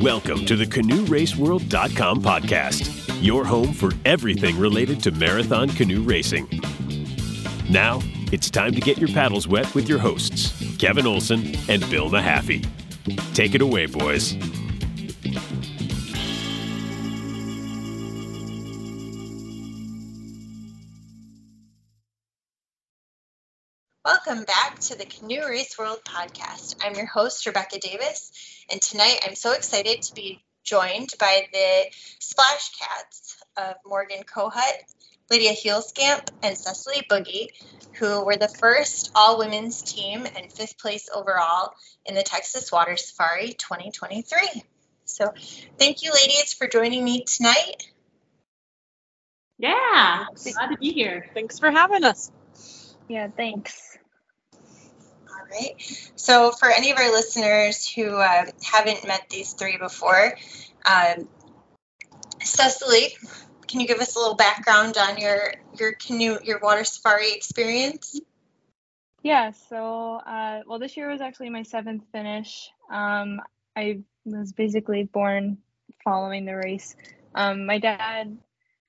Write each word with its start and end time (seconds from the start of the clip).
Welcome 0.00 0.46
to 0.46 0.56
the 0.56 0.64
CanoeRaceWorld.com 0.64 2.22
podcast, 2.22 3.18
your 3.22 3.44
home 3.44 3.74
for 3.74 3.90
everything 4.06 4.58
related 4.58 5.02
to 5.02 5.10
marathon 5.10 5.68
canoe 5.68 6.02
racing. 6.02 6.48
Now, 7.68 8.00
it's 8.32 8.48
time 8.48 8.72
to 8.72 8.80
get 8.80 8.96
your 8.96 9.10
paddles 9.10 9.46
wet 9.46 9.74
with 9.74 9.90
your 9.90 9.98
hosts, 9.98 10.78
Kevin 10.78 11.06
Olson 11.06 11.54
and 11.68 11.88
Bill 11.90 12.08
Mahaffey. 12.08 12.66
Take 13.34 13.54
it 13.54 13.60
away, 13.60 13.84
boys. 13.84 14.34
Welcome 24.32 24.46
back 24.46 24.78
to 24.78 24.96
the 24.96 25.04
Canoe 25.04 25.46
Race 25.46 25.76
World 25.78 26.00
podcast. 26.06 26.76
I'm 26.82 26.94
your 26.94 27.04
host, 27.04 27.44
Rebecca 27.44 27.78
Davis, 27.78 28.32
and 28.72 28.80
tonight 28.80 29.20
I'm 29.26 29.34
so 29.34 29.52
excited 29.52 30.00
to 30.00 30.14
be 30.14 30.42
joined 30.64 31.12
by 31.20 31.48
the 31.52 31.82
Splash 32.18 32.70
Cats 32.78 33.36
of 33.58 33.74
Morgan 33.84 34.22
Kohut, 34.22 34.72
Lydia 35.30 35.52
Huelskamp, 35.52 36.30
and 36.42 36.56
Cecili 36.56 37.06
Bugge, 37.06 37.48
who 37.98 38.24
were 38.24 38.38
the 38.38 38.48
first 38.48 39.10
all 39.14 39.36
women's 39.36 39.82
team 39.82 40.24
and 40.24 40.50
fifth 40.50 40.78
place 40.78 41.10
overall 41.14 41.74
in 42.06 42.14
the 42.14 42.22
Texas 42.22 42.72
Water 42.72 42.96
Safari 42.96 43.52
2023. 43.52 44.64
So, 45.04 45.34
thank 45.76 46.02
you, 46.02 46.10
ladies, 46.10 46.54
for 46.54 46.66
joining 46.66 47.04
me 47.04 47.24
tonight. 47.24 47.86
Yeah, 49.58 50.24
glad 50.42 50.68
to 50.68 50.78
be 50.78 50.90
here. 50.90 51.26
Thanks 51.34 51.58
for 51.58 51.70
having 51.70 52.04
us. 52.04 52.32
Yeah, 53.08 53.28
thanks. 53.28 53.91
Right. 55.52 55.74
So, 56.16 56.50
for 56.50 56.70
any 56.70 56.92
of 56.92 56.98
our 56.98 57.10
listeners 57.10 57.86
who 57.86 58.16
uh, 58.16 58.46
haven't 58.62 59.06
met 59.06 59.28
these 59.28 59.52
three 59.52 59.76
before, 59.76 60.38
um, 60.86 61.28
Cecili, 62.40 63.12
can 63.68 63.80
you 63.80 63.86
give 63.86 63.98
us 63.98 64.16
a 64.16 64.18
little 64.18 64.34
background 64.34 64.96
on 64.96 65.18
your 65.18 65.52
your 65.78 65.92
canoe, 65.92 66.38
your 66.42 66.58
water 66.60 66.84
safari 66.84 67.32
experience? 67.32 68.18
Yeah, 69.22 69.52
so, 69.68 70.16
uh, 70.26 70.62
well, 70.66 70.78
this 70.78 70.96
year 70.96 71.10
was 71.10 71.20
actually 71.20 71.50
my 71.50 71.62
seventh 71.62 72.04
finish. 72.12 72.70
Um, 72.90 73.40
I 73.76 74.00
was 74.24 74.52
basically 74.52 75.04
born 75.04 75.58
following 76.02 76.46
the 76.46 76.56
race. 76.56 76.96
Um, 77.34 77.66
my 77.66 77.78
dad 77.78 78.38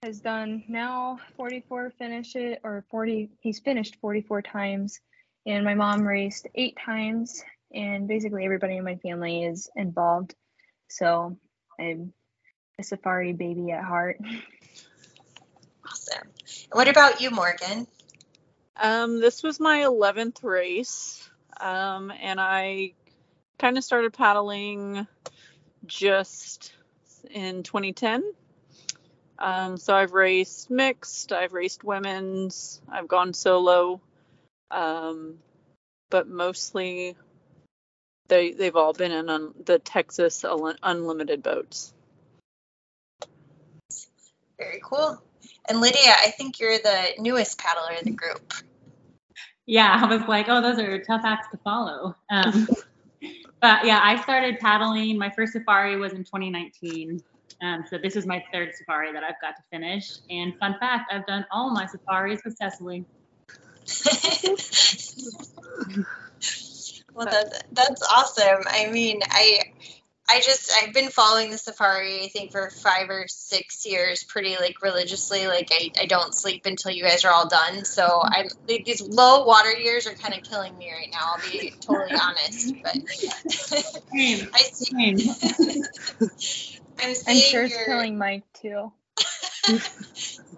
has 0.01 0.19
done 0.19 0.63
now 0.67 1.17
44 1.37 1.91
finish 1.97 2.35
it 2.35 2.59
or 2.65 2.83
40 2.91 3.29
he's 3.39 3.59
finished 3.59 3.95
44 4.01 4.41
times 4.41 4.99
and 5.45 5.65
my 5.65 5.73
mom 5.75 6.07
raced 6.07 6.47
eight 6.55 6.77
times 6.83 7.43
and 7.73 8.07
basically 8.07 8.45
everybody 8.45 8.77
in 8.77 8.83
my 8.83 8.95
family 8.97 9.43
is 9.43 9.69
involved 9.75 10.35
so 10.89 11.37
i'm 11.79 12.13
a 12.79 12.83
safari 12.83 13.33
baby 13.33 13.71
at 13.71 13.83
heart 13.83 14.17
Awesome. 15.85 16.29
What 16.71 16.87
about 16.87 17.21
you, 17.21 17.29
Morgan? 17.29 17.87
Um, 18.77 19.19
this 19.19 19.43
was 19.43 19.59
my 19.59 19.79
11th 19.79 20.43
race, 20.43 21.27
um, 21.59 22.11
and 22.11 22.39
I 22.39 22.93
kind 23.59 23.77
of 23.77 23.83
started 23.83 24.13
paddling 24.13 25.05
just 25.85 26.73
in 27.29 27.63
2010. 27.63 28.23
Um, 29.37 29.77
so 29.77 29.93
I've 29.93 30.13
raced 30.13 30.69
mixed, 30.69 31.33
I've 31.33 31.53
raced 31.53 31.83
women's, 31.83 32.81
I've 32.89 33.07
gone 33.07 33.33
solo, 33.33 33.99
um, 34.73 35.37
but 36.09 36.27
mostly 36.27 37.15
they 38.27 38.51
they've 38.51 38.75
all 38.75 38.93
been 38.93 39.11
in 39.11 39.29
un, 39.29 39.53
the 39.65 39.79
Texas 39.79 40.43
unlimited 40.83 41.43
boats. 41.43 41.93
Very 44.57 44.81
cool. 44.83 45.21
And 45.67 45.81
Lydia, 45.81 46.13
I 46.19 46.31
think 46.31 46.59
you're 46.59 46.77
the 46.77 47.13
newest 47.19 47.57
paddler 47.57 47.97
in 47.97 48.05
the 48.05 48.11
group. 48.11 48.53
Yeah, 49.65 49.99
I 50.03 50.13
was 50.13 50.27
like, 50.27 50.47
oh, 50.49 50.61
those 50.61 50.77
are 50.79 51.01
tough 51.03 51.21
acts 51.23 51.47
to 51.51 51.57
follow. 51.57 52.15
Um, 52.29 52.67
but 53.61 53.85
yeah, 53.85 53.99
I 54.03 54.21
started 54.21 54.59
paddling. 54.59 55.17
My 55.17 55.29
first 55.29 55.53
safari 55.53 55.95
was 55.95 56.13
in 56.13 56.23
2019. 56.23 57.21
Um, 57.61 57.85
so 57.89 57.97
this 57.97 58.15
is 58.15 58.25
my 58.25 58.43
third 58.51 58.75
safari 58.75 59.13
that 59.13 59.23
I've 59.23 59.39
got 59.41 59.55
to 59.55 59.63
finish. 59.71 60.17
And 60.29 60.57
fun 60.59 60.75
fact, 60.79 61.13
I've 61.13 61.25
done 61.25 61.45
all 61.49 61.71
my 61.71 61.85
safaris 61.85 62.41
with 62.43 62.57
Cecili. 62.59 63.05
well, 67.13 67.25
that, 67.25 67.65
that's 67.71 68.03
awesome. 68.03 68.63
I 68.65 68.89
mean, 68.91 69.21
I 69.29 69.59
I 70.29 70.39
just 70.39 70.71
I've 70.81 70.93
been 70.93 71.09
following 71.09 71.51
the 71.51 71.57
safari 71.57 72.23
I 72.23 72.27
think 72.29 72.51
for 72.51 72.69
five 72.69 73.09
or 73.09 73.25
six 73.27 73.85
years 73.85 74.23
pretty 74.23 74.55
like 74.55 74.81
religiously. 74.81 75.47
Like 75.47 75.69
I, 75.71 75.91
I 76.01 76.05
don't 76.05 76.33
sleep 76.33 76.65
until 76.65 76.91
you 76.91 77.03
guys 77.03 77.25
are 77.25 77.31
all 77.31 77.47
done. 77.47 77.85
So 77.85 78.21
I'm 78.23 78.47
like, 78.67 78.85
these 78.85 79.01
low 79.01 79.45
water 79.45 79.73
years 79.73 80.07
are 80.07 80.13
kind 80.13 80.33
of 80.33 80.43
killing 80.43 80.77
me 80.77 80.91
right 80.91 81.09
now. 81.11 81.33
I'll 81.35 81.51
be 81.51 81.73
totally 81.81 82.11
honest. 82.19 82.73
But 82.81 82.95
I 84.53 84.61
see. 84.71 85.29
I'm, 87.01 87.15
i'm 87.27 87.37
sure 87.37 87.63
it's 87.63 87.75
your- 87.75 87.85
killing 87.85 88.17
mike 88.17 88.43
too 88.53 88.91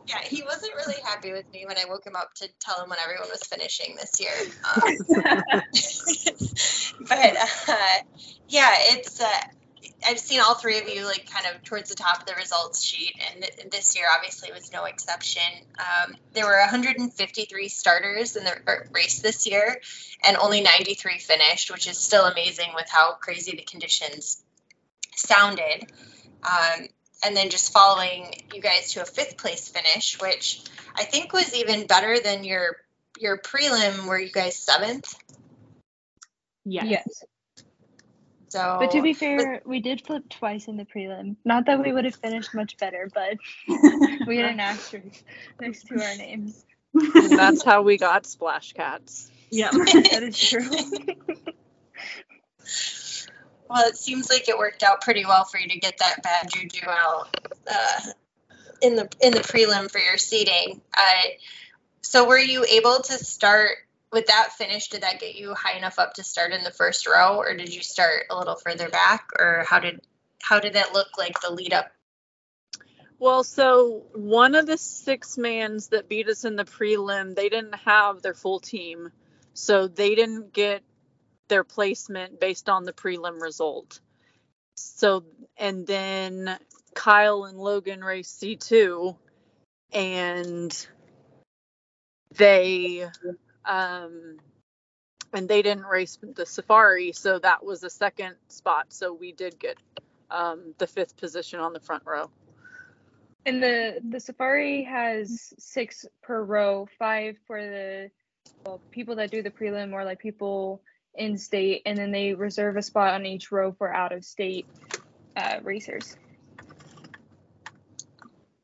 yeah, 0.07 0.21
he 0.23 0.43
wasn't 0.43 0.73
really 0.75 1.01
happy 1.03 1.31
with 1.31 1.51
me 1.51 1.65
when 1.67 1.77
I 1.77 1.85
woke 1.85 2.05
him 2.05 2.15
up 2.15 2.33
to 2.35 2.47
tell 2.59 2.83
him 2.83 2.89
when 2.89 2.99
everyone 3.03 3.29
was 3.29 3.43
finishing 3.43 3.95
this 3.95 4.19
year. 4.19 4.33
Um, 4.75 4.97
but 7.07 7.35
uh, 7.69 7.99
yeah, 8.47 8.75
it's. 8.79 9.21
Uh, 9.21 9.27
I've 10.07 10.19
seen 10.19 10.39
all 10.39 10.55
three 10.55 10.79
of 10.79 10.87
you 10.87 11.05
like 11.05 11.29
kind 11.29 11.45
of 11.53 11.63
towards 11.63 11.89
the 11.89 11.95
top 11.95 12.19
of 12.19 12.25
the 12.25 12.35
results 12.35 12.83
sheet, 12.83 13.13
and 13.31 13.43
th- 13.43 13.69
this 13.71 13.95
year 13.95 14.05
obviously 14.15 14.51
was 14.51 14.71
no 14.71 14.85
exception. 14.85 15.43
Um, 15.79 16.15
there 16.33 16.45
were 16.45 16.59
153 16.59 17.69
starters 17.69 18.35
in 18.35 18.43
the 18.43 18.55
race 18.91 19.19
this 19.19 19.47
year, 19.47 19.79
and 20.27 20.37
only 20.37 20.61
93 20.61 21.19
finished, 21.19 21.71
which 21.71 21.87
is 21.87 21.97
still 21.97 22.25
amazing 22.25 22.69
with 22.75 22.87
how 22.89 23.13
crazy 23.13 23.55
the 23.55 23.63
conditions 23.63 24.43
sounded. 25.15 25.91
Um, 26.43 26.87
and 27.23 27.35
then 27.35 27.49
just 27.49 27.71
following 27.71 28.33
you 28.53 28.61
guys 28.61 28.93
to 28.93 29.01
a 29.01 29.05
fifth 29.05 29.37
place 29.37 29.67
finish, 29.67 30.19
which 30.21 30.63
I 30.95 31.03
think 31.03 31.33
was 31.33 31.55
even 31.55 31.87
better 31.87 32.19
than 32.19 32.43
your 32.43 32.77
your 33.19 33.37
prelim 33.37 34.07
where 34.07 34.19
you 34.19 34.31
guys 34.31 34.57
seventh. 34.57 35.15
Yes. 36.65 36.85
yes 36.89 37.23
So 38.49 38.77
but 38.79 38.91
to 38.91 39.01
be 39.01 39.13
fair 39.13 39.61
we 39.65 39.79
did 39.79 40.01
flip 40.01 40.23
twice 40.29 40.67
in 40.67 40.77
the 40.77 40.85
prelim 40.85 41.35
not 41.45 41.67
that 41.67 41.83
we 41.83 41.91
would 41.91 42.05
have 42.05 42.15
finished 42.15 42.55
much 42.55 42.75
better 42.77 43.07
but 43.13 43.37
we 44.27 44.37
had 44.37 44.51
an 44.51 44.59
asterisk 44.59 45.23
next 45.59 45.83
to 45.87 46.03
our 46.03 46.15
names 46.15 46.65
And 46.95 47.37
that's 47.37 47.63
how 47.63 47.81
we 47.81 47.97
got 47.97 48.25
Splash 48.25 48.73
Cats. 48.73 49.29
Yeah. 49.51 49.71
that 49.73 50.23
is 50.23 50.37
true 50.37 50.61
well, 53.69 53.87
it 53.87 53.97
seems 53.97 54.29
like 54.29 54.47
it 54.49 54.57
worked 54.57 54.83
out 54.83 55.01
pretty 55.01 55.25
well 55.25 55.45
for 55.45 55.57
you 55.57 55.67
to 55.69 55.79
get 55.79 55.97
that 55.99 56.21
bad 56.23 56.49
juju 56.51 56.87
out 56.87 57.27
uh, 57.71 58.11
in 58.81 58.95
the 58.95 59.09
in 59.21 59.33
the 59.33 59.39
prelim 59.39 59.89
for 59.89 59.99
your 59.99 60.17
seating. 60.17 60.81
Uh, 60.95 61.21
so 62.01 62.27
were 62.27 62.39
you 62.39 62.65
able 62.65 63.01
to 63.01 63.13
start 63.13 63.77
with 64.11 64.27
that 64.27 64.53
finish? 64.53 64.89
Did 64.89 65.01
that 65.01 65.19
get 65.19 65.35
you 65.35 65.53
high 65.53 65.77
enough 65.77 65.99
up 65.99 66.13
to 66.15 66.23
start 66.23 66.51
in 66.51 66.63
the 66.63 66.71
first 66.71 67.07
row, 67.07 67.37
or 67.37 67.55
did 67.55 67.73
you 67.73 67.81
start 67.81 68.25
a 68.29 68.37
little 68.37 68.55
further 68.55 68.89
back, 68.89 69.29
or 69.39 69.65
how 69.67 69.79
did 69.79 70.01
how 70.41 70.59
did 70.59 70.73
that 70.73 70.93
look 70.93 71.17
like 71.17 71.39
the 71.41 71.51
lead 71.51 71.73
up? 71.73 71.91
Well, 73.17 73.43
so 73.43 74.03
one 74.13 74.55
of 74.55 74.67
the 74.67 74.77
six 74.77 75.37
mans 75.37 75.87
that 75.87 76.09
beat 76.09 76.27
us 76.27 76.43
in 76.43 76.57
the 76.57 76.65
prelim, 76.65 77.33
they 77.33 77.49
didn't 77.49 77.75
have 77.75 78.21
their 78.21 78.33
full 78.33 78.59
team. 78.59 79.11
So 79.53 79.87
they 79.87 80.15
didn't 80.15 80.51
get 80.51 80.83
their 81.47 81.63
placement 81.63 82.39
based 82.39 82.69
on 82.69 82.85
the 82.85 82.93
prelim 82.93 83.41
result. 83.41 83.99
So, 84.75 85.23
and 85.57 85.87
then 85.87 86.57
Kyle 86.93 87.45
and 87.45 87.57
Logan 87.57 88.03
raced 88.03 88.41
C2 88.41 89.15
and 89.93 90.87
they, 92.37 93.07
um, 93.65 94.37
and 95.33 95.47
they 95.47 95.61
didn't 95.61 95.85
race 95.85 96.17
the 96.35 96.45
safari. 96.45 97.11
So 97.13 97.39
that 97.39 97.63
was 97.63 97.81
the 97.81 97.89
second 97.89 98.35
spot. 98.47 98.87
So 98.89 99.13
we 99.13 99.31
did 99.31 99.59
get 99.59 99.77
um, 100.29 100.73
the 100.77 100.87
fifth 100.87 101.17
position 101.17 101.59
on 101.59 101.73
the 101.73 101.79
front 101.79 102.03
row. 102.05 102.29
And 103.45 103.61
the 103.61 104.01
the 104.09 104.19
safari 104.19 104.83
has 104.83 105.53
six 105.59 106.05
per 106.23 106.43
row, 106.43 106.87
five 106.97 107.37
for 107.45 107.61
the 107.61 108.09
well, 108.65 108.81
people 108.89 109.15
that 109.17 109.29
do 109.29 109.43
the 109.43 109.51
prelim 109.51 109.93
or 109.93 110.03
like 110.03 110.19
people 110.19 110.81
in 111.17 111.37
state, 111.37 111.83
and 111.85 111.97
then 111.97 112.11
they 112.11 112.33
reserve 112.33 112.77
a 112.77 112.81
spot 112.81 113.13
on 113.13 113.25
each 113.25 113.51
row 113.51 113.71
for 113.71 113.93
out 113.93 114.11
of 114.11 114.23
state 114.23 114.65
uh, 115.35 115.59
racers. 115.63 116.15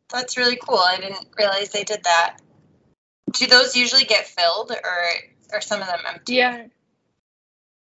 That's 0.09 0.37
really 0.37 0.57
cool. 0.57 0.77
I 0.77 0.97
didn't 0.97 1.27
realize 1.37 1.69
they 1.69 1.83
did 1.83 2.03
that. 2.03 2.37
Do 3.31 3.47
those 3.47 3.75
usually 3.75 4.03
get 4.03 4.27
filled, 4.27 4.71
or 4.71 4.99
are 5.53 5.61
some 5.61 5.81
of 5.81 5.87
them 5.87 5.99
empty? 6.07 6.35
Yeah. 6.35 6.65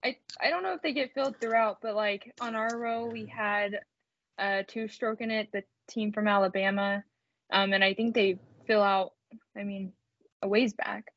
I 0.04 0.16
I 0.40 0.50
don't 0.50 0.62
know 0.62 0.74
if 0.74 0.82
they 0.82 0.92
get 0.92 1.14
filled 1.14 1.40
throughout, 1.40 1.78
but 1.82 1.94
like 1.94 2.32
on 2.40 2.54
our 2.54 2.76
row 2.76 3.06
we 3.06 3.26
had 3.26 3.80
a 4.38 4.62
two 4.62 4.88
stroke 4.88 5.20
in 5.20 5.30
it, 5.30 5.50
the 5.52 5.64
team 5.88 6.12
from 6.12 6.28
Alabama, 6.28 7.02
um, 7.50 7.72
and 7.72 7.82
I 7.82 7.94
think 7.94 8.14
they 8.14 8.38
fill 8.66 8.82
out. 8.82 9.12
I 9.56 9.64
mean, 9.64 9.92
a 10.42 10.48
ways 10.48 10.72
back. 10.74 11.12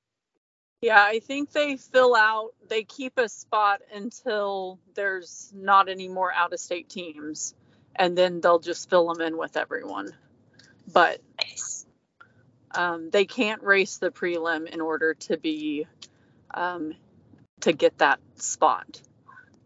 Yeah, 0.82 1.04
I 1.04 1.20
think 1.20 1.52
they 1.52 1.76
fill 1.78 2.16
out, 2.16 2.52
they 2.70 2.84
keep 2.84 3.18
a 3.18 3.28
spot 3.30 3.82
until 3.94 4.80
there's 4.94 5.52
not 5.56 5.90
any 5.90 6.08
more 6.08 6.32
out 6.32 6.54
of 6.54 6.60
state 6.60 6.88
teams, 6.88 7.56
and 7.96 8.16
then 8.16 8.42
they'll 8.42 8.60
just 8.60 8.90
fill 8.90 9.12
them 9.12 9.22
in 9.22 9.38
with 9.38 9.58
everyone. 9.58 10.14
But 10.92 11.20
um, 12.76 13.10
they 13.10 13.26
can't 13.26 13.64
race 13.64 13.98
the 13.98 14.12
prelim 14.12 14.68
in 14.68 14.80
order 14.80 15.16
to 15.16 15.38
be 15.38 15.88
um, 16.54 16.94
to 17.62 17.74
get 17.74 17.98
that 17.98 18.20
spot, 18.36 19.02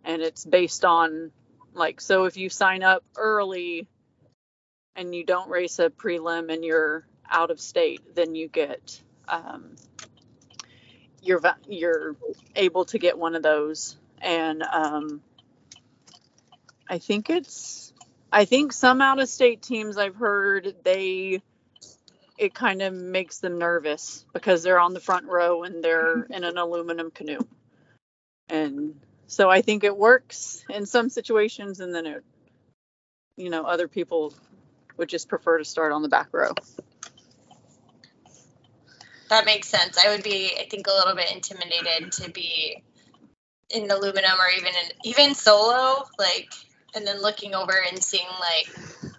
and 0.06 0.22
it's 0.22 0.46
based 0.46 0.86
on 0.86 1.32
like 1.74 2.00
so 2.00 2.26
if 2.26 2.38
you 2.38 2.50
sign 2.50 2.84
up 2.84 3.04
early 3.18 3.88
and 4.96 5.14
you 5.14 5.26
don't 5.26 5.50
race 5.50 5.80
a 5.80 5.90
prelim 5.90 6.54
and 6.54 6.64
you're 6.64 7.06
out 7.30 7.52
of 7.52 7.60
state, 7.60 8.16
then 8.16 8.36
you 8.36 8.48
get 8.48 9.02
um, 9.28 9.76
you're 11.22 11.42
you're 11.68 12.16
able 12.56 12.86
to 12.86 13.00
get 13.00 13.18
one 13.18 13.36
of 13.36 13.44
those, 13.44 13.96
and 14.22 14.64
um, 14.64 15.22
I 16.90 16.98
think 16.98 17.30
it's 17.30 17.94
I 18.32 18.46
think 18.46 18.74
some 18.74 19.02
out 19.02 19.20
of 19.20 19.30
state 19.30 19.62
teams 19.62 19.98
I've 19.98 20.16
heard 20.16 20.76
they 20.84 21.42
it 22.38 22.54
kind 22.54 22.82
of 22.82 22.94
makes 22.94 23.40
them 23.40 23.60
nervous 23.60 24.26
because 24.34 24.64
they're 24.64 24.80
on 24.80 24.94
the 24.94 25.00
front 25.00 25.28
row 25.28 25.64
and 25.64 25.84
they're 25.84 26.24
in 26.24 26.44
an 26.44 26.58
aluminum 26.58 27.12
canoe. 27.12 27.40
And 28.50 29.00
so 29.28 29.50
I 29.50 29.62
think 29.62 29.84
it 29.84 29.96
works 29.96 30.66
in 30.70 30.86
some 30.86 31.10
situations 31.10 31.80
and 31.82 31.94
then 31.94 32.06
it 32.06 32.24
you 33.38 33.50
know 33.50 33.64
other 33.64 33.88
people 33.88 34.34
would 34.98 35.10
just 35.10 35.30
prefer 35.30 35.58
to 35.58 35.66
start 35.66 35.92
on 35.92 36.02
the 36.02 36.10
back 36.10 36.30
row. 36.32 36.54
That 39.32 39.46
makes 39.46 39.70
sense. 39.70 39.98
I 39.98 40.10
would 40.10 40.24
be, 40.24 40.52
I 40.60 40.68
think, 40.70 40.88
a 40.88 40.92
little 40.92 41.16
bit 41.16 41.34
intimidated 41.34 42.12
to 42.12 42.30
be 42.30 42.84
in 43.70 43.90
aluminum 43.90 44.38
or 44.38 44.50
even 44.58 44.68
in, 44.68 44.92
even 45.06 45.36
solo, 45.36 46.04
like, 46.20 46.52
and 46.94 47.08
then 47.08 47.22
looking 47.22 47.56
over 47.56 47.72
and 47.72 48.04
seeing 48.04 48.28
like 48.42 49.14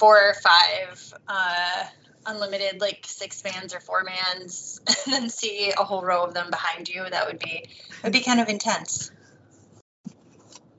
four 0.00 0.30
or 0.30 0.34
five 0.34 1.14
uh, 1.28 1.84
unlimited, 2.26 2.80
like 2.80 3.06
six 3.06 3.44
mans 3.44 3.72
or 3.72 3.78
four 3.78 4.02
mans, 4.02 4.80
and 5.06 5.14
then 5.14 5.30
see 5.30 5.70
a 5.70 5.84
whole 5.84 6.02
row 6.02 6.24
of 6.24 6.34
them 6.34 6.50
behind 6.50 6.88
you. 6.88 7.04
That 7.08 7.28
would 7.28 7.38
be 7.38 7.66
would 8.02 8.12
be 8.12 8.22
kind 8.22 8.40
of 8.40 8.48
intense. 8.48 9.12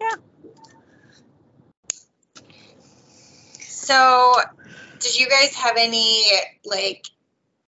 Yeah. 0.01 0.15
So, 3.61 4.33
did 4.99 5.17
you 5.17 5.29
guys 5.29 5.55
have 5.55 5.77
any 5.77 6.25
like 6.65 7.07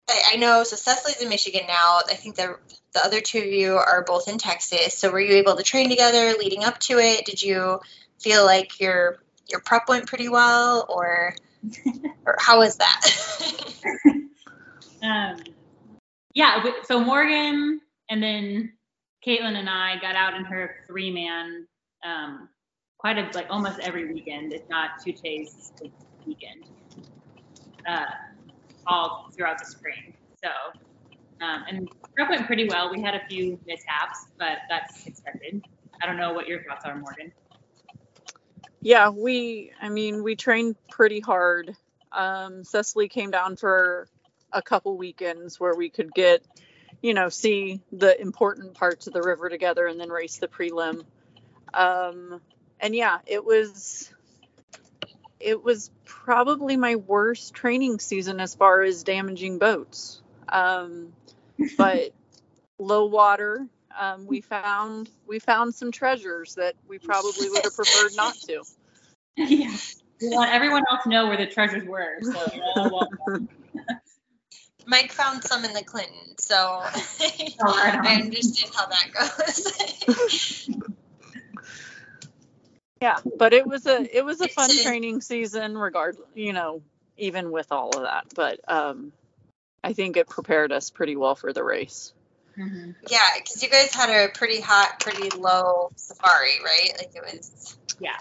I, 0.08 0.36
know 0.36 0.64
so 0.64 0.76
Cecili's 0.76 1.22
in 1.22 1.28
Michigan 1.28 1.62
now. 1.66 2.00
I 2.08 2.14
think 2.14 2.36
the 2.36 2.58
the 2.92 3.04
other 3.04 3.20
two 3.20 3.38
of 3.38 3.46
you 3.46 3.74
are 3.74 4.04
both 4.06 4.28
in 4.28 4.38
Texas. 4.38 4.96
So 4.96 5.10
were 5.10 5.20
you 5.20 5.36
able 5.36 5.56
to 5.56 5.62
train 5.62 5.88
together 5.88 6.34
leading 6.38 6.62
up 6.62 6.78
to 6.80 6.98
it? 6.98 7.24
Did 7.24 7.42
you 7.42 7.80
feel 8.20 8.44
like 8.44 8.80
your 8.80 9.18
your 9.48 9.60
prep 9.60 9.88
went 9.88 10.06
pretty 10.06 10.28
well, 10.28 10.86
or 10.88 11.34
or 12.26 12.36
how 12.38 12.58
was 12.58 12.76
that? 12.76 13.00
Um, 15.04 15.36
yeah, 16.34 16.64
so 16.84 16.98
Morgan 16.98 17.80
and 18.08 18.22
then 18.22 18.72
Caitlin 19.26 19.54
and 19.54 19.68
I 19.68 19.98
got 20.00 20.16
out 20.16 20.34
in 20.34 20.44
her 20.44 20.76
three 20.86 21.10
man 21.10 21.66
um, 22.04 22.48
quite 22.98 23.18
a 23.18 23.30
like 23.34 23.46
almost 23.50 23.80
every 23.80 24.12
weekend, 24.12 24.52
if 24.52 24.68
not 24.68 24.90
two 25.04 25.12
days 25.12 25.72
a 25.84 25.90
weekend, 26.26 26.64
uh, 27.86 28.06
all 28.86 29.30
throughout 29.34 29.58
the 29.58 29.66
spring. 29.66 30.14
So, 30.42 30.50
um, 31.44 31.64
and 31.68 31.88
prep 32.14 32.30
went 32.30 32.46
pretty 32.46 32.68
well. 32.68 32.90
We 32.90 33.00
had 33.00 33.14
a 33.14 33.26
few 33.28 33.58
mishaps, 33.66 34.26
but 34.38 34.58
that's 34.68 35.06
expected. 35.06 35.64
I 36.02 36.06
don't 36.06 36.16
know 36.16 36.32
what 36.32 36.46
your 36.46 36.62
thoughts 36.64 36.84
are, 36.84 36.96
Morgan. 36.96 37.32
Yeah, 38.80 39.08
we 39.08 39.72
I 39.80 39.88
mean 39.88 40.22
we 40.22 40.36
trained 40.36 40.76
pretty 40.90 41.20
hard. 41.20 41.74
Um, 42.12 42.62
Cecili 42.62 43.10
came 43.10 43.30
down 43.30 43.56
for 43.56 44.08
a 44.52 44.62
couple 44.62 44.96
weekends 44.96 45.58
where 45.58 45.74
we 45.74 45.88
could 45.88 46.14
get, 46.14 46.44
you 47.02 47.12
know, 47.12 47.28
see 47.28 47.80
the 47.90 48.20
important 48.20 48.74
parts 48.74 49.06
of 49.06 49.12
the 49.12 49.22
river 49.22 49.48
together 49.48 49.86
and 49.86 49.98
then 49.98 50.10
race 50.10 50.36
the 50.36 50.46
prelim. 50.46 51.04
Um, 51.72 52.40
and 52.78 52.94
yeah, 52.94 53.18
it 53.26 53.44
was 53.44 54.12
it 55.44 55.62
was 55.62 55.90
probably 56.06 56.76
my 56.76 56.96
worst 56.96 57.52
training 57.54 57.98
season 58.00 58.40
as 58.40 58.54
far 58.54 58.82
as 58.82 59.02
damaging 59.02 59.58
boats. 59.58 60.22
Um, 60.48 61.12
but 61.78 62.12
low 62.78 63.06
water, 63.06 63.66
um, 63.96 64.26
we 64.26 64.40
found 64.40 65.08
we 65.26 65.38
found 65.38 65.74
some 65.74 65.92
treasures 65.92 66.54
that 66.56 66.74
we 66.88 66.98
probably 66.98 67.48
would 67.50 67.62
have 67.62 67.76
preferred 67.76 68.16
not 68.16 68.34
to. 68.46 68.64
yeah. 69.36 69.76
We 70.20 70.30
want 70.30 70.50
everyone 70.52 70.82
else 70.90 71.02
to 71.04 71.10
know 71.10 71.26
where 71.26 71.36
the 71.36 71.46
treasures 71.46 71.86
were. 71.86 72.18
So 72.22 72.50
you're 72.54 72.64
all 72.76 73.08
welcome. 73.26 73.48
Mike 74.86 75.12
found 75.12 75.42
some 75.42 75.64
in 75.64 75.72
the 75.72 75.82
Clinton, 75.82 76.36
so 76.38 76.82
right 76.82 77.54
on. 77.60 78.06
I 78.06 78.14
understand 78.16 78.72
how 78.74 78.86
that 78.86 79.12
goes. 79.12 80.68
Yeah, 83.04 83.18
but 83.36 83.52
it 83.52 83.66
was 83.66 83.86
a 83.86 84.16
it 84.16 84.24
was 84.24 84.40
a 84.40 84.48
fun 84.48 84.70
training 84.78 85.20
season, 85.20 85.76
regard 85.76 86.16
you 86.34 86.54
know, 86.54 86.80
even 87.18 87.50
with 87.50 87.70
all 87.70 87.90
of 87.90 88.04
that. 88.04 88.24
But 88.34 88.60
um, 88.66 89.12
I 89.82 89.92
think 89.92 90.16
it 90.16 90.26
prepared 90.26 90.72
us 90.72 90.88
pretty 90.88 91.14
well 91.14 91.34
for 91.34 91.52
the 91.52 91.62
race. 91.62 92.14
Mhm. 92.58 92.94
yeah, 93.10 93.18
because 93.36 93.62
you 93.62 93.68
guys 93.68 93.92
had 93.92 94.08
a 94.08 94.30
pretty 94.32 94.58
hot, 94.58 95.00
pretty 95.00 95.28
low 95.36 95.90
safari, 95.96 96.52
right? 96.64 96.92
Like 96.96 97.14
it 97.14 97.22
was. 97.30 97.76
Yeah, 98.00 98.16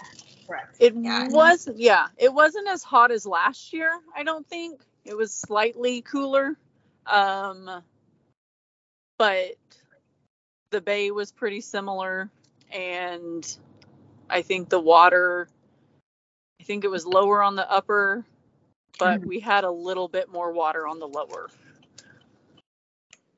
correct. 0.46 0.76
It 0.80 0.94
Yeah. 0.94 1.28
was 1.28 1.66
yeah, 1.76 2.08
it 2.18 2.34
wasn't 2.34 2.68
as 2.68 2.82
hot 2.82 3.10
as 3.10 3.24
last 3.24 3.72
year. 3.72 3.90
I 4.14 4.22
don't 4.22 4.46
think 4.46 4.82
it 5.06 5.16
was 5.16 5.32
slightly 5.32 6.02
cooler, 6.02 6.58
um, 7.06 7.82
but 9.18 9.54
the 10.72 10.82
bay 10.82 11.10
was 11.10 11.32
pretty 11.32 11.62
similar, 11.62 12.28
and 12.70 13.56
I 14.30 14.42
think 14.42 14.68
the 14.70 14.80
water. 14.80 15.48
I 16.60 16.64
think 16.64 16.84
it 16.84 16.90
was 16.90 17.06
lower 17.06 17.42
on 17.42 17.56
the 17.56 17.70
upper, 17.70 18.24
but 18.98 19.20
Mhm. 19.20 19.26
we 19.26 19.40
had 19.40 19.64
a 19.64 19.70
little 19.70 20.08
bit 20.08 20.30
more 20.30 20.52
water 20.52 20.86
on 20.88 20.98
the 21.00 21.08
lower. 21.08 21.50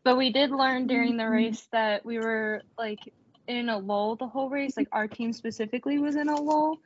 But 0.04 0.16
we 0.16 0.32
did 0.32 0.50
learn 0.50 0.86
during 0.86 1.16
the 1.16 1.28
race 1.28 1.66
that 1.72 2.04
we 2.06 2.18
were 2.18 2.62
like 2.78 3.00
in 3.48 3.68
a 3.68 3.78
lull 3.78 4.16
the 4.16 4.28
whole 4.28 4.50
race. 4.50 4.76
Like 4.76 4.88
our 4.92 5.08
team 5.08 5.32
specifically 5.32 5.98
was 5.98 6.16
in 6.16 6.28
a 6.28 6.40
lull. 6.40 6.78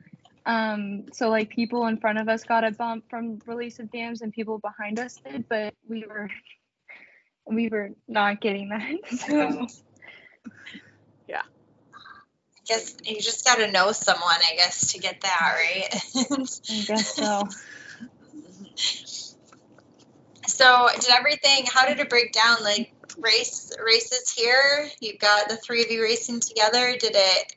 Um, 0.45 1.05
so 1.13 1.29
like 1.29 1.49
people 1.49 1.87
in 1.87 1.97
front 1.97 2.19
of 2.19 2.29
us 2.29 2.43
got 2.43 2.63
a 2.65 2.71
bump 2.71 3.05
from 3.09 3.39
release 3.47 3.79
of 3.79 3.91
dams 3.91 4.21
and 4.21 4.33
people 4.33 4.59
behind 4.59 4.99
us 4.99 5.19
did, 5.25 5.45
but 5.49 5.73
we 5.87 6.05
were 6.07 6.29
we 7.47 7.69
were 7.69 7.91
not 8.07 8.41
getting 8.41 8.69
that. 8.69 8.99
So 9.27 9.67
I 12.61 12.73
guess 12.73 12.95
you 13.03 13.19
just 13.19 13.43
got 13.43 13.55
to 13.55 13.71
know 13.71 13.91
someone, 13.91 14.23
I 14.29 14.55
guess, 14.55 14.93
to 14.93 14.99
get 14.99 15.21
that 15.21 15.55
right. 15.55 15.87
I 16.69 16.81
guess 16.85 17.15
so. 17.15 17.47
so, 20.47 20.87
did 20.95 21.09
everything? 21.09 21.65
How 21.65 21.87
did 21.87 21.99
it 21.99 22.09
break 22.09 22.31
down? 22.33 22.63
Like 22.63 22.93
race 23.17 23.75
races 23.83 24.31
here. 24.31 24.89
You've 24.99 25.19
got 25.19 25.49
the 25.49 25.57
three 25.57 25.83
of 25.83 25.91
you 25.91 26.01
racing 26.01 26.39
together. 26.39 26.95
Did 26.97 27.15
it? 27.15 27.55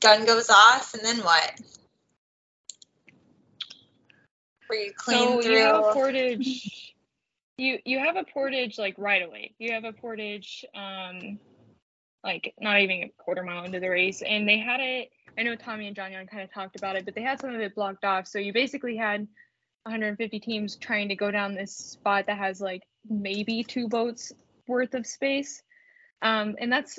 Gun 0.00 0.26
goes 0.26 0.50
off, 0.50 0.94
and 0.94 1.04
then 1.04 1.18
what? 1.18 1.60
Were 4.68 4.76
you 4.76 4.92
clean 4.94 5.18
so 5.18 5.42
through? 5.42 5.52
you 5.52 5.58
have 5.58 5.76
a 5.76 5.92
portage. 5.92 6.94
You 7.58 7.78
you 7.84 7.98
have 7.98 8.16
a 8.16 8.24
portage 8.24 8.78
like 8.78 8.96
right 8.98 9.22
away. 9.22 9.54
You 9.58 9.72
have 9.72 9.84
a 9.84 9.92
portage, 9.92 10.64
um, 10.74 11.38
like 12.26 12.52
not 12.60 12.80
even 12.80 13.04
a 13.04 13.12
quarter 13.16 13.44
mile 13.44 13.64
into 13.64 13.80
the 13.80 13.88
race, 13.88 14.20
and 14.20 14.48
they 14.48 14.58
had 14.58 14.80
it. 14.80 15.10
I 15.38 15.42
know 15.42 15.54
Tommy 15.54 15.86
and 15.86 15.94
John 15.94 16.12
Young 16.12 16.26
kind 16.26 16.42
of 16.42 16.52
talked 16.52 16.76
about 16.76 16.96
it, 16.96 17.04
but 17.04 17.14
they 17.14 17.22
had 17.22 17.40
some 17.40 17.54
of 17.54 17.60
it 17.60 17.74
blocked 17.74 18.04
off. 18.04 18.26
So 18.26 18.38
you 18.38 18.52
basically 18.52 18.96
had 18.96 19.20
150 19.84 20.40
teams 20.40 20.76
trying 20.76 21.08
to 21.08 21.14
go 21.14 21.30
down 21.30 21.54
this 21.54 21.74
spot 21.76 22.26
that 22.26 22.36
has 22.36 22.60
like 22.60 22.82
maybe 23.08 23.62
two 23.62 23.88
boats 23.88 24.32
worth 24.66 24.94
of 24.94 25.06
space, 25.06 25.62
um, 26.20 26.56
and 26.58 26.70
that's 26.70 26.98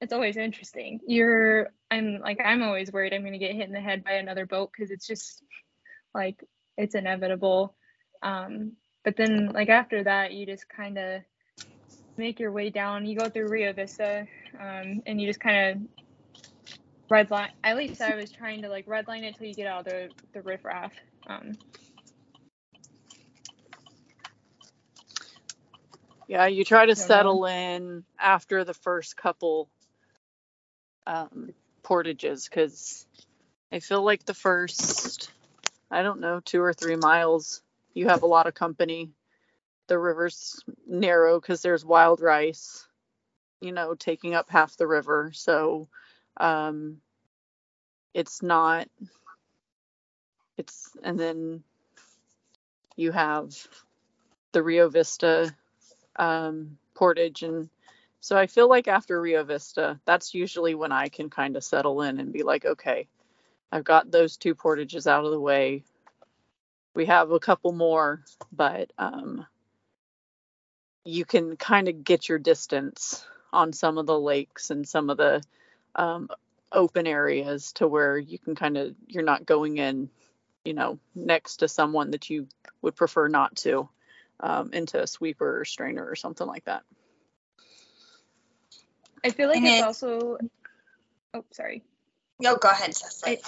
it's 0.00 0.12
always 0.12 0.36
interesting. 0.36 1.00
You're 1.06 1.70
I'm 1.90 2.20
like 2.20 2.38
I'm 2.44 2.62
always 2.62 2.92
worried 2.92 3.14
I'm 3.14 3.24
gonna 3.24 3.38
get 3.38 3.54
hit 3.54 3.66
in 3.66 3.72
the 3.72 3.80
head 3.80 4.04
by 4.04 4.12
another 4.12 4.44
boat 4.46 4.70
because 4.72 4.90
it's 4.90 5.06
just 5.06 5.42
like 6.14 6.44
it's 6.76 6.94
inevitable. 6.94 7.74
Um, 8.22 8.72
but 9.04 9.16
then 9.16 9.52
like 9.54 9.70
after 9.70 10.04
that, 10.04 10.32
you 10.32 10.44
just 10.44 10.68
kind 10.68 10.98
of 10.98 11.22
make 12.16 12.40
your 12.40 12.52
way 12.52 12.70
down. 12.70 13.06
You 13.06 13.16
go 13.16 13.28
through 13.28 13.48
Rio 13.48 13.72
Vista, 13.72 14.26
um, 14.60 15.02
and 15.06 15.20
you 15.20 15.26
just 15.26 15.40
kind 15.40 15.70
of 15.82 15.88
red 17.10 17.30
line. 17.30 17.50
At 17.64 17.76
least 17.76 18.00
I 18.00 18.16
was 18.16 18.32
trying 18.32 18.62
to 18.62 18.68
like 18.68 18.86
red 18.88 19.08
line 19.08 19.24
it 19.24 19.36
till 19.36 19.46
you 19.46 19.54
get 19.54 19.66
out 19.66 19.80
of 19.80 19.84
the 19.86 20.10
the 20.34 20.42
riffraff. 20.42 20.92
Um, 21.28 21.58
Yeah, 26.28 26.46
you 26.46 26.64
try 26.64 26.86
to 26.86 26.96
know. 26.96 27.06
settle 27.06 27.46
in 27.46 28.04
after 28.18 28.64
the 28.64 28.74
first 28.74 29.16
couple 29.16 29.68
um, 31.06 31.50
portages 31.82 32.48
because 32.48 33.06
I 33.72 33.80
feel 33.80 34.02
like 34.04 34.24
the 34.24 34.34
first, 34.34 35.32
I 35.90 36.02
don't 36.02 36.20
know, 36.20 36.40
two 36.44 36.62
or 36.62 36.72
three 36.72 36.96
miles, 36.96 37.62
you 37.94 38.08
have 38.08 38.22
a 38.22 38.26
lot 38.28 38.46
of 38.46 38.54
company. 38.54 39.10
The 39.88 39.98
river's 39.98 40.64
narrow 40.86 41.40
because 41.40 41.62
there's 41.62 41.84
wild 41.84 42.20
rice, 42.20 42.85
you 43.66 43.72
know, 43.72 43.94
taking 43.94 44.34
up 44.34 44.50
half 44.50 44.76
the 44.76 44.86
river. 44.86 45.32
So 45.34 45.88
um, 46.38 46.98
it's 48.14 48.42
not, 48.42 48.88
it's, 50.56 50.90
and 51.02 51.18
then 51.20 51.64
you 52.96 53.12
have 53.12 53.54
the 54.52 54.62
Rio 54.62 54.88
Vista 54.88 55.54
um, 56.16 56.78
portage 56.94 57.42
and 57.42 57.68
so 58.20 58.36
I 58.36 58.48
feel 58.48 58.68
like 58.68 58.88
after 58.88 59.20
Rio 59.20 59.44
Vista, 59.44 60.00
that's 60.04 60.34
usually 60.34 60.74
when 60.74 60.90
I 60.90 61.08
can 61.08 61.30
kind 61.30 61.56
of 61.56 61.62
settle 61.62 62.02
in 62.02 62.18
and 62.18 62.32
be 62.32 62.42
like, 62.42 62.64
okay, 62.64 63.06
I've 63.70 63.84
got 63.84 64.10
those 64.10 64.36
two 64.36 64.56
portages 64.56 65.06
out 65.06 65.24
of 65.24 65.30
the 65.30 65.40
way. 65.40 65.84
We 66.94 67.06
have 67.06 67.30
a 67.30 67.38
couple 67.38 67.72
more, 67.72 68.24
but 68.50 68.92
um, 68.98 69.46
you 71.04 71.24
can 71.24 71.56
kind 71.56 71.88
of 71.88 72.02
get 72.04 72.28
your 72.28 72.38
distance 72.40 73.24
on 73.52 73.72
some 73.72 73.98
of 73.98 74.06
the 74.06 74.18
lakes 74.18 74.70
and 74.70 74.86
some 74.86 75.10
of 75.10 75.16
the 75.16 75.42
um, 75.94 76.28
open 76.72 77.06
areas 77.06 77.72
to 77.72 77.88
where 77.88 78.18
you 78.18 78.38
can 78.38 78.54
kind 78.54 78.76
of 78.76 78.94
you're 79.06 79.22
not 79.22 79.46
going 79.46 79.78
in, 79.78 80.10
you 80.64 80.74
know, 80.74 80.98
next 81.14 81.58
to 81.58 81.68
someone 81.68 82.10
that 82.10 82.28
you 82.28 82.46
would 82.82 82.96
prefer 82.96 83.28
not 83.28 83.56
to 83.56 83.88
um, 84.40 84.72
into 84.72 85.02
a 85.02 85.06
sweeper 85.06 85.60
or 85.60 85.64
strainer 85.64 86.06
or 86.06 86.16
something 86.16 86.46
like 86.46 86.64
that. 86.64 86.82
I 89.24 89.30
feel 89.30 89.48
like 89.48 89.56
And 89.58 89.66
it's 89.66 89.80
it- 89.80 89.84
also. 89.84 90.38
Oh, 91.34 91.44
sorry. 91.50 91.82
No, 92.38 92.56
go 92.56 92.68
ahead, 92.68 92.90
Cecili. 92.90 93.40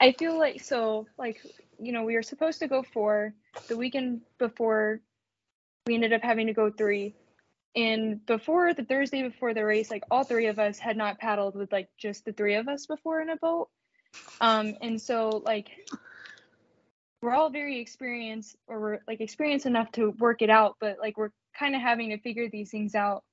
I 0.00 0.12
feel 0.12 0.38
like 0.38 0.62
so 0.62 1.06
like 1.16 1.40
you 1.78 1.92
know 1.92 2.04
we 2.04 2.14
were 2.14 2.22
supposed 2.22 2.58
to 2.60 2.68
go 2.68 2.82
four 2.82 3.32
the 3.68 3.76
weekend 3.76 4.20
before 4.38 5.00
we 5.86 5.94
ended 5.94 6.12
up 6.12 6.22
having 6.22 6.46
to 6.46 6.52
go 6.52 6.70
three 6.70 7.14
and 7.76 8.24
before 8.26 8.72
the 8.72 8.84
Thursday 8.84 9.22
before 9.22 9.54
the 9.54 9.64
race 9.64 9.90
like 9.90 10.04
all 10.10 10.24
three 10.24 10.46
of 10.46 10.58
us 10.58 10.78
had 10.78 10.96
not 10.96 11.18
paddled 11.18 11.54
with 11.54 11.72
like 11.72 11.88
just 11.98 12.24
the 12.24 12.32
three 12.32 12.54
of 12.54 12.68
us 12.68 12.86
before 12.86 13.20
in 13.20 13.30
a 13.30 13.36
boat. 13.36 13.68
Um 14.40 14.76
and 14.80 15.00
so 15.00 15.42
like 15.44 15.68
we're 17.20 17.34
all 17.34 17.50
very 17.50 17.80
experienced 17.80 18.56
or 18.68 18.80
we're 18.80 18.98
like 19.08 19.20
experienced 19.20 19.66
enough 19.66 19.90
to 19.92 20.10
work 20.10 20.42
it 20.42 20.50
out 20.50 20.76
but 20.80 20.98
like 21.00 21.16
we're 21.16 21.32
kind 21.58 21.74
of 21.74 21.80
having 21.80 22.10
to 22.10 22.18
figure 22.18 22.48
these 22.48 22.70
things 22.70 22.94
out 22.94 23.24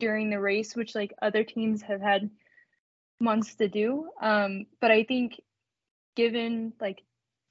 during 0.00 0.28
the 0.28 0.40
race 0.40 0.74
which 0.74 0.94
like 0.94 1.14
other 1.22 1.44
teams 1.44 1.82
have 1.82 2.00
had 2.00 2.30
months 3.20 3.54
to 3.56 3.68
do. 3.68 4.08
Um 4.20 4.66
but 4.80 4.90
I 4.90 5.04
think 5.04 5.40
given 6.14 6.72
like 6.80 7.02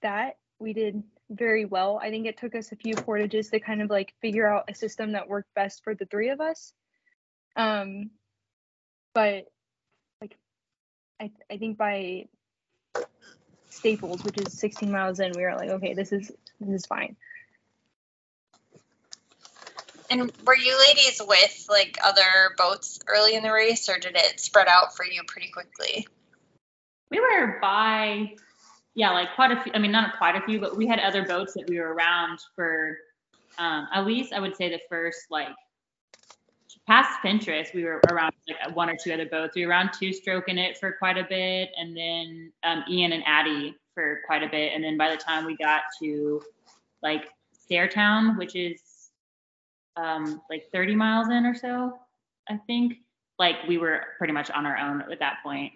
that 0.01 0.37
we 0.59 0.73
did 0.73 1.03
very 1.29 1.65
well. 1.65 1.99
I 2.01 2.09
think 2.09 2.25
it 2.25 2.37
took 2.37 2.55
us 2.55 2.71
a 2.71 2.75
few 2.75 2.95
portages 2.95 3.49
to 3.49 3.59
kind 3.59 3.81
of 3.81 3.89
like 3.89 4.13
figure 4.21 4.47
out 4.47 4.69
a 4.69 4.75
system 4.75 5.13
that 5.13 5.27
worked 5.27 5.53
best 5.53 5.83
for 5.83 5.93
the 5.93 6.05
three 6.05 6.29
of 6.29 6.41
us. 6.41 6.73
Um 7.55 8.11
but 9.13 9.45
like 10.21 10.37
i 11.19 11.31
i 11.49 11.57
think 11.57 11.75
by 11.77 12.27
staples 13.69 14.23
which 14.23 14.37
is 14.39 14.59
16 14.59 14.91
miles 14.91 15.19
in 15.19 15.31
we 15.35 15.41
were 15.41 15.55
like 15.55 15.69
okay 15.69 15.93
this 15.95 16.11
is 16.11 16.31
this 16.59 16.69
is 16.69 16.85
fine. 16.85 17.15
And 20.09 20.31
were 20.45 20.55
you 20.55 20.77
ladies 20.87 21.21
with 21.25 21.65
like 21.69 21.97
other 22.03 22.55
boats 22.57 22.99
early 23.07 23.35
in 23.35 23.43
the 23.43 23.51
race, 23.51 23.89
or 23.89 23.99
did 23.99 24.15
it 24.15 24.39
spread 24.39 24.67
out 24.69 24.95
for 24.95 25.05
you 25.05 25.21
pretty 25.27 25.49
quickly? 25.49 26.07
We 27.11 27.19
were 27.19 27.57
by, 27.61 28.35
yeah, 28.97 29.11
like 29.11 29.35
quite 29.35 29.51
a 29.51 29.61
few. 29.61 29.71
I 29.75 29.77
mean, 29.77 29.91
not 29.91 30.17
quite 30.17 30.35
a 30.35 30.41
few, 30.41 30.59
but 30.59 30.75
we 30.75 30.87
had 30.87 30.99
other 30.99 31.23
boats 31.23 31.53
that 31.53 31.69
we 31.69 31.79
were 31.79 31.93
around 31.93 32.39
for 32.55 32.97
um, 33.59 33.87
at 33.93 34.07
least 34.07 34.33
I 34.33 34.39
would 34.39 34.55
say 34.55 34.69
the 34.69 34.79
first 34.89 35.27
like 35.29 35.49
past 36.87 37.21
Fentress, 37.21 37.69
we 37.75 37.83
were 37.83 38.01
around 38.11 38.33
like 38.47 38.75
one 38.75 38.89
or 38.89 38.95
two 38.95 39.13
other 39.13 39.27
boats. 39.27 39.55
We 39.55 39.67
were 39.67 39.69
around 39.69 39.91
two 39.93 40.11
stroking 40.11 40.57
it 40.57 40.79
for 40.79 40.93
quite 40.93 41.19
a 41.19 41.27
bit, 41.29 41.69
and 41.77 41.95
then 41.95 42.51
um, 42.63 42.83
Ian 42.89 43.11
and 43.11 43.21
Addie 43.27 43.75
for 43.93 44.21
quite 44.25 44.41
a 44.41 44.49
bit, 44.49 44.73
and 44.73 44.83
then 44.83 44.97
by 44.97 45.11
the 45.11 45.17
time 45.17 45.45
we 45.45 45.55
got 45.57 45.81
to 46.01 46.41
like 47.03 47.25
Stairtown, 47.69 48.35
which 48.35 48.55
is 48.55 49.11
um, 49.95 50.41
like 50.49 50.71
30 50.71 50.95
miles 50.95 51.29
in 51.29 51.45
or 51.45 51.53
so, 51.53 51.99
I 52.49 52.57
think, 52.65 52.95
like 53.37 53.57
we 53.67 53.77
were 53.77 54.01
pretty 54.17 54.33
much 54.33 54.49
on 54.49 54.65
our 54.65 54.79
own 54.79 55.03
at 55.11 55.19
that 55.19 55.37
point. 55.43 55.73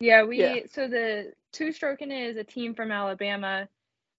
Yeah, 0.00 0.24
we 0.24 0.38
Yeah. 0.38 0.66
so 0.70 0.88
the 0.88 1.32
two 1.52 1.72
stroking 1.72 2.10
is 2.10 2.36
a 2.36 2.44
team 2.44 2.74
from 2.74 2.90
Alabama, 2.90 3.68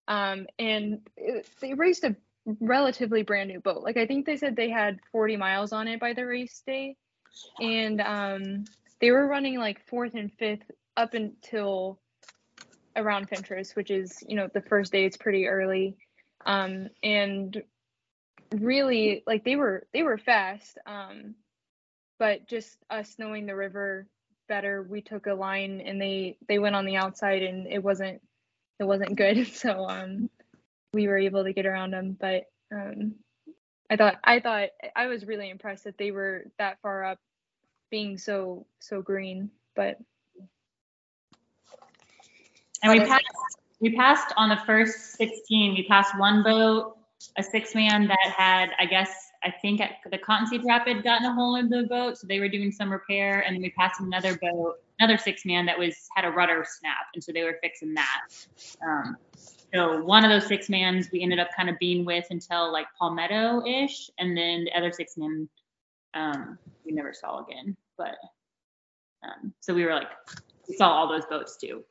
um, 0.08 0.48
and 0.58 1.08
it, 1.18 1.48
they 1.62 1.74
raced 1.74 2.04
a 2.04 2.16
relatively 2.60 3.24
brand 3.24 3.50
new 3.50 3.60
boat. 3.60 3.84
Like 3.84 3.98
I 3.98 4.06
think 4.06 4.26
they 4.26 4.38
said 4.38 4.56
they 4.56 4.70
had 4.70 5.00
40 5.12 5.38
miles 5.38 5.74
on 5.74 5.88
it 5.88 6.00
by 6.00 6.14
the 6.14 6.26
race 6.26 6.62
day, 6.66 6.98
and 7.60 8.02
um, 8.02 8.66
they 9.02 9.12
were 9.12 9.28
running 9.28 9.60
like 9.60 9.86
fourth 9.88 10.16
and 10.16 10.32
fifth 10.34 10.70
up 10.98 11.14
until 11.14 12.00
around 12.96 13.30
Fentress, 13.30 13.76
which 13.76 13.92
is 13.92 14.24
you 14.28 14.36
know 14.36 14.50
the 14.54 14.62
first 14.62 14.92
day. 14.92 15.06
It's 15.06 15.18
pretty 15.18 15.48
early, 15.48 15.98
um, 16.46 16.88
and 17.04 17.62
really 18.54 19.24
like 19.28 19.44
they 19.44 19.56
were 19.56 19.88
they 19.94 20.04
were 20.04 20.18
fast, 20.18 20.78
um, 20.86 21.36
but 22.20 22.48
just 22.48 22.78
us 22.90 23.16
knowing 23.20 23.46
the 23.46 23.56
river 23.56 24.08
better. 24.48 24.84
We 24.84 25.02
took 25.02 25.28
a 25.28 25.34
line 25.34 25.82
and 25.82 26.02
they 26.02 26.38
they 26.48 26.60
went 26.60 26.76
on 26.76 26.86
the 26.86 26.98
outside 26.98 27.44
and 27.44 27.68
it 27.68 27.84
wasn't 27.84 28.22
it 28.80 28.84
wasn't 28.84 29.16
good. 29.16 29.48
So 29.54 29.88
um 29.88 30.30
we 30.94 31.08
were 31.08 31.18
able 31.18 31.44
to 31.44 31.54
get 31.54 31.66
around 31.66 31.92
them. 31.92 32.18
But 32.20 32.46
um 32.74 33.16
i 33.90 33.96
thought 33.96 34.16
i 34.24 34.40
thought 34.40 34.70
i 34.96 35.06
was 35.06 35.28
really 35.28 35.48
impressed 35.48 35.84
that 35.84 35.96
they 36.00 36.10
were 36.10 36.46
that 36.58 36.80
far 36.82 37.04
up 37.04 37.20
being 37.92 38.18
so 38.18 38.66
so 38.80 39.02
green. 39.02 39.52
But 39.76 40.00
And 42.84 43.00
we 43.00 43.06
passed, 43.06 43.26
we 43.80 43.96
passed 43.96 44.34
on 44.38 44.50
the 44.50 44.60
first 44.66 45.14
16, 45.18 45.74
we 45.74 45.88
passed 45.88 46.18
one 46.20 46.44
boat, 46.44 46.98
a 47.38 47.44
six 47.44 47.74
man 47.74 48.08
that 48.08 48.34
had, 48.38 48.70
I 48.78 48.86
guess, 48.86 49.25
I 49.46 49.52
think 49.52 49.80
at 49.80 49.98
the 50.10 50.18
Cottonseed 50.18 50.64
Rapid 50.66 50.98
had 50.98 51.04
gotten 51.04 51.28
a 51.28 51.34
hole 51.34 51.56
in 51.56 51.70
the 51.70 51.84
boat. 51.84 52.18
So 52.18 52.26
they 52.26 52.40
were 52.40 52.50
doing 52.50 52.72
some 52.72 52.92
repair. 52.92 53.42
And 53.42 53.56
then 53.56 53.62
we 53.62 53.70
passed 53.70 54.02
another 54.02 54.38
boat, 54.42 54.78
another 55.00 55.18
six 55.20 55.46
man 55.46 55.68
that 55.68 55.78
was, 55.78 55.96
had 56.16 56.26
a 56.26 56.32
rudder 56.32 56.66
snap. 56.68 57.08
And 57.14 57.24
so 57.24 57.32
they 57.32 57.44
were 57.44 57.60
fixing 57.62 57.94
that. 57.94 58.22
Um, 58.86 59.18
so 59.74 60.02
one 60.04 60.26
of 60.26 60.32
those 60.32 60.48
six 60.48 60.68
mans 60.68 61.10
we 61.12 61.22
ended 61.22 61.40
up 61.40 61.50
kind 61.56 61.70
of 61.70 61.78
being 61.80 62.06
with 62.06 62.26
until 62.32 62.72
like 62.72 62.88
Palmetto 62.98 63.64
ish. 63.66 64.10
And 64.18 64.36
then 64.36 64.64
the 64.64 64.76
other 64.76 64.92
six 64.92 65.16
men 65.16 65.48
um, 66.16 66.58
we 66.84 66.92
never 66.92 67.14
saw 67.14 67.46
again. 67.46 67.78
But 68.00 68.16
um, 69.24 69.54
so 69.60 69.76
we 69.76 69.86
were 69.86 69.94
like, 69.94 70.10
we 70.68 70.76
saw 70.76 70.90
all 70.90 71.08
those 71.08 71.26
boats 71.28 71.56
too. 71.58 71.84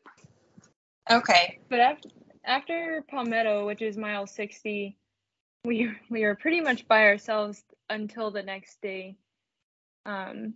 Okay. 1.11 1.61
but 1.69 1.81
after 1.81 2.09
after 2.47 3.05
palmetto 3.11 3.67
which 3.67 3.83
is 3.83 3.97
mile 3.97 4.27
60 4.27 4.97
we 5.65 5.91
we 6.11 6.23
were 6.23 6.35
pretty 6.35 6.61
much 6.61 6.87
by 6.87 7.05
ourselves 7.07 7.65
until 7.89 8.31
the 8.31 8.43
next 8.43 8.81
day. 8.81 9.17
Um 10.07 10.55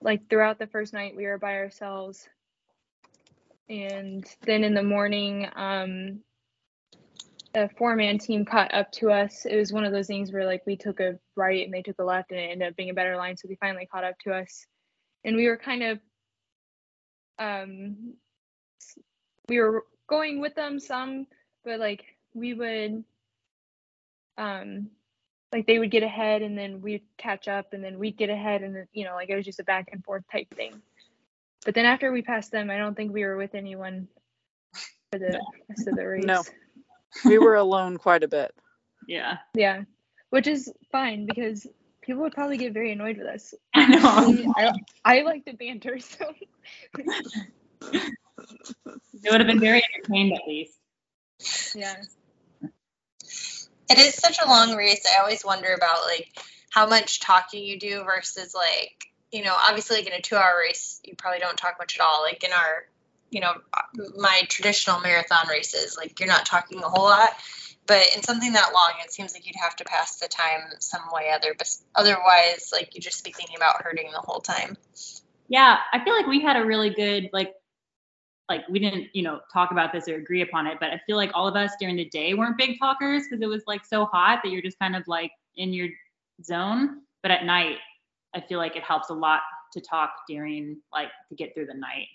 like 0.00 0.28
throughout 0.28 0.58
the 0.58 0.66
first 0.66 0.92
night 0.92 1.16
we 1.16 1.26
were 1.26 1.38
by 1.38 1.54
ourselves. 1.54 2.28
And 3.68 4.24
then 4.42 4.62
in 4.64 4.74
the 4.74 4.82
morning 4.82 5.48
um 5.56 6.20
a 7.54 7.68
four 7.68 7.94
man 7.94 8.18
team 8.18 8.44
caught 8.44 8.74
up 8.74 8.90
to 8.92 9.10
us. 9.10 9.44
It 9.44 9.56
was 9.56 9.72
one 9.72 9.84
of 9.84 9.92
those 9.92 10.06
things 10.06 10.32
where 10.32 10.46
like 10.46 10.62
we 10.66 10.76
took 10.76 11.00
a 11.00 11.18
right 11.36 11.64
and 11.64 11.72
they 11.72 11.82
took 11.82 11.98
a 11.98 12.04
left 12.04 12.30
and 12.30 12.40
it 12.40 12.50
ended 12.50 12.68
up 12.68 12.76
being 12.76 12.90
a 12.90 12.94
better 12.94 13.16
line. 13.16 13.36
So 13.36 13.48
they 13.48 13.56
finally 13.60 13.86
caught 13.86 14.04
up 14.04 14.18
to 14.20 14.32
us. 14.32 14.66
And 15.24 15.36
we 15.36 15.48
were 15.48 15.56
kind 15.56 15.82
of 15.82 16.00
um 17.38 18.14
we 19.48 19.60
were 19.60 19.84
going 20.08 20.40
with 20.40 20.54
them 20.54 20.78
some, 20.78 21.26
but 21.64 21.80
like 21.80 22.04
we 22.34 22.54
would 22.54 23.04
um 24.38 24.90
like 25.52 25.66
they 25.66 25.78
would 25.78 25.90
get 25.90 26.02
ahead 26.02 26.42
and 26.42 26.58
then 26.58 26.82
we'd 26.82 27.04
catch 27.16 27.46
up 27.46 27.72
and 27.72 27.82
then 27.84 27.98
we'd 27.98 28.16
get 28.16 28.30
ahead 28.30 28.62
and 28.62 28.74
then 28.74 28.88
you 28.92 29.04
know 29.04 29.14
like 29.14 29.30
it 29.30 29.36
was 29.36 29.44
just 29.44 29.60
a 29.60 29.64
back 29.64 29.88
and 29.92 30.04
forth 30.04 30.24
type 30.30 30.52
thing. 30.54 30.82
But 31.64 31.74
then 31.74 31.86
after 31.86 32.12
we 32.12 32.22
passed 32.22 32.50
them, 32.52 32.70
I 32.70 32.76
don't 32.76 32.94
think 32.94 33.12
we 33.12 33.24
were 33.24 33.36
with 33.36 33.54
anyone 33.54 34.08
for 35.10 35.18
the 35.18 35.40
rest 35.68 35.88
of 35.88 35.96
the 35.96 36.06
race. 36.06 36.24
No. 36.24 36.42
We 37.24 37.38
were 37.38 37.54
alone 37.54 37.96
quite 37.96 38.22
a 38.22 38.28
bit. 38.28 38.52
Yeah. 39.08 39.38
Yeah. 39.54 39.84
Which 40.30 40.46
is 40.46 40.72
fine 40.92 41.26
because 41.26 41.66
people 42.02 42.22
would 42.22 42.34
probably 42.34 42.58
get 42.58 42.72
very 42.72 42.92
annoyed 42.92 43.16
with 43.16 43.26
us. 43.26 43.54
I 43.74 43.86
know. 43.86 44.52
I, 44.56 44.72
I 45.04 45.22
like 45.22 45.44
to 45.46 45.54
banter, 45.54 45.98
so 46.00 46.32
it 47.82 48.12
would 49.30 49.40
have 49.40 49.46
been 49.46 49.60
very 49.60 49.82
entertained 49.94 50.32
at 50.34 50.46
least. 50.46 50.78
yeah. 51.74 51.96
It 53.90 53.98
is 53.98 54.14
such 54.14 54.38
a 54.42 54.48
long 54.48 54.76
race. 54.76 55.04
I 55.06 55.20
always 55.20 55.44
wonder 55.44 55.72
about 55.74 56.04
like 56.06 56.30
how 56.70 56.86
much 56.86 57.20
talking 57.20 57.64
you 57.64 57.78
do 57.78 58.04
versus 58.04 58.54
like, 58.54 59.06
you 59.30 59.44
know, 59.44 59.54
obviously 59.56 59.98
like 59.98 60.06
in 60.06 60.12
a 60.12 60.20
two 60.20 60.36
hour 60.36 60.58
race, 60.58 61.00
you 61.04 61.14
probably 61.16 61.40
don't 61.40 61.56
talk 61.56 61.76
much 61.78 61.98
at 61.98 62.04
all. 62.04 62.22
Like 62.22 62.42
in 62.44 62.52
our, 62.52 62.86
you 63.30 63.40
know, 63.40 63.54
my 64.16 64.42
traditional 64.48 65.00
marathon 65.00 65.48
races, 65.48 65.96
like 65.96 66.18
you're 66.20 66.28
not 66.28 66.46
talking 66.46 66.82
a 66.82 66.88
whole 66.88 67.04
lot. 67.04 67.30
But 67.86 68.16
in 68.16 68.22
something 68.22 68.54
that 68.54 68.72
long, 68.72 68.92
it 69.04 69.12
seems 69.12 69.34
like 69.34 69.46
you'd 69.46 69.56
have 69.56 69.76
to 69.76 69.84
pass 69.84 70.18
the 70.18 70.26
time 70.26 70.60
some 70.78 71.02
way 71.12 71.30
other, 71.30 71.54
but 71.56 71.68
otherwise, 71.94 72.70
like 72.72 72.94
you'd 72.94 73.02
just 73.02 73.22
be 73.24 73.32
thinking 73.32 73.56
about 73.56 73.82
hurting 73.82 74.10
the 74.10 74.20
whole 74.20 74.40
time. 74.40 74.78
Yeah, 75.48 75.76
I 75.92 76.02
feel 76.02 76.14
like 76.14 76.26
we 76.26 76.40
had 76.40 76.56
a 76.56 76.64
really 76.64 76.90
good 76.90 77.28
like 77.32 77.54
like 78.48 78.68
we 78.68 78.78
didn't 78.78 79.08
you 79.14 79.22
know 79.22 79.40
talk 79.52 79.70
about 79.70 79.92
this 79.92 80.08
or 80.08 80.16
agree 80.16 80.42
upon 80.42 80.66
it 80.66 80.78
but 80.80 80.90
i 80.90 81.00
feel 81.06 81.16
like 81.16 81.30
all 81.34 81.48
of 81.48 81.56
us 81.56 81.72
during 81.80 81.96
the 81.96 82.04
day 82.06 82.34
weren't 82.34 82.56
big 82.58 82.78
talkers 82.78 83.22
because 83.28 83.42
it 83.42 83.48
was 83.48 83.62
like 83.66 83.84
so 83.84 84.04
hot 84.06 84.40
that 84.42 84.50
you're 84.50 84.62
just 84.62 84.78
kind 84.78 84.94
of 84.96 85.06
like 85.08 85.32
in 85.56 85.72
your 85.72 85.88
zone 86.44 87.00
but 87.22 87.30
at 87.30 87.44
night 87.44 87.76
i 88.34 88.40
feel 88.40 88.58
like 88.58 88.76
it 88.76 88.82
helps 88.82 89.10
a 89.10 89.14
lot 89.14 89.40
to 89.72 89.80
talk 89.80 90.10
during 90.28 90.76
like 90.92 91.08
to 91.28 91.34
get 91.34 91.54
through 91.54 91.66
the 91.66 91.74
night 91.74 92.06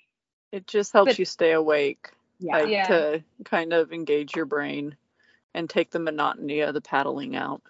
It 0.51 0.67
just 0.67 0.93
helps 0.93 1.11
But- 1.13 1.19
you 1.19 1.25
stay 1.25 1.51
awake, 1.53 2.09
yeah 2.39 2.57
like 2.57 2.69
Yeah. 2.69 2.87
to 2.87 3.23
kind 3.45 3.73
of 3.73 3.91
engage 3.91 4.35
your 4.35 4.45
brain 4.45 4.95
and 5.55 5.69
take 5.69 5.91
the 5.91 5.99
monotony 5.99 6.59
of 6.61 6.73
the 6.73 6.81
paddling 6.81 7.35
out. 7.35 7.61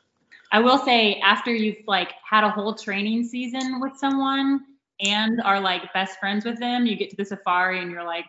i 0.51 0.59
will 0.59 0.77
say 0.79 1.15
after 1.21 1.53
you've 1.53 1.77
like 1.87 2.11
had 2.29 2.43
a 2.43 2.49
whole 2.49 2.73
training 2.75 3.23
season 3.23 3.79
with 3.79 3.95
someone 3.97 4.61
and 5.01 5.39
are 5.41 5.59
like 5.61 5.91
best 5.93 6.19
friends 6.19 6.43
with 6.45 6.59
them 6.59 6.85
you 6.85 6.95
get 6.97 7.09
to 7.09 7.15
the 7.15 7.23
safari 7.25 7.79
and 7.81 7.89
you're 7.89 8.03
like 8.03 8.25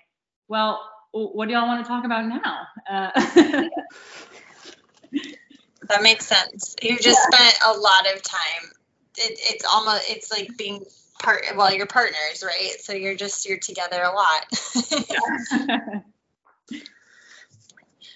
well 0.50 0.86
what 1.12 1.46
do 1.46 1.54
y'all 1.54 1.66
want 1.66 1.82
to 1.82 1.88
talk 1.88 2.04
about 2.04 2.26
now 2.26 2.66
uh, 2.90 3.62
That 5.90 6.02
makes 6.02 6.26
sense. 6.26 6.76
You 6.82 6.98
just 6.98 7.20
spent 7.22 7.58
a 7.66 7.72
lot 7.72 8.06
of 8.14 8.22
time. 8.22 8.70
It, 9.18 9.40
it's 9.42 9.64
almost 9.64 10.08
it's 10.08 10.30
like 10.30 10.56
being 10.56 10.84
part. 11.20 11.44
Well, 11.56 11.74
you're 11.74 11.86
partners, 11.86 12.44
right? 12.44 12.76
So 12.78 12.92
you're 12.92 13.16
just 13.16 13.48
you're 13.48 13.58
together 13.58 14.00
a 14.00 14.12
lot. 14.12 14.54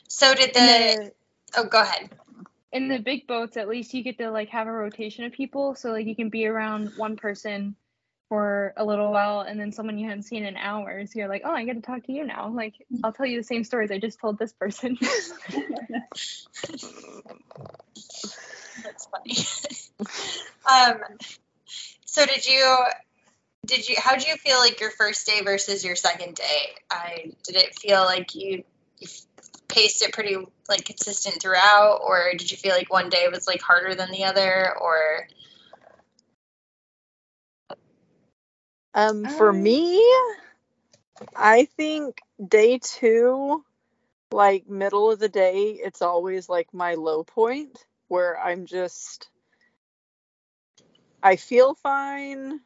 so 0.08 0.34
did 0.34 0.54
the? 0.54 0.54
The, 0.54 1.12
Oh, 1.56 1.64
go 1.66 1.82
ahead. 1.82 2.10
in 2.72 2.88
the 2.88 2.98
big 2.98 3.28
boats, 3.28 3.56
at 3.56 3.68
least 3.68 3.94
you 3.94 4.02
get 4.02 4.18
to 4.18 4.28
like 4.30 4.48
have 4.48 4.66
a 4.66 4.72
rotation 4.72 5.24
of 5.24 5.32
people, 5.32 5.76
so 5.76 5.92
like 5.92 6.06
you 6.06 6.16
can 6.16 6.30
be 6.30 6.46
around 6.46 6.90
one 6.96 7.16
person 7.16 7.76
for 8.28 8.72
a 8.76 8.84
little 8.84 9.10
while, 9.12 9.40
and 9.40 9.58
then 9.58 9.72
someone 9.72 9.98
you 9.98 10.08
haven't 10.08 10.24
seen 10.24 10.44
in 10.44 10.56
hours. 10.56 11.14
You're 11.14 11.28
like, 11.28 11.42
oh, 11.44 11.52
I 11.52 11.64
get 11.64 11.74
to 11.74 11.82
talk 11.82 12.04
to 12.04 12.12
you 12.12 12.24
now. 12.24 12.48
Like 12.48 12.74
I'll 13.02 13.12
tell 13.12 13.26
you 13.26 13.38
the 13.38 13.44
same 13.44 13.64
stories 13.64 13.90
I 13.90 13.98
just 13.98 14.18
told 14.18 14.38
this 14.38 14.52
person. 14.52 14.98
That's 18.82 19.06
funny. 19.06 19.36
um, 20.70 21.00
so 22.04 22.26
did 22.26 22.46
you? 22.46 22.76
Did 23.66 23.88
you? 23.88 23.96
How 23.98 24.14
did 24.14 24.26
you 24.26 24.36
feel 24.36 24.58
like 24.58 24.80
your 24.80 24.90
first 24.90 25.26
day 25.26 25.40
versus 25.42 25.84
your 25.84 25.96
second 25.96 26.34
day? 26.34 26.74
I 26.90 27.32
did 27.44 27.56
it 27.56 27.74
feel 27.78 28.02
like 28.02 28.34
you, 28.34 28.64
you 28.98 29.08
paced 29.68 30.02
it 30.02 30.12
pretty 30.12 30.36
like 30.68 30.84
consistent 30.84 31.40
throughout, 31.40 32.00
or 32.06 32.32
did 32.32 32.50
you 32.50 32.56
feel 32.56 32.74
like 32.74 32.92
one 32.92 33.10
day 33.10 33.26
was 33.30 33.46
like 33.46 33.62
harder 33.62 33.94
than 33.94 34.10
the 34.10 34.24
other, 34.24 34.76
or 34.78 35.28
Um, 38.94 39.26
for 39.26 39.50
Um, 39.50 39.62
me, 39.62 40.02
I 41.34 41.66
think 41.76 42.20
day 42.46 42.78
two, 42.78 43.64
like 44.30 44.68
middle 44.68 45.10
of 45.10 45.18
the 45.18 45.28
day, 45.28 45.70
it's 45.72 46.02
always 46.02 46.48
like 46.48 46.72
my 46.72 46.94
low 46.94 47.24
point 47.24 47.84
where 48.08 48.38
I'm 48.38 48.66
just, 48.66 49.28
I 51.22 51.36
feel 51.36 51.74
fine, 51.74 52.60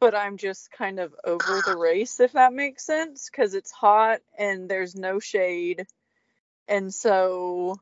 but 0.00 0.14
I'm 0.14 0.36
just 0.36 0.70
kind 0.70 1.00
of 1.00 1.14
over 1.24 1.62
the 1.66 1.76
race, 1.76 2.20
if 2.20 2.32
that 2.32 2.52
makes 2.52 2.84
sense, 2.86 3.28
because 3.30 3.54
it's 3.54 3.70
hot 3.70 4.20
and 4.38 4.68
there's 4.68 4.94
no 4.94 5.20
shade. 5.20 5.86
And 6.68 6.94
so 6.94 7.80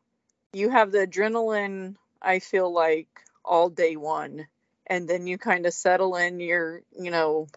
you 0.52 0.70
have 0.70 0.92
the 0.92 1.06
adrenaline, 1.06 1.96
I 2.22 2.38
feel 2.40 2.72
like, 2.72 3.08
all 3.44 3.68
day 3.70 3.96
one 3.96 4.48
and 4.86 5.08
then 5.08 5.26
you 5.26 5.38
kind 5.38 5.66
of 5.66 5.74
settle 5.74 6.16
in 6.16 6.40
your 6.40 6.82
you 6.98 7.10
know 7.10 7.48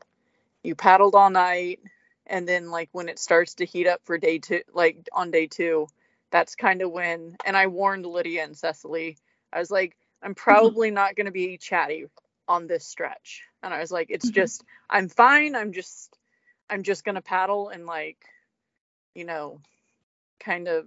you 0.63 0.75
paddled 0.75 1.15
all 1.15 1.29
night 1.29 1.79
and 2.27 2.47
then 2.47 2.69
like 2.69 2.89
when 2.91 3.09
it 3.09 3.19
starts 3.19 3.55
to 3.55 3.65
heat 3.65 3.87
up 3.87 4.01
for 4.03 4.17
day 4.17 4.39
two 4.39 4.61
like 4.73 5.07
on 5.13 5.31
day 5.31 5.47
two 5.47 5.87
that's 6.31 6.55
kind 6.55 6.81
of 6.81 6.91
when 6.91 7.35
and 7.45 7.55
i 7.57 7.67
warned 7.67 8.05
lydia 8.05 8.43
and 8.43 8.55
cecili. 8.55 9.17
I 9.53 9.59
was 9.59 9.71
like 9.71 9.95
i'm 10.21 10.35
probably 10.35 10.91
not 10.91 11.15
going 11.15 11.25
to 11.25 11.31
be 11.31 11.57
chatty 11.57 12.05
on 12.47 12.67
this 12.67 12.85
stretch. 12.85 13.43
And 13.63 13.73
i 13.73 13.79
was 13.79 13.91
like 13.91 14.07
it's 14.09 14.29
Mhm. 14.29 14.31
just 14.31 14.63
i'm 14.89 15.09
fine. 15.09 15.55
I'm 15.55 15.71
just 15.73 16.17
i'm 16.69 16.83
just 16.83 17.03
going 17.05 17.15
to 17.15 17.21
paddle 17.21 17.69
and 17.69 17.85
like 17.85 18.17
you 19.15 19.25
know 19.25 19.61
kind 20.39 20.67
of 20.69 20.85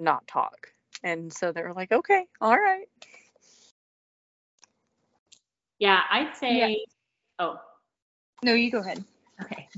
not 0.00 0.26
talk. 0.28 0.68
And 1.04 1.32
so 1.32 1.52
they 1.52 1.62
were 1.62 1.74
like 1.74 1.92
okay 1.92 2.26
all 2.40 2.56
right 2.56 2.86
yeah 5.84 6.00
i'd 6.10 6.36
say 6.36 6.84
oh. 7.38 7.58
No, 8.44 8.52
you 8.52 8.70
go 8.70 8.80
ahead. 8.80 9.02
Okay. 9.42 9.68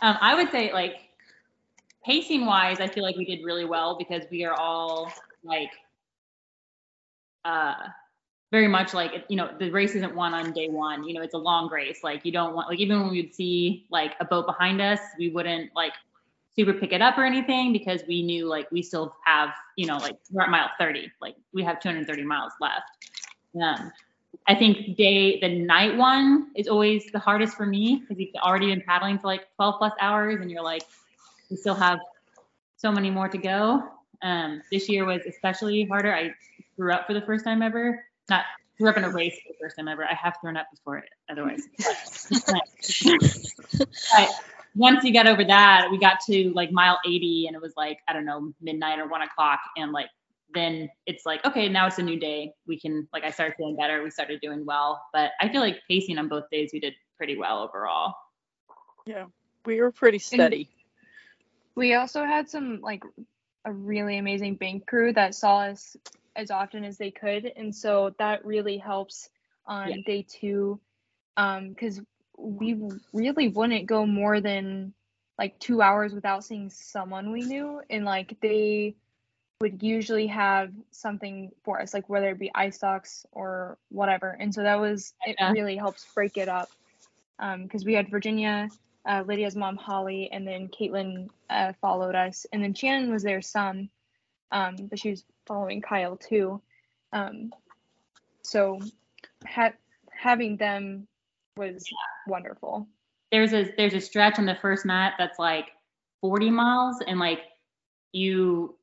Um, 0.00 0.16
I 0.20 0.34
would 0.34 0.50
say 0.50 0.72
like 0.72 0.96
pacing 2.04 2.46
wise, 2.46 2.80
I 2.80 2.88
feel 2.88 3.02
like 3.02 3.16
we 3.16 3.24
did 3.24 3.44
really 3.44 3.66
well 3.66 3.96
because 3.98 4.22
we 4.30 4.44
are 4.44 4.54
all 4.54 5.12
like 5.44 5.70
uh 7.44 7.74
very 8.50 8.66
much 8.66 8.94
like 8.94 9.24
you 9.28 9.36
know 9.36 9.50
the 9.58 9.70
race 9.70 9.94
isn't 9.94 10.14
won 10.14 10.32
on 10.32 10.52
day 10.52 10.68
one. 10.68 11.04
You 11.04 11.14
know 11.14 11.22
it's 11.22 11.34
a 11.34 11.38
long 11.38 11.68
race. 11.68 12.00
Like 12.02 12.24
you 12.24 12.32
don't 12.32 12.54
want 12.54 12.68
like 12.68 12.78
even 12.78 13.00
when 13.00 13.10
we 13.10 13.22
would 13.22 13.34
see 13.34 13.86
like 13.90 14.14
a 14.20 14.24
boat 14.24 14.46
behind 14.46 14.80
us 14.80 15.00
we 15.18 15.28
wouldn't 15.28 15.74
like 15.76 15.92
super 16.56 16.72
pick 16.72 16.92
it 16.92 17.02
up 17.02 17.18
or 17.18 17.24
anything 17.24 17.72
because 17.72 18.02
we 18.08 18.22
knew 18.22 18.46
like 18.46 18.70
we 18.72 18.82
still 18.82 19.14
have 19.26 19.50
you 19.76 19.86
know 19.86 19.98
like 19.98 20.16
we're 20.30 20.42
at 20.42 20.50
mile 20.50 20.70
30 20.78 21.12
like 21.20 21.36
we 21.52 21.62
have 21.62 21.78
230 21.80 22.22
miles 22.24 22.52
left. 22.60 22.88
Um, 23.60 23.92
I 24.48 24.54
think 24.54 24.96
day 24.96 25.38
the 25.40 25.48
night 25.48 25.96
one 25.96 26.48
is 26.56 26.68
always 26.68 27.04
the 27.12 27.18
hardest 27.18 27.54
for 27.54 27.66
me 27.66 27.96
because 28.00 28.18
you've 28.18 28.34
already 28.36 28.66
been 28.68 28.80
paddling 28.80 29.18
for 29.18 29.26
like 29.26 29.42
12 29.56 29.74
plus 29.78 29.92
hours 30.00 30.40
and 30.40 30.50
you're 30.50 30.62
like 30.62 30.82
we 31.50 31.56
still 31.56 31.74
have 31.74 31.98
so 32.76 32.90
many 32.90 33.10
more 33.10 33.28
to 33.28 33.38
go. 33.38 33.82
Um, 34.22 34.62
this 34.72 34.88
year 34.88 35.04
was 35.04 35.22
especially 35.28 35.84
harder. 35.84 36.14
I 36.14 36.32
grew 36.76 36.92
up 36.92 37.06
for 37.06 37.12
the 37.12 37.20
first 37.22 37.44
time 37.44 37.60
ever. 37.62 38.04
Not 38.30 38.44
grew 38.78 38.88
up 38.88 38.96
in 38.96 39.04
a 39.04 39.10
race 39.10 39.34
for 39.34 39.52
the 39.52 39.58
first 39.60 39.76
time 39.76 39.88
ever. 39.88 40.04
I 40.04 40.14
have 40.14 40.36
thrown 40.40 40.56
up 40.56 40.66
before 40.70 40.98
it 40.98 41.08
otherwise. 41.30 41.62
but 42.46 44.28
once 44.74 45.04
you 45.04 45.12
got 45.12 45.26
over 45.26 45.44
that, 45.44 45.88
we 45.90 45.98
got 45.98 46.20
to 46.26 46.52
like 46.54 46.70
mile 46.72 46.98
80 47.06 47.48
and 47.48 47.56
it 47.56 47.62
was 47.62 47.72
like, 47.76 47.98
I 48.06 48.12
don't 48.12 48.24
know, 48.24 48.52
midnight 48.60 48.98
or 48.98 49.08
one 49.08 49.22
o'clock. 49.22 49.60
And 49.76 49.92
like 49.92 50.08
then 50.54 50.88
it's 51.06 51.24
like, 51.26 51.44
okay, 51.44 51.68
now 51.68 51.86
it's 51.86 51.98
a 51.98 52.02
new 52.02 52.18
day. 52.18 52.52
We 52.66 52.78
can, 52.78 53.08
like, 53.12 53.24
I 53.24 53.30
started 53.30 53.54
feeling 53.56 53.76
better. 53.76 54.02
We 54.02 54.10
started 54.10 54.40
doing 54.40 54.64
well. 54.64 55.00
But 55.12 55.32
I 55.40 55.48
feel 55.48 55.60
like 55.60 55.78
pacing 55.88 56.18
on 56.18 56.28
both 56.28 56.44
days, 56.50 56.70
we 56.72 56.80
did 56.80 56.94
pretty 57.16 57.36
well 57.36 57.62
overall. 57.62 58.14
yeah 59.06 59.24
we 59.64 59.80
were 59.80 59.90
pretty 59.92 60.18
steady 60.18 60.68
We 61.74 61.94
also 61.94 62.24
had 62.24 62.48
some 62.48 62.80
like 62.80 63.02
a 63.64 63.72
really 63.72 64.18
amazing 64.18 64.56
bank 64.56 64.86
crew 64.86 65.12
that 65.12 65.34
saw 65.34 65.60
us 65.60 65.96
as 66.36 66.50
often 66.50 66.84
as 66.84 66.98
they 66.98 67.10
could, 67.10 67.52
and 67.56 67.74
so 67.74 68.14
that 68.18 68.44
really 68.44 68.78
helps 68.78 69.28
on 69.66 69.88
Yeah. 69.90 69.96
day 70.06 70.22
two, 70.28 70.80
um, 71.36 71.70
because 71.70 72.00
we 72.36 72.76
really 73.12 73.48
wouldn't 73.48 73.86
go 73.86 74.06
more 74.06 74.40
than 74.40 74.92
like 75.38 75.58
two 75.58 75.82
hours 75.82 76.14
without 76.14 76.44
seeing 76.44 76.70
someone 76.70 77.30
we 77.32 77.42
knew, 77.42 77.80
and 77.90 78.04
like 78.04 78.36
they 78.40 78.94
would 79.60 79.82
usually 79.82 80.26
have 80.28 80.72
something 80.90 81.50
for 81.64 81.80
us, 81.80 81.92
like 81.92 82.08
whether 82.08 82.30
it 82.30 82.38
be 82.38 82.50
ice 82.54 82.78
socks 82.78 83.26
or 83.32 83.76
whatever, 83.90 84.36
and 84.38 84.54
so 84.54 84.62
that 84.62 84.80
was 84.80 85.14
it. 85.26 85.36
Yeah. 85.38 85.52
Really 85.52 85.76
helps 85.76 86.06
break 86.14 86.36
it 86.36 86.48
up, 86.48 86.70
because 87.38 87.84
we 87.84 87.94
had 87.94 88.10
Virginia 88.10 88.68
uh, 89.08 89.24
Lydia's 89.26 89.56
mom 89.56 89.76
Holly, 89.76 90.28
and 90.30 90.46
then 90.46 90.68
Caitlin 90.68 91.28
uh, 91.48 91.72
followed 91.80 92.14
us, 92.14 92.46
and 92.52 92.62
then 92.62 92.74
Shannon 92.74 93.10
was 93.10 93.22
there 93.22 93.40
some, 93.40 93.88
um, 94.52 94.76
but 94.90 94.98
she 94.98 95.10
was 95.10 95.24
following 95.46 95.80
Kyle 95.80 96.16
too. 96.16 96.60
Um, 97.12 97.52
so 98.42 98.80
ha- 99.46 99.72
having 100.10 100.58
them 100.58 101.08
was 101.56 101.84
wonderful. 102.26 102.86
There's 103.32 103.54
a 103.54 103.72
there's 103.76 103.94
a 103.94 104.00
stretch 104.00 104.38
on 104.38 104.44
the 104.44 104.56
first 104.60 104.84
mat 104.84 105.14
that's 105.18 105.38
like 105.38 105.70
40 106.20 106.50
miles, 106.50 106.96
and 107.06 107.18
like 107.18 107.40
you, 108.12 108.76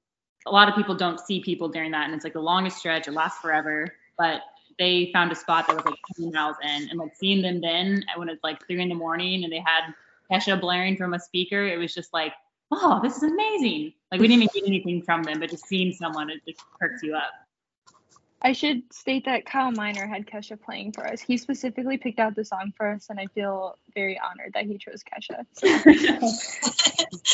a 0.45 0.51
lot 0.51 0.69
of 0.69 0.75
people 0.75 0.95
don't 0.95 1.19
see 1.19 1.41
people 1.41 1.69
during 1.69 1.91
that, 1.91 2.05
and 2.05 2.13
it's 2.13 2.23
like 2.23 2.33
the 2.33 2.41
longest 2.41 2.77
stretch. 2.77 3.07
It 3.07 3.13
lasts 3.13 3.41
forever, 3.41 3.87
but 4.17 4.41
they 4.77 5.09
found 5.13 5.31
a 5.31 5.35
spot 5.35 5.67
that 5.67 5.75
was 5.75 5.85
like 5.85 5.95
20 6.17 6.31
miles 6.31 6.57
in, 6.61 6.89
and 6.89 6.99
like 6.99 7.15
seeing 7.15 7.41
them 7.41 7.61
then 7.61 8.03
when 8.17 8.29
it's 8.29 8.43
like 8.43 8.65
three 8.67 8.81
in 8.81 8.89
the 8.89 8.95
morning 8.95 9.43
and 9.43 9.51
they 9.51 9.63
had 9.65 9.93
Kesha 10.31 10.59
blaring 10.59 10.97
from 10.97 11.13
a 11.13 11.19
speaker, 11.19 11.65
it 11.65 11.77
was 11.77 11.93
just 11.93 12.13
like, 12.13 12.33
oh, 12.71 12.99
this 13.01 13.17
is 13.17 13.23
amazing. 13.23 13.93
Like 14.11 14.21
we 14.21 14.27
didn't 14.27 14.43
even 14.43 14.53
get 14.53 14.67
anything 14.67 15.01
from 15.01 15.23
them, 15.23 15.39
but 15.39 15.49
just 15.49 15.65
seeing 15.67 15.93
someone, 15.93 16.29
it 16.29 16.41
just 16.47 16.61
perks 16.79 17.01
you 17.03 17.15
up. 17.15 17.31
I 18.41 18.51
should 18.53 18.83
state 18.93 19.25
that 19.25 19.45
Kyle 19.45 19.71
Miner 19.71 20.05
had 20.05 20.27
Kesha 20.27 20.61
playing 20.61 20.91
for 20.91 21.07
us. 21.07 21.19
He 21.19 21.37
specifically 21.37 21.97
picked 21.97 22.19
out 22.19 22.35
the 22.35 22.45
song 22.45 22.73
for 22.77 22.87
us, 22.87 23.07
and 23.09 23.19
I 23.19 23.25
feel 23.27 23.75
very 23.95 24.19
honored 24.19 24.53
that 24.53 24.65
he 24.65 24.77
chose 24.77 25.03
Kesha. 25.03 25.45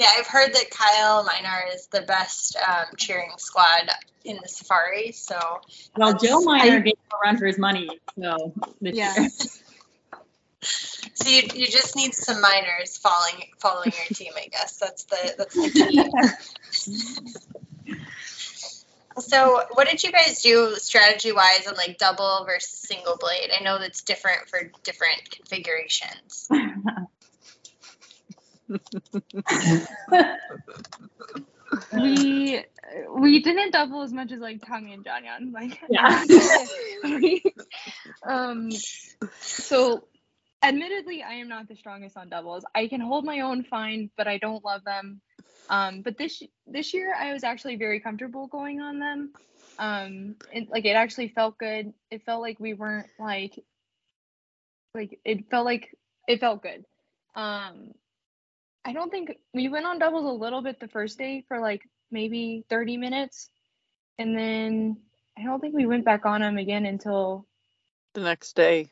yeah, 0.00 0.08
I've 0.18 0.26
heard 0.26 0.54
that 0.54 0.70
Kyle 0.70 1.22
Miner 1.24 1.64
is 1.74 1.88
the 1.88 2.00
best 2.00 2.56
um, 2.56 2.86
cheering 2.96 3.32
squad 3.36 3.90
in 4.24 4.38
the 4.42 4.48
Safari. 4.48 5.12
So, 5.12 5.38
well, 5.94 6.16
Joe 6.16 6.40
Miner 6.40 6.76
I, 6.76 6.80
gave 6.80 6.94
a 7.12 7.16
run 7.22 7.36
for 7.36 7.44
his 7.44 7.58
money. 7.58 7.90
So, 8.18 8.54
yeah. 8.80 9.12
so 10.62 11.28
you, 11.28 11.42
you 11.54 11.66
just 11.66 11.96
need 11.96 12.14
some 12.14 12.40
miners 12.40 12.96
following 12.96 13.44
following 13.58 13.92
your 13.94 14.06
team, 14.14 14.32
I 14.38 14.46
guess. 14.46 14.78
That's 14.78 15.04
the 15.04 15.34
that's 15.36 15.54
the 15.54 15.68
key. 17.84 17.98
so 19.18 19.64
what 19.72 19.86
did 19.86 20.02
you 20.02 20.12
guys 20.12 20.40
do 20.40 20.76
strategy 20.76 21.32
wise 21.32 21.66
on 21.68 21.74
like 21.74 21.98
double 21.98 22.46
versus 22.46 22.78
single 22.78 23.18
blade? 23.18 23.50
I 23.54 23.62
know 23.62 23.78
that's 23.78 24.00
different 24.00 24.48
for 24.48 24.62
different 24.82 25.30
configurations. 25.30 26.48
we 31.92 32.64
we 33.14 33.42
didn't 33.42 33.72
double 33.72 34.02
as 34.02 34.12
much 34.12 34.32
as 34.32 34.40
like 34.40 34.64
Tommy 34.66 34.92
and 34.92 35.04
John 35.04 35.24
Yan. 35.24 35.52
Like 35.52 35.78
yeah. 35.88 36.24
um 38.26 38.70
so 39.40 40.04
admittedly 40.62 41.22
I 41.22 41.34
am 41.34 41.48
not 41.48 41.68
the 41.68 41.76
strongest 41.76 42.16
on 42.16 42.28
doubles. 42.28 42.64
I 42.74 42.88
can 42.88 43.00
hold 43.00 43.24
my 43.24 43.40
own 43.40 43.64
fine, 43.64 44.10
but 44.16 44.26
I 44.26 44.38
don't 44.38 44.64
love 44.64 44.84
them. 44.84 45.20
Um 45.68 46.02
but 46.02 46.18
this 46.18 46.42
this 46.66 46.92
year 46.94 47.14
I 47.14 47.32
was 47.32 47.44
actually 47.44 47.76
very 47.76 48.00
comfortable 48.00 48.46
going 48.46 48.80
on 48.80 48.98
them. 48.98 49.32
Um 49.78 50.36
it, 50.52 50.68
like 50.70 50.84
it 50.84 50.96
actually 50.96 51.28
felt 51.28 51.58
good. 51.58 51.92
It 52.10 52.24
felt 52.24 52.40
like 52.40 52.58
we 52.58 52.74
weren't 52.74 53.06
like 53.18 53.58
like 54.94 55.18
it 55.24 55.50
felt 55.50 55.64
like 55.64 55.96
it 56.26 56.40
felt 56.40 56.62
good. 56.62 56.84
Um 57.34 57.92
I 58.84 58.92
don't 58.92 59.10
think 59.10 59.36
we 59.52 59.68
went 59.68 59.86
on 59.86 59.98
doubles 59.98 60.24
a 60.24 60.28
little 60.28 60.62
bit 60.62 60.80
the 60.80 60.88
first 60.88 61.18
day 61.18 61.44
for 61.48 61.60
like 61.60 61.82
maybe 62.10 62.64
30 62.70 62.96
minutes. 62.96 63.50
And 64.18 64.36
then 64.36 64.96
I 65.38 65.44
don't 65.44 65.60
think 65.60 65.74
we 65.74 65.86
went 65.86 66.04
back 66.04 66.26
on 66.26 66.40
them 66.40 66.58
again 66.58 66.86
until 66.86 67.46
the 68.14 68.20
next 68.20 68.56
day. 68.56 68.90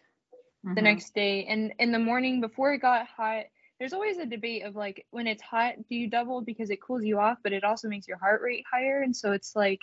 The 0.63 0.71
mm-hmm. 0.71 0.85
next 0.85 1.15
day. 1.15 1.45
And 1.47 1.73
in 1.79 1.93
the 1.93 1.99
morning 1.99 2.41
before 2.41 2.73
it 2.73 2.79
got 2.79 3.07
hot, 3.07 3.45
there's 3.79 3.93
always 3.93 4.19
a 4.19 4.27
debate 4.27 4.65
of 4.65 4.75
like 4.75 5.07
when 5.11 5.27
it's 5.27 5.43
hot, 5.43 5.75
do 5.89 5.95
you 5.95 6.09
double 6.09 6.41
because 6.41 6.71
it 6.71 6.83
cools 6.83 7.05
you 7.05 7.19
off, 7.19 7.39
but 7.43 7.53
it 7.53 7.65
also 7.65 7.89
makes 7.89 8.09
your 8.09 8.19
heart 8.19 8.43
rate 8.43 8.65
higher. 8.71 9.03
And 9.03 9.17
so 9.17 9.33
it's 9.33 9.55
like 9.55 9.81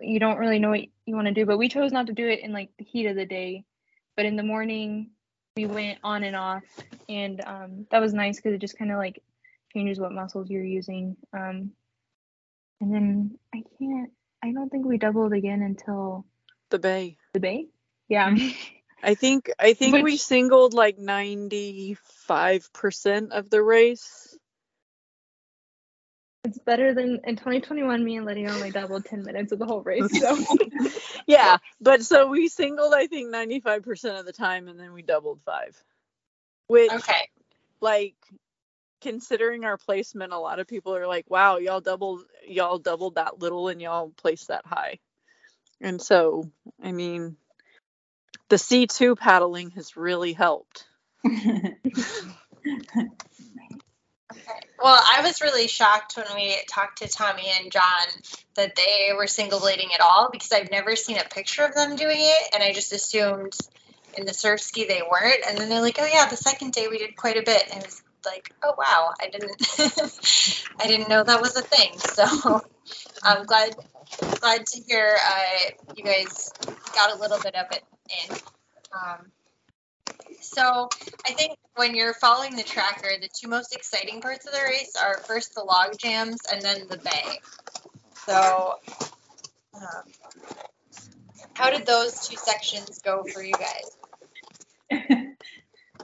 you 0.00 0.18
don't 0.18 0.38
really 0.38 0.58
know 0.58 0.70
what 0.70 0.80
you 1.06 1.14
want 1.14 1.28
to 1.28 1.34
do. 1.34 1.46
But 1.46 1.58
we 1.58 1.68
chose 1.68 1.92
not 1.92 2.06
to 2.08 2.12
do 2.12 2.26
it 2.26 2.40
in 2.40 2.52
like 2.52 2.70
the 2.78 2.84
heat 2.84 3.06
of 3.06 3.16
the 3.16 3.26
day. 3.26 3.64
But 4.16 4.26
in 4.26 4.36
the 4.36 4.42
morning, 4.42 5.10
we 5.56 5.66
went 5.66 5.98
on 6.02 6.24
and 6.24 6.34
off 6.34 6.64
and 7.08 7.40
um, 7.44 7.86
that 7.90 8.00
was 8.00 8.12
nice 8.14 8.36
because 8.36 8.54
it 8.54 8.60
just 8.60 8.76
kind 8.78 8.90
of 8.90 8.98
like 8.98 9.22
changes 9.72 10.00
what 10.00 10.12
muscles 10.12 10.50
you're 10.50 10.64
using 10.64 11.16
um, 11.32 11.70
and 12.80 12.94
then 12.94 13.38
i 13.54 13.62
can't 13.78 14.10
i 14.42 14.50
don't 14.52 14.70
think 14.70 14.84
we 14.86 14.98
doubled 14.98 15.32
again 15.32 15.62
until 15.62 16.26
the 16.70 16.78
bay. 16.78 17.16
The 17.34 17.40
bay? 17.40 17.66
Yeah. 18.08 18.34
I 19.02 19.14
think 19.14 19.50
i 19.58 19.74
think 19.74 19.94
Which, 19.94 20.04
we 20.04 20.16
singled 20.16 20.74
like 20.74 20.96
95% 20.96 23.30
of 23.30 23.50
the 23.50 23.62
race 23.62 24.31
it's 26.44 26.58
better 26.58 26.92
than 26.92 27.20
in 27.24 27.36
2021 27.36 28.04
me 28.04 28.16
and 28.16 28.26
lydia 28.26 28.50
only 28.50 28.70
doubled 28.70 29.04
10 29.04 29.22
minutes 29.22 29.52
of 29.52 29.58
the 29.60 29.66
whole 29.66 29.82
race 29.82 30.18
so 30.18 30.36
yeah, 31.26 31.58
but 31.80 32.02
so 32.02 32.26
we 32.28 32.48
singled 32.48 32.92
I 32.94 33.06
think 33.06 33.32
95% 33.32 34.18
of 34.18 34.26
the 34.26 34.32
time 34.32 34.68
and 34.68 34.78
then 34.78 34.92
we 34.92 35.02
doubled 35.02 35.40
5. 35.44 35.76
Which 36.66 36.92
Okay. 36.92 37.28
like 37.80 38.14
considering 39.00 39.64
our 39.64 39.76
placement 39.76 40.32
a 40.32 40.38
lot 40.38 40.58
of 40.58 40.66
people 40.66 40.96
are 40.96 41.06
like, 41.06 41.28
"Wow, 41.28 41.58
y'all 41.58 41.80
doubled 41.80 42.22
y'all 42.46 42.78
doubled 42.78 43.16
that 43.16 43.38
little 43.38 43.68
and 43.68 43.80
y'all 43.80 44.12
placed 44.16 44.48
that 44.48 44.66
high." 44.66 44.98
And 45.80 46.00
so, 46.00 46.50
I 46.82 46.92
mean, 46.92 47.36
the 48.48 48.56
C2 48.56 49.18
paddling 49.18 49.70
has 49.70 49.96
really 49.96 50.32
helped. 50.32 50.86
Well, 54.82 55.00
I 55.00 55.22
was 55.22 55.40
really 55.40 55.68
shocked 55.68 56.16
when 56.16 56.26
we 56.34 56.56
talked 56.68 56.98
to 56.98 57.08
Tommy 57.08 57.46
and 57.60 57.70
John 57.70 58.06
that 58.54 58.74
they 58.76 59.12
were 59.16 59.26
single 59.26 59.60
blading 59.60 59.94
at 59.94 60.00
all 60.00 60.28
because 60.30 60.52
I've 60.52 60.70
never 60.70 60.96
seen 60.96 61.18
a 61.18 61.24
picture 61.24 61.64
of 61.64 61.74
them 61.74 61.96
doing 61.96 62.18
it, 62.18 62.54
and 62.54 62.62
I 62.62 62.72
just 62.72 62.92
assumed 62.92 63.56
in 64.16 64.26
the 64.26 64.34
surf 64.34 64.60
ski 64.60 64.84
they 64.84 65.02
weren't. 65.08 65.44
And 65.48 65.56
then 65.56 65.68
they're 65.68 65.80
like, 65.80 65.98
"Oh 66.00 66.06
yeah, 66.06 66.26
the 66.26 66.36
second 66.36 66.72
day 66.72 66.88
we 66.88 66.98
did 66.98 67.16
quite 67.16 67.36
a 67.36 67.42
bit," 67.42 67.62
and 67.70 67.82
I 67.82 67.86
was 67.86 68.02
like, 68.24 68.52
"Oh 68.62 68.74
wow, 68.76 69.12
I 69.20 69.28
didn't, 69.28 69.56
I 70.80 70.86
didn't 70.86 71.08
know 71.08 71.22
that 71.22 71.40
was 71.40 71.56
a 71.56 71.62
thing." 71.62 71.92
So 72.12 72.60
I'm 73.22 73.46
glad, 73.46 73.74
glad 74.40 74.66
to 74.66 74.80
hear 74.82 75.16
uh, 75.16 75.70
you 75.96 76.04
guys 76.04 76.50
got 76.94 77.16
a 77.16 77.20
little 77.20 77.38
bit 77.38 77.54
of 77.54 77.66
it 77.70 77.82
in. 78.28 78.36
Um, 78.92 79.32
so 80.42 80.88
I 81.26 81.32
think 81.32 81.58
when 81.76 81.94
you're 81.94 82.14
following 82.14 82.56
the 82.56 82.62
tracker, 82.62 83.10
the 83.20 83.28
two 83.28 83.48
most 83.48 83.74
exciting 83.74 84.20
parts 84.20 84.46
of 84.46 84.52
the 84.52 84.60
race 84.60 84.94
are 85.00 85.18
first 85.18 85.54
the 85.54 85.62
log 85.62 85.96
jams 85.98 86.40
and 86.52 86.60
then 86.60 86.86
the 86.88 86.98
bay. 86.98 87.40
So, 88.26 88.74
um, 89.74 90.02
how 91.54 91.70
did 91.70 91.86
those 91.86 92.28
two 92.28 92.36
sections 92.36 92.98
go 93.00 93.24
for 93.24 93.42
you 93.42 93.52
guys? 93.52 93.96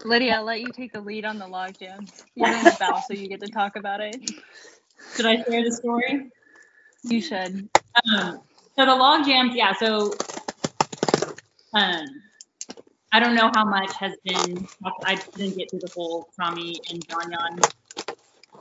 Lydia, 0.05 0.37
I'll 0.37 0.44
let 0.44 0.61
you 0.61 0.68
take 0.72 0.92
the 0.92 1.01
lead 1.01 1.24
on 1.24 1.38
the 1.38 1.46
log 1.46 1.79
jams. 1.79 2.24
You're 2.35 2.48
on 2.48 2.64
the 2.64 2.77
bow, 2.79 3.03
so 3.07 3.14
you 3.14 3.29
get 3.29 3.40
to 3.40 3.48
talk 3.48 3.77
about 3.77 4.01
it. 4.01 4.31
Should 5.16 5.27
I 5.27 5.42
share 5.42 5.64
the 5.64 5.72
story? 5.72 6.31
You 7.03 7.20
should. 7.20 7.68
Um, 8.11 8.40
so 8.77 8.87
the 8.87 8.94
log 8.94 9.27
jams, 9.27 9.55
yeah. 9.55 9.74
So 9.74 10.14
um, 11.72 12.05
I 13.12 13.20
don't 13.20 13.34
know 13.34 13.50
how 13.54 13.64
much 13.64 13.94
has 13.96 14.14
been. 14.24 14.66
I 15.04 15.14
didn't 15.36 15.56
get 15.56 15.70
through 15.70 15.80
the 15.80 15.92
whole 15.94 16.28
Tommy 16.38 16.78
and 16.90 17.06
John 17.08 17.30
Yan 17.30 17.58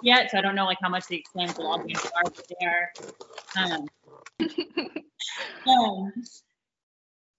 yet, 0.02 0.32
so 0.32 0.38
I 0.38 0.42
don't 0.42 0.56
know 0.56 0.66
like 0.66 0.78
how 0.82 0.90
much 0.90 1.08
the 1.08 1.24
log 1.60 1.88
jams 1.88 2.06
are, 2.06 2.24
but 2.24 2.48
they 2.60 2.66
are. 2.66 2.92
Um, 3.58 3.88
um, 5.68 6.14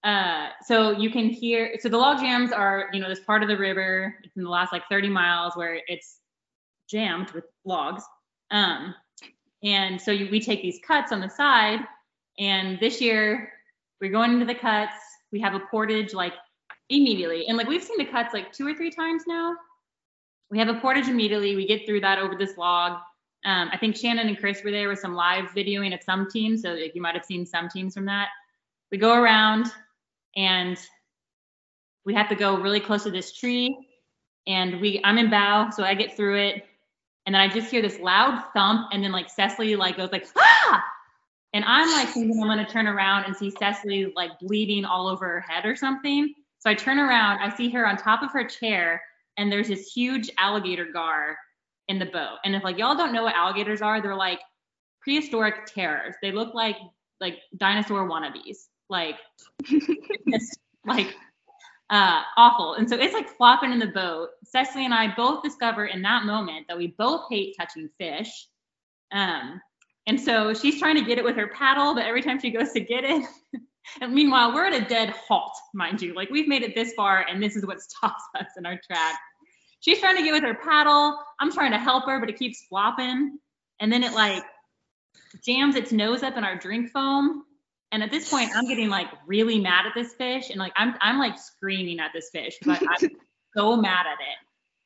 uh, 0.03 0.49
so 0.65 0.91
you 0.91 1.09
can 1.09 1.29
hear. 1.29 1.75
So 1.79 1.89
the 1.89 1.97
log 1.97 2.19
jams 2.19 2.51
are, 2.51 2.89
you 2.93 2.99
know, 2.99 3.09
this 3.09 3.19
part 3.19 3.43
of 3.43 3.49
the 3.49 3.57
river. 3.57 4.15
It's 4.23 4.35
in 4.35 4.43
the 4.43 4.49
last 4.49 4.71
like 4.71 4.83
30 4.89 5.09
miles 5.09 5.55
where 5.55 5.81
it's 5.87 6.19
jammed 6.89 7.31
with 7.31 7.45
logs. 7.65 8.03
Um, 8.51 8.95
and 9.63 9.99
so 9.99 10.11
you, 10.11 10.29
we 10.31 10.39
take 10.39 10.61
these 10.61 10.79
cuts 10.85 11.11
on 11.11 11.19
the 11.19 11.29
side, 11.29 11.79
and 12.37 12.79
this 12.79 13.01
year 13.01 13.51
we're 13.99 14.11
going 14.11 14.33
into 14.33 14.45
the 14.45 14.55
cuts. 14.55 14.93
We 15.31 15.41
have 15.41 15.53
a 15.53 15.59
portage 15.59 16.13
like 16.13 16.33
immediately. 16.89 17.47
And 17.47 17.57
like 17.57 17.67
we've 17.67 17.83
seen 17.83 17.97
the 17.97 18.05
cuts 18.05 18.33
like 18.33 18.51
two 18.51 18.67
or 18.67 18.73
three 18.73 18.91
times 18.91 19.23
now. 19.27 19.55
We 20.51 20.57
have 20.59 20.67
a 20.67 20.75
portage 20.75 21.07
immediately. 21.07 21.55
We 21.55 21.67
get 21.67 21.85
through 21.85 22.01
that 22.01 22.19
over 22.19 22.35
this 22.35 22.57
log. 22.57 22.99
Um, 23.45 23.69
I 23.71 23.77
think 23.77 23.95
Shannon 23.95 24.27
and 24.27 24.37
Chris 24.37 24.63
were 24.63 24.71
there 24.71 24.89
with 24.89 24.99
some 24.99 25.13
live 25.13 25.45
videoing 25.55 25.93
of 25.93 26.03
some 26.03 26.29
teams. 26.29 26.63
So 26.63 26.73
like, 26.73 26.95
you 26.95 27.01
might 27.01 27.15
have 27.15 27.25
seen 27.25 27.45
some 27.45 27.69
teams 27.69 27.93
from 27.93 28.05
that. 28.05 28.29
We 28.91 28.97
go 28.97 29.13
around 29.13 29.67
and 30.35 30.77
we 32.05 32.13
have 32.15 32.29
to 32.29 32.35
go 32.35 32.57
really 32.57 32.79
close 32.79 33.03
to 33.03 33.11
this 33.11 33.31
tree. 33.31 33.77
And 34.47 34.81
we 34.81 34.99
I'm 35.03 35.17
in 35.17 35.29
bow, 35.29 35.69
so 35.69 35.83
I 35.83 35.93
get 35.93 36.15
through 36.15 36.37
it. 36.37 36.65
And 37.25 37.35
then 37.35 37.41
I 37.41 37.47
just 37.47 37.69
hear 37.69 37.83
this 37.83 37.99
loud 37.99 38.43
thump, 38.53 38.89
and 38.91 39.03
then 39.03 39.11
like 39.11 39.27
Cecili 39.27 39.77
like 39.77 39.97
goes 39.97 40.11
like 40.11 40.25
ah, 40.35 40.83
and 41.53 41.63
I'm 41.65 41.91
like 41.91 42.09
thinking 42.09 42.41
I'm 42.41 42.47
gonna 42.47 42.67
turn 42.67 42.87
around 42.87 43.25
and 43.25 43.35
see 43.35 43.51
Cecili 43.51 44.11
like 44.15 44.31
bleeding 44.39 44.85
all 44.85 45.07
over 45.07 45.27
her 45.27 45.39
head 45.41 45.65
or 45.65 45.75
something. 45.75 46.33
So 46.59 46.69
I 46.69 46.75
turn 46.75 46.99
around, 46.99 47.39
I 47.39 47.55
see 47.55 47.69
her 47.69 47.87
on 47.87 47.97
top 47.97 48.21
of 48.21 48.31
her 48.31 48.43
chair, 48.43 49.01
and 49.37 49.51
there's 49.51 49.69
this 49.69 49.91
huge 49.91 50.29
alligator 50.37 50.85
gar 50.91 51.37
in 51.87 51.99
the 51.99 52.05
boat. 52.05 52.37
And 52.43 52.55
if 52.55 52.63
like 52.63 52.77
y'all 52.77 52.95
don't 52.95 53.13
know 53.13 53.23
what 53.23 53.35
alligators 53.35 53.81
are, 53.81 54.01
they're 54.01 54.15
like 54.15 54.39
prehistoric 55.01 55.65
terrors. 55.65 56.15
They 56.21 56.31
look 56.31 56.53
like 56.53 56.77
like 57.21 57.39
dinosaur 57.57 58.07
wannabes, 58.07 58.67
like 58.89 59.15
like 60.85 61.15
uh, 61.89 62.21
awful. 62.37 62.75
And 62.75 62.87
so 62.87 62.97
it's 62.97 63.13
like 63.13 63.29
flopping 63.29 63.71
in 63.71 63.79
the 63.79 63.87
boat. 63.87 64.29
Cecili 64.53 64.83
and 64.83 64.93
I 64.93 65.13
both 65.15 65.43
discover 65.43 65.87
in 65.87 66.01
that 66.03 66.23
moment 66.23 66.67
that 66.67 66.77
we 66.77 66.87
both 66.97 67.25
hate 67.29 67.55
touching 67.57 67.89
fish. 67.97 68.47
Um, 69.11 69.59
and 70.05 70.19
so 70.19 70.53
she's 70.53 70.79
trying 70.79 70.95
to 70.95 71.03
get 71.03 71.17
it 71.17 71.23
with 71.23 71.35
her 71.35 71.47
paddle, 71.47 71.95
but 71.95 72.05
every 72.05 72.21
time 72.21 72.39
she 72.39 72.51
goes 72.51 72.71
to 72.73 72.79
get 72.79 73.03
it, 73.03 73.25
And 74.01 74.13
meanwhile, 74.13 74.53
we're 74.53 74.65
at 74.65 74.73
a 74.73 74.85
dead 74.85 75.09
halt, 75.09 75.53
mind 75.73 76.01
you. 76.01 76.13
Like 76.13 76.29
we've 76.29 76.47
made 76.47 76.63
it 76.63 76.75
this 76.75 76.93
far, 76.93 77.25
and 77.29 77.41
this 77.41 77.55
is 77.55 77.65
what 77.65 77.81
stops 77.81 78.23
us 78.39 78.47
in 78.57 78.65
our 78.65 78.79
track. 78.85 79.19
She's 79.81 79.99
trying 79.99 80.17
to 80.17 80.23
get 80.23 80.33
with 80.33 80.43
her 80.43 80.55
paddle. 80.55 81.17
I'm 81.39 81.51
trying 81.51 81.71
to 81.71 81.77
help 81.77 82.05
her, 82.05 82.19
but 82.19 82.29
it 82.29 82.37
keeps 82.37 82.65
flopping. 82.67 83.39
And 83.79 83.91
then 83.91 84.03
it 84.03 84.13
like 84.13 84.43
jams 85.45 85.75
its 85.75 85.91
nose 85.91 86.23
up 86.23 86.37
in 86.37 86.43
our 86.43 86.57
drink 86.57 86.91
foam. 86.91 87.43
And 87.91 88.03
at 88.03 88.11
this 88.11 88.29
point, 88.29 88.51
I'm 88.55 88.67
getting 88.67 88.89
like 88.89 89.07
really 89.25 89.59
mad 89.59 89.85
at 89.85 89.93
this 89.95 90.13
fish, 90.13 90.49
and 90.49 90.59
like 90.59 90.73
I'm 90.75 90.95
I'm 91.01 91.17
like 91.17 91.37
screaming 91.39 91.99
at 91.99 92.11
this 92.13 92.29
fish, 92.31 92.55
but 92.63 92.81
I'm 92.81 93.09
so 93.57 93.77
mad 93.77 94.05
at 94.05 94.19
it. 94.19 94.37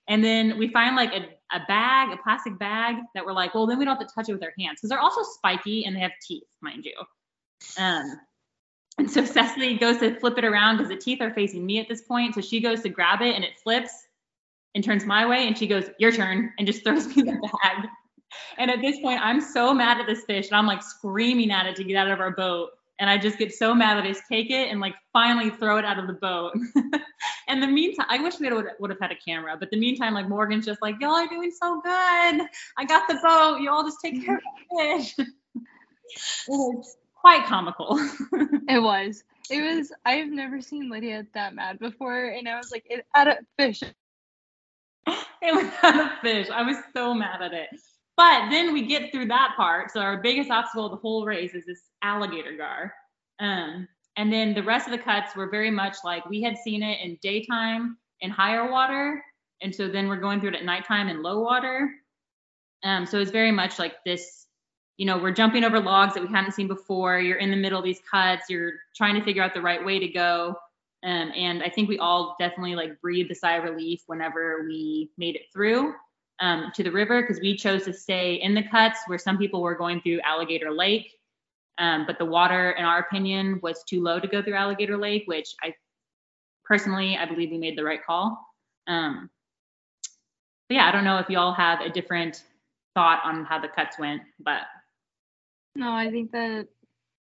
And 0.07 0.23
then 0.23 0.57
we 0.57 0.67
find 0.67 0.95
like 0.95 1.13
a, 1.13 1.55
a 1.55 1.61
bag, 1.67 2.11
a 2.11 2.21
plastic 2.21 2.59
bag 2.59 2.95
that 3.15 3.25
we're 3.25 3.33
like, 3.33 3.55
well, 3.55 3.67
then 3.67 3.79
we 3.79 3.85
don't 3.85 3.97
have 3.97 4.07
to 4.07 4.13
touch 4.13 4.27
it 4.29 4.33
with 4.33 4.43
our 4.43 4.53
hands 4.59 4.79
because 4.79 4.89
they're 4.89 4.99
also 4.99 5.21
spiky 5.23 5.85
and 5.85 5.95
they 5.95 6.01
have 6.01 6.11
teeth, 6.25 6.43
mind 6.61 6.85
you. 6.85 6.93
Um, 7.81 8.19
and 8.97 9.09
so 9.09 9.23
Cecili 9.23 9.79
goes 9.79 9.97
to 9.99 10.19
flip 10.19 10.37
it 10.37 10.45
around 10.45 10.77
because 10.77 10.89
the 10.89 10.97
teeth 10.97 11.21
are 11.21 11.33
facing 11.33 11.65
me 11.65 11.79
at 11.79 11.87
this 11.89 12.01
point. 12.01 12.35
So 12.35 12.41
she 12.41 12.59
goes 12.59 12.81
to 12.81 12.89
grab 12.89 13.21
it 13.21 13.35
and 13.35 13.43
it 13.43 13.57
flips 13.57 13.91
and 14.75 14.83
turns 14.83 15.05
my 15.05 15.25
way. 15.25 15.47
And 15.47 15.57
she 15.57 15.67
goes, 15.67 15.85
Your 15.99 16.11
turn, 16.11 16.53
and 16.57 16.67
just 16.67 16.83
throws 16.85 17.07
me 17.07 17.23
the 17.23 17.49
bag. 17.63 17.87
And 18.57 18.69
at 18.69 18.81
this 18.81 18.99
point, 18.99 19.19
I'm 19.21 19.41
so 19.41 19.73
mad 19.73 19.99
at 19.99 20.07
this 20.07 20.23
fish 20.25 20.47
and 20.47 20.55
I'm 20.55 20.67
like 20.67 20.83
screaming 20.83 21.51
at 21.51 21.65
it 21.65 21.75
to 21.77 21.83
get 21.83 21.95
out 21.95 22.09
of 22.09 22.19
our 22.19 22.31
boat. 22.31 22.69
And 22.99 23.09
I 23.09 23.17
just 23.17 23.39
get 23.39 23.53
so 23.53 23.73
mad 23.73 23.97
that 23.97 24.05
I 24.05 24.09
just 24.09 24.23
take 24.31 24.51
it 24.51 24.69
and 24.69 24.79
like 24.79 24.93
finally 25.11 25.49
throw 25.49 25.77
it 25.77 25.85
out 25.85 25.97
of 25.97 26.05
the 26.07 26.13
boat. 26.13 26.53
in 27.47 27.59
the 27.59 27.67
meantime, 27.67 28.05
I 28.09 28.19
wish 28.19 28.39
we 28.39 28.51
would, 28.51 28.67
would 28.79 28.89
have 28.91 28.99
had 28.99 29.11
a 29.11 29.15
camera, 29.15 29.57
but 29.59 29.71
the 29.71 29.77
meantime, 29.79 30.13
like 30.13 30.29
Morgan's 30.29 30.65
just 30.65 30.81
like, 30.81 30.95
y'all 31.01 31.15
are 31.15 31.27
doing 31.27 31.51
so 31.51 31.81
good. 31.81 31.91
I 31.91 32.85
got 32.87 33.07
the 33.07 33.15
boat. 33.15 33.59
You 33.59 33.71
all 33.71 33.83
just 33.83 33.97
take 34.03 34.23
care 34.23 34.35
of 34.35 34.41
the 34.69 35.03
fish. 35.17 35.27
quite 37.23 37.45
comical. 37.45 37.97
it 38.67 38.81
was. 38.81 39.23
It 39.49 39.61
was. 39.61 39.91
I've 40.05 40.29
never 40.29 40.61
seen 40.61 40.89
Lydia 40.89 41.25
that 41.33 41.55
mad 41.55 41.79
before, 41.79 42.29
and 42.29 42.47
I 42.47 42.57
was 42.57 42.71
like, 42.71 42.85
it 42.89 43.05
at 43.15 43.27
a 43.27 43.37
fish. 43.57 43.81
It 43.81 45.53
was 45.53 45.65
at 45.83 45.95
a 45.95 46.11
fish. 46.21 46.49
I 46.49 46.63
was 46.63 46.77
so 46.93 47.13
mad 47.13 47.41
at 47.41 47.53
it. 47.53 47.69
But 48.15 48.49
then 48.49 48.73
we 48.73 48.85
get 48.85 49.11
through 49.11 49.27
that 49.27 49.53
part. 49.57 49.91
So 49.91 49.99
our 49.99 50.21
biggest 50.21 50.51
obstacle 50.51 50.85
of 50.85 50.91
the 50.91 50.97
whole 50.97 51.25
race 51.25 51.53
is 51.53 51.65
this 51.65 51.81
alligator 52.03 52.55
gar. 52.55 52.93
Um, 53.39 53.87
and 54.15 54.31
then 54.31 54.53
the 54.53 54.61
rest 54.61 54.87
of 54.87 54.91
the 54.91 54.99
cuts 54.99 55.35
were 55.35 55.49
very 55.49 55.71
much 55.71 55.97
like 56.03 56.29
we 56.29 56.41
had 56.41 56.57
seen 56.57 56.83
it 56.83 56.99
in 57.01 57.17
daytime 57.21 57.97
in 58.21 58.29
higher 58.29 58.69
water. 58.69 59.23
And 59.61 59.73
so 59.73 59.87
then 59.87 60.07
we're 60.07 60.17
going 60.17 60.39
through 60.39 60.49
it 60.49 60.55
at 60.55 60.65
nighttime 60.65 61.07
in 61.07 61.23
low 61.23 61.41
water. 61.41 61.89
Um, 62.83 63.05
so 63.05 63.19
it's 63.19 63.31
very 63.31 63.51
much 63.51 63.79
like 63.79 63.95
this, 64.05 64.42
you 64.97 65.05
know, 65.05 65.17
we're 65.17 65.31
jumping 65.31 65.63
over 65.63 65.79
logs 65.79 66.13
that 66.13 66.21
we 66.21 66.29
hadn't 66.29 66.51
seen 66.51 66.67
before. 66.67 67.19
You're 67.19 67.37
in 67.37 67.49
the 67.49 67.57
middle 67.57 67.79
of 67.79 67.85
these 67.85 68.01
cuts. 68.09 68.49
You're 68.49 68.73
trying 68.95 69.15
to 69.15 69.23
figure 69.23 69.41
out 69.41 69.53
the 69.53 69.61
right 69.61 69.83
way 69.83 69.99
to 69.99 70.07
go. 70.07 70.55
Um, 71.03 71.31
and 71.35 71.63
I 71.63 71.69
think 71.69 71.89
we 71.89 71.99
all 71.99 72.35
definitely 72.39 72.75
like 72.75 73.01
breathed 73.01 73.31
a 73.31 73.35
sigh 73.35 73.55
of 73.55 73.63
relief 73.63 74.03
whenever 74.07 74.63
we 74.65 75.11
made 75.17 75.35
it 75.35 75.51
through 75.51 75.93
um, 76.39 76.71
to 76.75 76.83
the 76.83 76.91
river 76.91 77.21
because 77.21 77.41
we 77.41 77.57
chose 77.57 77.83
to 77.85 77.93
stay 77.93 78.35
in 78.35 78.53
the 78.53 78.63
cuts 78.63 78.99
where 79.07 79.17
some 79.17 79.37
people 79.37 79.61
were 79.61 79.75
going 79.75 79.99
through 80.01 80.21
Alligator 80.21 80.71
Lake. 80.71 81.11
Um, 81.79 82.05
but 82.05 82.19
the 82.19 82.25
water, 82.25 82.71
in 82.71 82.85
our 82.85 82.99
opinion, 82.99 83.59
was 83.63 83.83
too 83.83 84.01
low 84.01 84.19
to 84.19 84.27
go 84.27 84.43
through 84.43 84.55
Alligator 84.55 84.97
Lake, 84.97 85.23
which 85.25 85.55
I 85.61 85.73
personally, 86.63 87.17
I 87.17 87.25
believe 87.25 87.49
we 87.49 87.57
made 87.57 87.77
the 87.77 87.83
right 87.83 88.03
call. 88.05 88.39
Um, 88.87 89.29
but 90.69 90.75
yeah, 90.75 90.87
I 90.87 90.91
don't 90.91 91.03
know 91.03 91.17
if 91.17 91.29
y'all 91.29 91.53
have 91.53 91.81
a 91.81 91.89
different 91.89 92.43
thought 92.93 93.21
on 93.25 93.43
how 93.43 93.59
the 93.59 93.67
cuts 93.67 93.97
went, 93.97 94.21
but. 94.39 94.61
No, 95.75 95.91
I 95.91 96.09
think 96.11 96.31
that 96.31 96.67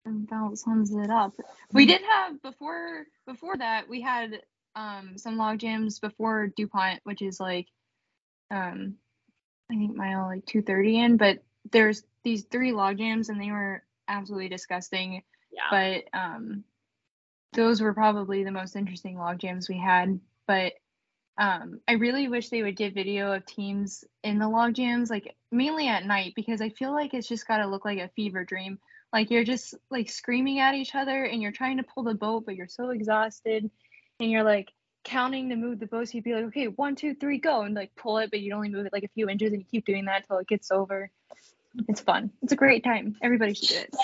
that 0.06 0.58
sums 0.58 0.94
it 0.94 1.10
up. 1.10 1.34
We 1.74 1.86
did 1.86 2.02
have 2.02 2.42
before 2.42 3.06
before 3.28 3.58
that 3.58 3.88
we 3.88 4.02
had 4.02 4.42
um 4.76 5.18
some 5.18 5.38
log 5.38 5.60
jams 5.60 6.00
before 6.00 6.48
DuPont, 6.56 7.02
which 7.04 7.22
is 7.22 7.40
like 7.40 7.68
um 8.50 8.96
I 9.72 9.76
think 9.76 9.96
mile 9.96 10.26
like 10.26 10.46
230 10.46 11.00
in, 11.00 11.18
but 11.18 11.44
there's 11.72 12.04
these 12.24 12.44
three 12.44 12.72
log 12.72 12.98
jams 12.98 13.30
and 13.30 13.40
they 13.40 13.52
were 13.52 13.84
absolutely 14.08 14.50
disgusting. 14.50 15.22
Yeah. 15.52 16.02
But 16.12 16.20
um 16.20 16.64
those 17.54 17.82
were 17.82 17.94
probably 17.94 18.44
the 18.44 18.52
most 18.52 18.76
interesting 18.76 19.18
log 19.18 19.40
jams 19.40 19.70
we 19.70 19.78
had. 19.78 20.20
But 20.48 20.74
um 21.38 21.80
I 21.88 21.94
really 21.94 22.28
wish 22.28 22.50
they 22.50 22.64
would 22.64 22.76
get 22.76 22.94
video 22.94 23.32
of 23.34 23.46
teams 23.46 24.04
in 24.24 24.40
the 24.40 24.50
log 24.50 24.74
jams, 24.74 25.10
like 25.10 25.36
mainly 25.52 25.88
at 25.88 26.06
night, 26.06 26.34
because 26.36 26.62
I 26.62 26.70
feel 26.70 26.92
like 26.92 27.14
it's 27.14 27.28
just 27.28 27.48
gotta 27.48 27.68
look 27.68 27.86
like 27.86 28.00
a 28.00 28.10
fever 28.16 28.44
dream. 28.44 28.80
Like 29.14 29.30
you're 29.30 29.44
just 29.44 29.76
like 29.90 30.10
screaming 30.10 30.60
at 30.60 30.76
each 30.76 30.96
other 30.96 31.26
and 31.26 31.42
you're 31.42 31.52
trying 31.52 31.78
to 31.78 31.84
pull 31.84 32.04
the 32.04 32.14
boat, 32.14 32.46
but 32.46 32.56
you're 32.56 32.68
so 32.68 32.90
exhausted 32.90 33.70
and 34.20 34.32
you're 34.32 34.44
like 34.44 34.72
counting 35.04 35.50
to 35.50 35.56
move 35.56 35.80
the 35.80 35.88
boat. 35.88 36.08
So 36.08 36.14
you'd 36.14 36.24
be 36.24 36.34
like, 36.34 36.46
okay, 36.46 36.68
one, 36.68 36.96
two, 36.96 37.16
three, 37.16 37.40
go, 37.40 37.62
and 37.62 37.76
like 37.76 37.96
pull 37.96 38.20
it, 38.20 38.30
but 38.30 38.40
you'd 38.40 38.54
only 38.54 38.70
move 38.70 38.86
it 38.86 38.94
like 38.94 39.04
a 39.04 39.10
few 39.10 39.30
inches, 39.30 39.52
and 39.52 39.62
you 39.62 39.66
keep 39.70 39.86
doing 39.86 40.06
that 40.06 40.22
until 40.22 40.38
it 40.38 40.48
gets 40.48 40.72
over. 40.72 41.10
It's 41.88 42.02
fun. 42.02 42.32
It's 42.42 42.54
a 42.54 42.56
great 42.56 42.84
time. 42.84 43.16
Everybody 43.22 43.54
should 43.54 43.70
do 43.70 43.76
it. 43.76 43.96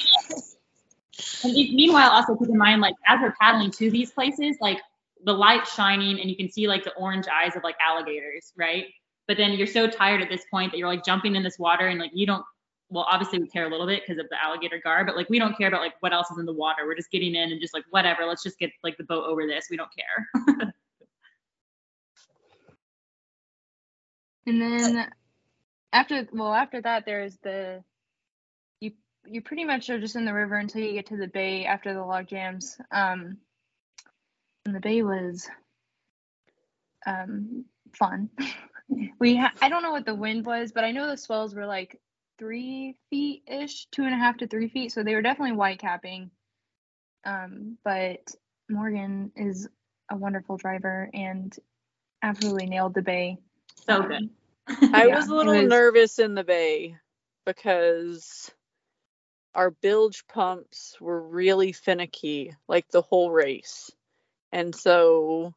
And 1.44 1.54
meanwhile, 1.54 2.12
also 2.12 2.36
keep 2.36 2.50
in 2.50 2.58
mind, 2.58 2.82
like 2.82 2.96
as 3.06 3.20
we're 3.22 3.34
paddling 3.40 3.72
to 3.72 3.92
these 3.92 4.12
places, 4.12 4.58
like 4.62 4.80
the 5.28 5.34
light 5.34 5.68
shining, 5.68 6.20
and 6.20 6.30
you 6.30 6.36
can 6.36 6.50
see 6.50 6.68
like 6.68 6.84
the 6.84 6.94
orange 6.96 7.28
eyes 7.28 7.56
of 7.56 7.64
like 7.64 7.76
alligators, 7.86 8.54
right? 8.58 8.86
But 9.28 9.38
then 9.38 9.52
you're 9.52 9.68
so 9.68 9.88
tired 9.88 10.22
at 10.22 10.30
this 10.30 10.46
point 10.50 10.72
that 10.72 10.78
you're 10.78 10.88
like 10.88 11.06
jumping 11.06 11.36
in 11.36 11.44
this 11.44 11.60
water, 11.60 11.88
and 11.88 12.00
like 12.00 12.12
you 12.14 12.26
don't. 12.26 12.44
Well, 12.90 13.06
obviously 13.10 13.40
we 13.40 13.50
care 13.50 13.68
a 13.68 13.70
little 13.70 13.86
bit 13.86 14.04
because 14.08 14.18
of 14.18 14.30
the 14.30 14.42
alligator 14.42 14.80
gar, 14.82 15.04
but 15.04 15.18
like 15.18 15.30
we 15.30 15.38
don't 15.38 15.58
care 15.58 15.68
about 15.68 15.82
like 15.82 15.96
what 16.00 16.14
else 16.14 16.32
is 16.32 16.38
in 16.38 16.46
the 16.46 16.54
water. 16.54 16.86
We're 16.86 16.96
just 16.96 17.12
getting 17.12 17.36
in 17.36 17.52
and 17.52 17.60
just 17.60 17.74
like 17.74 17.84
whatever. 17.90 18.26
Let's 18.26 18.42
just 18.42 18.58
get 18.58 18.72
like 18.82 18.96
the 18.96 19.04
boat 19.04 19.26
over 19.26 19.46
this. 19.46 19.68
We 19.70 19.76
don't 19.76 19.92
care. 19.94 20.72
And 24.48 24.62
then 24.62 25.10
after 25.92 26.26
well 26.32 26.54
after 26.54 26.82
that 26.82 27.04
there's 27.06 27.38
the 27.44 27.84
you 28.80 28.94
you 29.26 29.42
pretty 29.42 29.66
much 29.66 29.90
are 29.90 30.00
just 30.00 30.16
in 30.16 30.24
the 30.24 30.34
river 30.34 30.56
until 30.56 30.82
you 30.82 30.94
get 30.94 31.08
to 31.08 31.18
the 31.18 31.28
bay 31.28 31.66
after 31.66 31.94
the 31.94 32.04
log 32.04 32.28
jams. 32.28 32.78
Um 32.90 33.40
and 34.68 34.76
the 34.76 34.82
bay 34.82 35.02
was 35.02 35.50
um 37.06 37.66
fun. 37.94 38.30
we 39.20 39.38
ha- 39.38 39.54
I 39.62 39.70
don't 39.70 39.82
know 39.82 39.92
what 39.92 40.06
the 40.06 40.14
wind 40.14 40.46
was, 40.46 40.72
but 40.74 40.84
I 40.84 40.92
know 40.92 41.10
the 41.10 41.18
swells 41.18 41.56
were 41.56 41.66
like 41.66 42.00
three 42.38 42.96
feet 43.10 43.44
ish, 43.48 43.88
two 43.92 44.04
and 44.04 44.14
a 44.14 44.18
half 44.18 44.38
to 44.38 44.48
three 44.48 44.68
feet. 44.68 44.92
So 44.92 45.04
they 45.04 45.16
were 45.16 45.22
definitely 45.22 45.56
white 45.56 45.80
capping. 45.80 46.32
Um, 47.26 47.78
but 47.84 48.36
Morgan 48.70 49.32
is 49.36 49.68
a 50.12 50.18
wonderful 50.18 50.58
driver 50.58 51.10
and 51.14 51.56
absolutely 52.22 52.68
nailed 52.68 52.94
the 52.94 53.02
bay. 53.02 53.38
so 53.88 54.02
Um, 54.02 54.08
good. 54.08 54.30
I 54.94 55.08
Yeah, 55.08 55.16
was 55.18 55.30
a 55.30 55.36
little 55.36 55.54
was- 55.54 55.70
nervous 55.70 56.20
in 56.20 56.36
the 56.36 56.44
bay 56.44 56.98
because 57.46 58.52
our 59.56 59.72
bilge 59.72 60.28
pumps 60.28 60.98
were 61.00 61.22
really 61.22 61.72
finicky, 61.72 62.54
like 62.68 62.88
the 62.90 63.02
whole 63.02 63.32
race. 63.32 63.90
And 64.52 64.76
so 64.76 65.54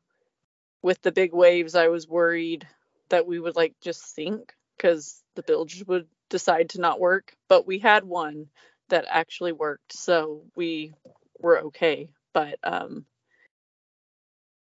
with 0.83 1.00
the 1.03 1.12
big 1.12 1.33
waves, 1.33 1.74
I 1.74 1.88
was 1.88 2.09
worried 2.09 2.66
that 3.11 3.26
we 3.26 3.38
would 3.38 3.57
like 3.57 3.74
just 3.81 4.14
sink 4.14 4.55
because 4.76 5.22
the 5.35 5.42
bilge 5.42 5.85
would 5.87 6.07
decide 6.29 6.70
to 6.70 6.81
not 6.81 7.00
work. 7.00 7.35
But 7.48 7.66
we 7.66 7.79
had 7.79 8.05
one 8.05 8.46
that 8.88 9.05
actually 9.09 9.53
worked, 9.53 9.92
so 9.92 10.42
we 10.57 10.92
were 11.38 11.61
okay. 11.66 12.11
But 12.33 12.59
um, 12.64 13.05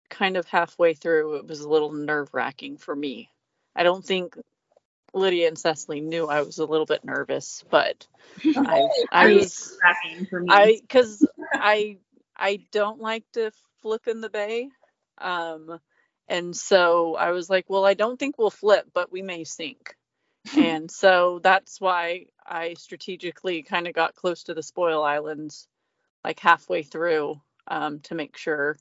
kind 0.10 0.38
of 0.38 0.48
halfway 0.48 0.94
through, 0.94 1.36
it 1.36 1.48
was 1.48 1.62
a 1.62 1.70
little 1.70 1.92
nerve 1.92 2.30
wracking 2.34 2.78
for 2.78 2.96
me. 2.96 3.30
I 3.76 3.84
don't 3.84 4.06
think 4.06 4.38
Lydia 5.14 5.48
and 5.48 5.58
Cecili 5.58 6.02
knew 6.02 6.28
I 6.28 6.42
was 6.42 6.60
a 6.60 6.66
little 6.66 6.86
bit 6.86 7.04
nervous, 7.04 7.64
but 7.70 8.08
I, 8.56 8.84
I 9.12 9.28
was. 9.34 9.78
I 10.50 10.80
because 10.82 11.26
I 11.54 11.98
I 12.38 12.60
don't 12.72 13.00
like 13.00 13.24
to 13.34 13.52
flip 13.84 14.08
in 14.10 14.22
the 14.22 14.32
bay, 14.32 14.70
um, 15.20 15.80
and 16.30 16.58
so 16.58 17.16
I 17.18 17.32
was 17.32 17.52
like, 17.52 17.68
well, 17.70 17.86
I 17.86 17.96
don't 17.96 18.20
think 18.20 18.40
we'll 18.40 18.52
flip, 18.52 18.88
but 18.96 19.14
we 19.14 19.24
may 19.24 19.46
sink, 19.46 19.98
and 20.58 20.92
so 20.92 21.42
that's 21.44 21.82
why 21.82 22.28
I 22.48 22.76
strategically 22.80 23.64
kind 23.64 23.88
of 23.88 23.96
got 23.96 24.16
close 24.16 24.46
to 24.46 24.56
the 24.56 24.64
spoil 24.64 25.04
islands, 25.04 25.68
like 26.26 26.40
halfway 26.40 26.84
through, 26.84 27.42
um, 27.68 28.02
to 28.02 28.16
make 28.16 28.38
sure, 28.38 28.78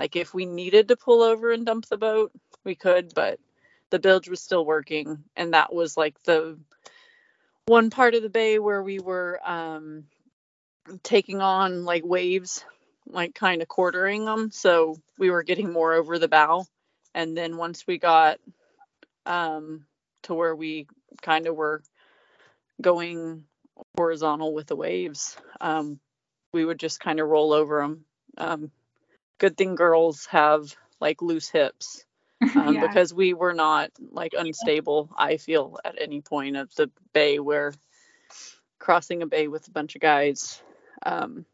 like 0.00 0.16
if 0.16 0.34
we 0.34 0.46
needed 0.46 0.88
to 0.88 0.96
pull 0.96 1.22
over 1.22 1.52
and 1.52 1.66
dump 1.66 1.86
the 1.86 1.98
boat, 1.98 2.32
we 2.64 2.76
could, 2.76 3.14
but 3.14 3.40
the 3.90 4.00
bilge 4.00 4.28
was 4.30 4.42
still 4.42 4.66
working, 4.66 5.24
and 5.36 5.54
that 5.54 5.74
was 5.74 5.96
like 5.96 6.22
the 6.24 6.58
one 7.66 7.90
part 7.90 8.14
of 8.14 8.22
the 8.22 8.30
bay 8.30 8.58
where 8.60 8.82
we 8.82 9.00
were 9.00 9.40
um 9.48 10.04
taking 11.02 11.40
on 11.40 11.84
like 11.84 12.04
waves, 12.04 12.64
like 13.12 13.34
kind 13.34 13.62
of 13.62 13.68
quartering 13.68 14.24
them. 14.24 14.50
So 14.50 14.96
we 15.18 15.30
were 15.30 15.42
getting 15.42 15.72
more 15.72 15.94
over 15.94 16.18
the 16.18 16.28
bow. 16.28 16.66
And 17.14 17.36
then 17.36 17.56
once 17.56 17.86
we 17.86 17.98
got 17.98 18.38
um, 19.26 19.86
to 20.24 20.34
where 20.34 20.54
we 20.54 20.86
kind 21.22 21.46
of 21.46 21.56
were 21.56 21.82
going 22.80 23.44
horizontal 23.96 24.54
with 24.54 24.66
the 24.66 24.76
waves, 24.76 25.36
um, 25.60 26.00
we 26.52 26.64
would 26.64 26.78
just 26.78 27.00
kind 27.00 27.20
of 27.20 27.28
roll 27.28 27.52
over 27.52 27.80
them. 27.80 28.04
Um, 28.38 28.70
good 29.38 29.56
thing 29.56 29.74
girls 29.74 30.26
have 30.26 30.74
like 31.00 31.22
loose 31.22 31.48
hips 31.48 32.04
um, 32.56 32.74
Yeah. 32.74 32.86
because 32.88 33.12
we 33.14 33.34
were 33.34 33.54
not 33.54 33.90
like 34.12 34.34
unstable. 34.36 35.10
I 35.16 35.36
feel 35.38 35.78
at 35.84 36.00
any 36.00 36.20
point 36.20 36.56
of 36.56 36.74
the 36.74 36.90
bay 37.12 37.38
where 37.38 37.72
crossing 38.78 39.22
a 39.22 39.26
bay 39.26 39.48
with 39.48 39.68
a 39.68 39.72
bunch 39.72 39.94
of 39.94 40.00
guys, 40.00 40.62
um, 41.04 41.44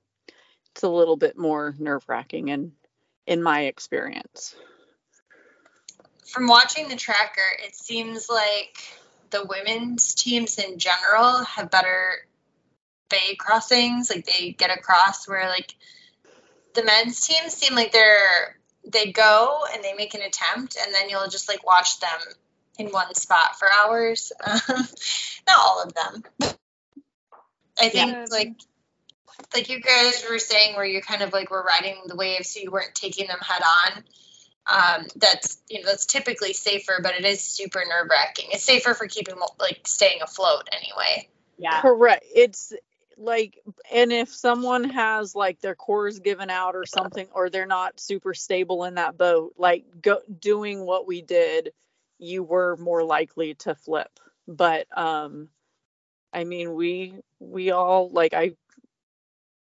it's 0.77 0.83
a 0.83 0.89
little 0.91 1.17
bit 1.17 1.39
more 1.39 1.75
nerve 1.79 2.05
wracking 2.07 2.51
and 2.51 2.73
in 3.27 3.43
my 3.43 3.63
experience. 3.63 4.55
From 6.27 6.49
watching 6.49 6.89
the 6.89 6.97
tracker, 6.97 7.41
it 7.65 7.75
seems 7.75 8.29
like 8.29 8.77
the 9.31 9.47
women's 9.47 10.15
teams 10.15 10.59
in 10.59 10.79
general 10.79 11.45
have 11.45 11.71
better 11.71 12.27
bay 13.09 13.37
crossings. 13.39 14.11
Like 14.11 14.27
they 14.27 14.51
get 14.51 14.71
across 14.71 15.27
where 15.27 15.49
like 15.49 15.75
the 16.75 16.85
men's 16.85 17.27
teams 17.27 17.55
seem 17.55 17.75
like 17.75 17.93
they're 17.93 18.59
they 18.85 19.13
go 19.13 19.61
and 19.73 19.83
they 19.83 19.95
make 19.95 20.13
an 20.13 20.21
attempt 20.21 20.77
and 20.79 20.95
then 20.95 21.09
you'll 21.09 21.29
just 21.29 21.49
like 21.49 21.65
watch 21.65 22.01
them 22.01 22.21
in 22.79 22.89
one 22.89 23.15
spot 23.15 23.59
for 23.59 23.67
hours. 23.73 24.31
Um, 24.45 24.61
not 25.49 25.57
all 25.59 25.83
of 25.83 25.95
them. 25.95 26.23
I 27.81 27.89
think 27.89 27.95
Yeah. 27.95 28.27
like 28.31 28.53
like 29.55 29.69
you 29.69 29.81
guys 29.81 30.25
were 30.29 30.39
saying 30.39 30.77
where 30.77 30.85
you 30.85 31.01
kind 31.01 31.23
of 31.23 31.33
like 31.33 31.51
were 31.51 31.63
riding 31.63 31.97
the 32.07 32.17
wave 32.17 32.45
so 32.45 32.61
you 32.61 32.71
weren't 32.71 32.95
taking 32.95 33.27
them 33.27 33.39
head 33.41 33.63
on 33.63 34.05
um, 34.67 35.07
that's 35.17 35.59
you 35.69 35.81
know 35.81 35.87
that's 35.87 36.07
typically 36.07 36.53
safer, 36.53 36.99
but 37.03 37.15
it 37.15 37.25
is 37.25 37.41
super 37.41 37.83
nerve 37.89 38.09
wracking. 38.11 38.51
It's 38.53 38.65
safer 38.65 38.95
for 38.95 39.07
keeping 39.07 39.37
like 39.61 39.87
staying 39.87 40.23
afloat 40.23 40.69
anyway. 40.73 41.29
Yeah. 41.57 41.81
Correct. 41.81 42.25
It's 42.35 42.73
like, 43.17 43.59
and 43.93 44.13
if 44.13 44.35
someone 44.35 44.85
has 44.91 45.35
like 45.35 45.61
their 45.61 45.75
cores 45.77 46.19
given 46.19 46.51
out 46.51 46.75
or 46.75 46.85
something, 46.85 47.29
or 47.33 47.49
they're 47.49 47.67
not 47.67 48.01
super 48.01 48.35
stable 48.35 48.85
in 48.85 48.95
that 48.95 49.17
boat, 49.17 49.55
like 49.57 49.85
go 50.03 50.19
doing 50.41 50.85
what 50.85 51.07
we 51.07 51.23
did, 51.23 51.73
you 52.19 52.43
were 52.43 52.77
more 52.77 53.05
likely 53.05 53.55
to 53.55 53.75
flip. 53.77 54.11
But 54.49 54.87
um, 54.97 55.49
I 56.33 56.43
mean, 56.43 56.75
we 56.75 57.15
we 57.39 57.71
all 57.71 58.11
like 58.11 58.35
I. 58.35 58.53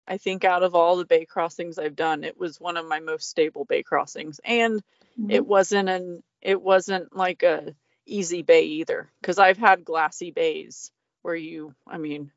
I 0.06 0.18
think 0.18 0.44
out 0.44 0.62
of 0.62 0.74
all 0.74 0.96
the 0.96 1.04
bay 1.04 1.24
crossings 1.24 1.78
I've 1.78 1.96
done, 1.96 2.24
it 2.24 2.38
was 2.38 2.60
one 2.60 2.76
of 2.76 2.86
my 2.86 3.00
most 3.00 3.28
stable 3.28 3.64
bay 3.64 3.82
crossings, 3.82 4.40
and 4.44 4.82
it 5.28 5.46
wasn't 5.46 5.88
an 5.88 6.22
it 6.42 6.60
wasn't 6.60 7.14
like 7.14 7.42
a 7.42 7.74
easy 8.06 8.42
bay 8.42 8.64
either 8.64 9.10
because 9.20 9.38
i've 9.38 9.58
had 9.58 9.84
glassy 9.84 10.30
bays 10.30 10.90
where 11.22 11.34
you 11.34 11.74
i 11.86 11.98
mean 11.98 12.30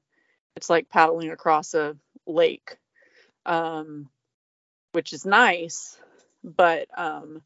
it's 0.55 0.69
like 0.69 0.89
paddling 0.89 1.31
across 1.31 1.73
a 1.73 1.95
lake 2.27 2.77
um 3.45 4.09
which 4.91 5.13
is 5.13 5.25
nice 5.25 5.97
but 6.43 6.87
um 6.97 7.41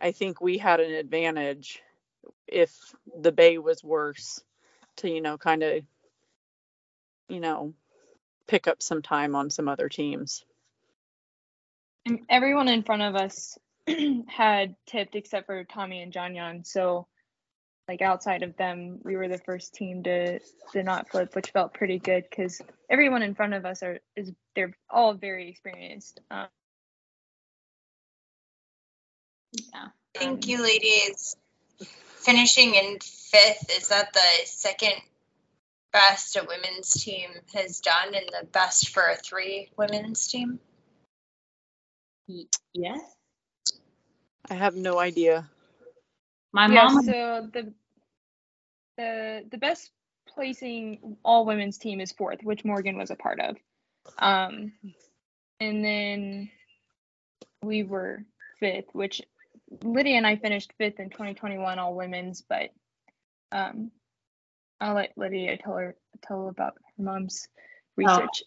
i 0.00 0.12
think 0.12 0.40
we 0.40 0.56
had 0.56 0.80
an 0.80 0.92
advantage 0.92 1.82
if 2.46 2.74
the 3.18 3.32
bay 3.32 3.58
was 3.58 3.84
worse 3.84 4.42
to 4.96 5.10
you 5.10 5.20
know 5.20 5.36
kind 5.36 5.62
of 5.62 5.84
you 7.28 7.40
know 7.40 7.74
pick 8.50 8.68
up 8.68 8.82
some 8.82 9.02
time 9.02 9.36
on 9.36 9.50
some 9.50 9.68
other 9.68 9.88
teams 9.90 10.44
And 12.06 12.20
everyone 12.30 12.68
in 12.68 12.82
front 12.84 13.02
of 13.02 13.16
us 13.16 13.58
had 14.28 14.76
tipped 14.86 15.16
except 15.16 15.46
for 15.46 15.64
Tommy 15.64 16.02
and 16.02 16.12
John 16.12 16.34
Yan. 16.34 16.64
So, 16.64 17.06
like 17.88 18.02
outside 18.02 18.42
of 18.44 18.56
them, 18.56 19.00
we 19.04 19.16
were 19.16 19.28
the 19.28 19.38
first 19.38 19.74
team 19.74 20.04
to 20.04 20.40
to 20.72 20.82
not 20.82 21.10
flip, 21.10 21.34
which 21.36 21.50
felt 21.52 21.74
pretty 21.74 21.98
good 21.98 22.24
because 22.30 22.62
everyone 22.90 23.22
in 23.22 23.34
front 23.34 23.54
of 23.54 23.66
us 23.66 23.82
are 23.82 24.00
is 24.16 24.32
they're 24.56 24.76
all 24.90 25.14
very 25.14 25.50
experienced. 25.50 26.20
Um, 26.30 26.48
Yeah. 29.74 29.88
Thank 30.14 30.46
Um, 30.46 30.48
you, 30.48 30.62
ladies. 30.62 31.36
Finishing 32.18 32.74
in 32.74 32.98
fifth 33.00 33.70
is 33.78 33.88
that 33.88 34.12
the 34.12 34.46
second 34.46 34.94
best 35.92 36.36
a 36.36 36.44
women's 36.46 36.90
team 36.90 37.30
has 37.54 37.80
done, 37.80 38.14
and 38.14 38.26
the 38.40 38.46
best 38.46 38.90
for 38.90 39.02
a 39.02 39.16
three 39.16 39.70
women's 39.76 40.26
team. 40.28 40.60
Yes. 42.72 43.00
i 44.48 44.54
have 44.54 44.76
no 44.76 44.98
idea 45.00 45.48
My 46.52 46.68
yeah, 46.68 46.88
mom. 46.88 47.02
so 47.04 47.48
the 47.52 47.72
the 48.96 49.44
the 49.50 49.58
best 49.58 49.90
placing 50.28 51.16
all 51.24 51.44
women's 51.44 51.78
team 51.78 52.00
is 52.00 52.12
fourth, 52.12 52.42
which 52.42 52.64
Morgan 52.64 52.96
was 52.96 53.10
a 53.10 53.16
part 53.16 53.40
of. 53.40 53.56
Um, 54.18 54.72
and 55.58 55.84
then 55.84 56.50
we 57.62 57.82
were 57.82 58.24
fifth, 58.60 58.86
which 58.92 59.22
Lydia 59.82 60.16
and 60.16 60.26
I 60.26 60.36
finished 60.36 60.72
fifth 60.78 61.00
in 61.00 61.10
2021 61.10 61.78
all 61.78 61.94
women's, 61.94 62.42
but 62.42 62.70
um, 63.52 63.90
I'll 64.80 64.94
let 64.94 65.12
Lydia 65.16 65.56
tell 65.58 65.74
her 65.74 65.94
tell 66.26 66.48
about 66.48 66.74
her 66.96 67.02
mom's 67.02 67.48
research. 67.96 68.42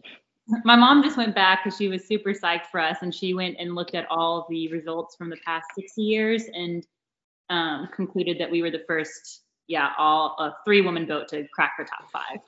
my 0.64 0.76
mom 0.76 1.04
just 1.04 1.18
went 1.18 1.36
back 1.36 1.64
because 1.64 1.78
she 1.78 1.88
was 1.88 2.06
super 2.06 2.32
psyched 2.32 2.66
for 2.72 2.80
us 2.80 2.98
and 3.02 3.14
she 3.14 3.34
went 3.34 3.58
and 3.60 3.76
looked 3.76 3.96
at 3.96 4.06
all 4.10 4.46
the 4.50 4.68
results 4.70 5.16
from 5.16 5.30
the 5.30 5.38
past 5.46 5.66
60 5.76 6.02
years 6.02 6.44
and 6.54 6.86
um, 7.50 7.88
concluded 7.96 8.40
that 8.40 8.50
we 8.52 8.62
were 8.62 8.72
the 8.72 8.84
first 8.88 9.42
yeah 9.68 9.92
all 9.98 10.36
a 10.40 10.56
three 10.66 10.82
woman 10.82 11.06
boat 11.06 11.30
to 11.30 11.48
crack 11.54 11.74
the 11.78 11.86
top 11.86 12.12
five 12.12 12.40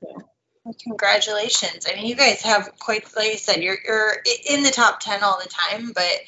Well, 0.00 0.74
Congratulations. 0.82 1.86
I 1.88 1.94
mean, 1.94 2.06
you 2.06 2.16
guys 2.16 2.42
have 2.42 2.72
quite, 2.80 3.04
like 3.14 3.32
I 3.32 3.36
said, 3.36 3.62
you're, 3.62 3.76
you're 3.86 4.14
in 4.50 4.64
the 4.64 4.70
top 4.70 4.98
10 4.98 5.22
all 5.22 5.38
the 5.40 5.48
time, 5.48 5.92
but 5.94 6.18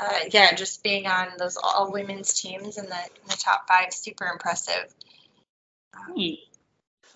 uh, 0.00 0.18
yeah, 0.30 0.54
just 0.54 0.82
being 0.82 1.06
on 1.06 1.28
those 1.38 1.58
all 1.62 1.92
women's 1.92 2.32
teams 2.40 2.78
in 2.78 2.86
the, 2.86 2.96
in 2.96 3.28
the 3.28 3.36
top 3.36 3.68
five, 3.68 3.92
super 3.92 4.26
impressive. 4.26 4.86
Thanks. 6.06 6.42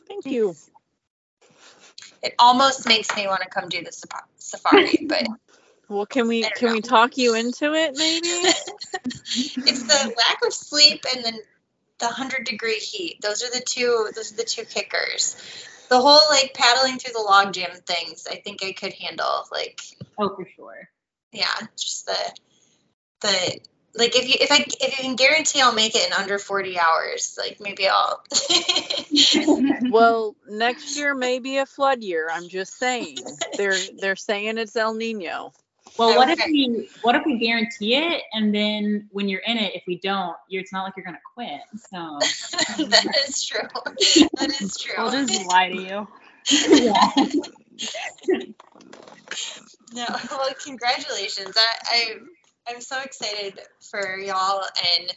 thank 0.08 0.26
you 0.26 0.54
It 2.22 2.34
almost 2.38 2.86
makes 2.86 3.14
me 3.16 3.26
want 3.26 3.42
to 3.42 3.48
come 3.48 3.68
do 3.68 3.82
the 3.82 3.92
safari, 4.36 4.98
but 5.08 5.26
well 5.88 6.06
can 6.06 6.28
we 6.28 6.44
I 6.44 6.48
don't 6.48 6.58
can 6.58 6.72
we 6.72 6.80
talk 6.80 7.16
you 7.16 7.34
into 7.34 7.74
it 7.74 7.96
maybe 7.96 8.28
it's 9.24 9.82
the 9.82 10.14
lack 10.16 10.38
of 10.46 10.52
sleep 10.52 11.04
and 11.14 11.24
then 11.24 11.38
the 11.98 12.06
100 12.06 12.44
degree 12.44 12.78
heat. 12.78 13.20
Those 13.20 13.42
are 13.42 13.50
the 13.50 13.60
two, 13.60 14.08
those 14.14 14.32
are 14.32 14.36
the 14.36 14.44
two 14.44 14.64
kickers. 14.64 15.36
The 15.90 16.00
whole 16.00 16.20
like 16.30 16.54
paddling 16.54 16.98
through 16.98 17.12
the 17.12 17.20
log 17.20 17.52
jam 17.52 17.72
things, 17.86 18.26
I 18.30 18.36
think 18.36 18.64
I 18.64 18.72
could 18.72 18.94
handle. 18.94 19.44
Like, 19.52 19.82
oh 20.18 20.34
for 20.34 20.46
sure 20.56 20.88
yeah, 21.32 21.54
just 21.76 22.06
the 22.06 22.40
the 23.20 23.58
like 23.94 24.16
if 24.16 24.28
you 24.28 24.34
if 24.40 24.52
I 24.52 24.64
if 24.80 24.98
you 24.98 25.04
can 25.04 25.16
guarantee 25.16 25.60
I'll 25.60 25.74
make 25.74 25.94
it 25.94 26.06
in 26.06 26.12
under 26.12 26.38
40 26.38 26.78
hours, 26.78 27.36
like 27.38 27.58
maybe 27.60 27.88
I'll 27.88 28.22
Well, 29.90 30.36
next 30.48 30.96
year 30.96 31.14
may 31.14 31.40
be 31.40 31.58
a 31.58 31.66
flood 31.66 32.02
year. 32.02 32.28
I'm 32.30 32.48
just 32.48 32.78
saying. 32.78 33.18
They're 33.56 33.76
they're 33.98 34.16
saying 34.16 34.58
it's 34.58 34.76
El 34.76 34.94
Nino. 34.94 35.52
well 35.98 36.16
what 36.16 36.30
if 36.30 36.38
we 36.46 36.88
what 37.02 37.16
if 37.16 37.22
we 37.26 37.38
guarantee 37.38 37.96
it 37.96 38.22
and 38.32 38.54
then 38.54 39.08
when 39.10 39.28
you're 39.28 39.40
in 39.40 39.58
it 39.58 39.74
if 39.74 39.82
we 39.88 39.98
don't 39.98 40.36
you're, 40.48 40.62
it's 40.62 40.72
not 40.72 40.84
like 40.84 40.92
you're 40.96 41.04
gonna 41.04 41.18
quit 41.34 41.60
so 41.74 42.18
that 42.88 43.24
is 43.26 43.44
true. 43.44 43.68
That 44.38 44.60
is 44.60 44.76
true. 44.76 44.94
We'll 44.98 45.10
just 45.10 45.46
lie 45.48 45.68
to 45.68 45.76
you. 45.76 46.06
No, 49.92 50.06
well, 50.30 50.48
congratulations. 50.64 51.56
I, 51.56 51.74
I 51.86 52.14
I'm 52.70 52.80
so 52.80 53.00
excited 53.00 53.58
for 53.90 54.18
y'all. 54.18 54.62
And 54.62 55.12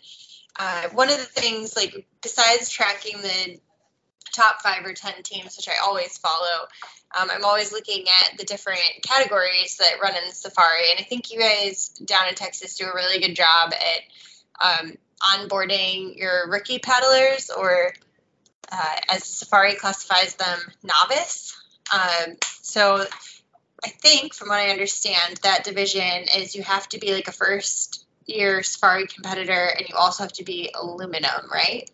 uh, 0.60 0.90
one 0.90 1.10
of 1.10 1.18
the 1.18 1.24
things, 1.24 1.76
like 1.76 2.08
besides 2.22 2.70
tracking 2.70 3.22
the 3.22 3.60
top 4.34 4.62
five 4.62 4.84
or 4.86 4.94
ten 4.94 5.22
teams, 5.24 5.56
which 5.56 5.70
I 5.70 5.84
always 5.86 6.18
follow, 6.18 6.68
um, 7.20 7.30
I'm 7.32 7.46
always 7.46 7.72
looking 7.72 8.06
at 8.08 8.38
the 8.40 8.44
different 8.44 8.82
categories 9.04 9.78
that 9.78 10.02
run 10.02 10.16
in 10.16 10.32
safari. 10.32 10.90
And 10.92 11.00
I 11.00 11.04
think 11.04 11.32
you 11.32 11.40
guys 11.40 11.90
down 11.90 12.28
in 12.28 12.36
Texas 12.36 12.76
do 12.76 12.86
a 12.86 12.96
really 12.96 13.20
good 13.20 13.36
job 13.36 13.74
at 13.74 14.82
um, 14.82 14.94
onboarding 15.22 16.18
your 16.18 16.50
rookie 16.50 16.80
paddlers, 16.80 17.52
or 17.52 17.94
uh, 18.72 18.96
as 19.10 19.24
Safari 19.24 19.76
classifies 19.76 20.36
them, 20.36 20.60
novice. 20.82 21.56
Um, 21.94 22.36
so 22.62 23.06
I 23.84 23.90
think, 23.90 24.34
from 24.34 24.50
what 24.50 24.60
I 24.60 24.70
understand, 24.70 25.40
that 25.44 25.64
division 25.64 26.26
is 26.38 26.56
you 26.56 26.64
have 26.64 26.88
to 26.90 27.00
be 27.00 27.14
like 27.14 27.28
a 27.28 27.32
first 27.34 28.06
year 28.26 28.64
safari 28.64 29.08
competitor 29.08 29.74
and 29.78 29.88
you 29.90 29.96
also 29.96 30.24
have 30.24 30.34
to 30.34 30.44
be 30.44 30.72
aluminum, 30.74 31.50
right? 31.52 31.90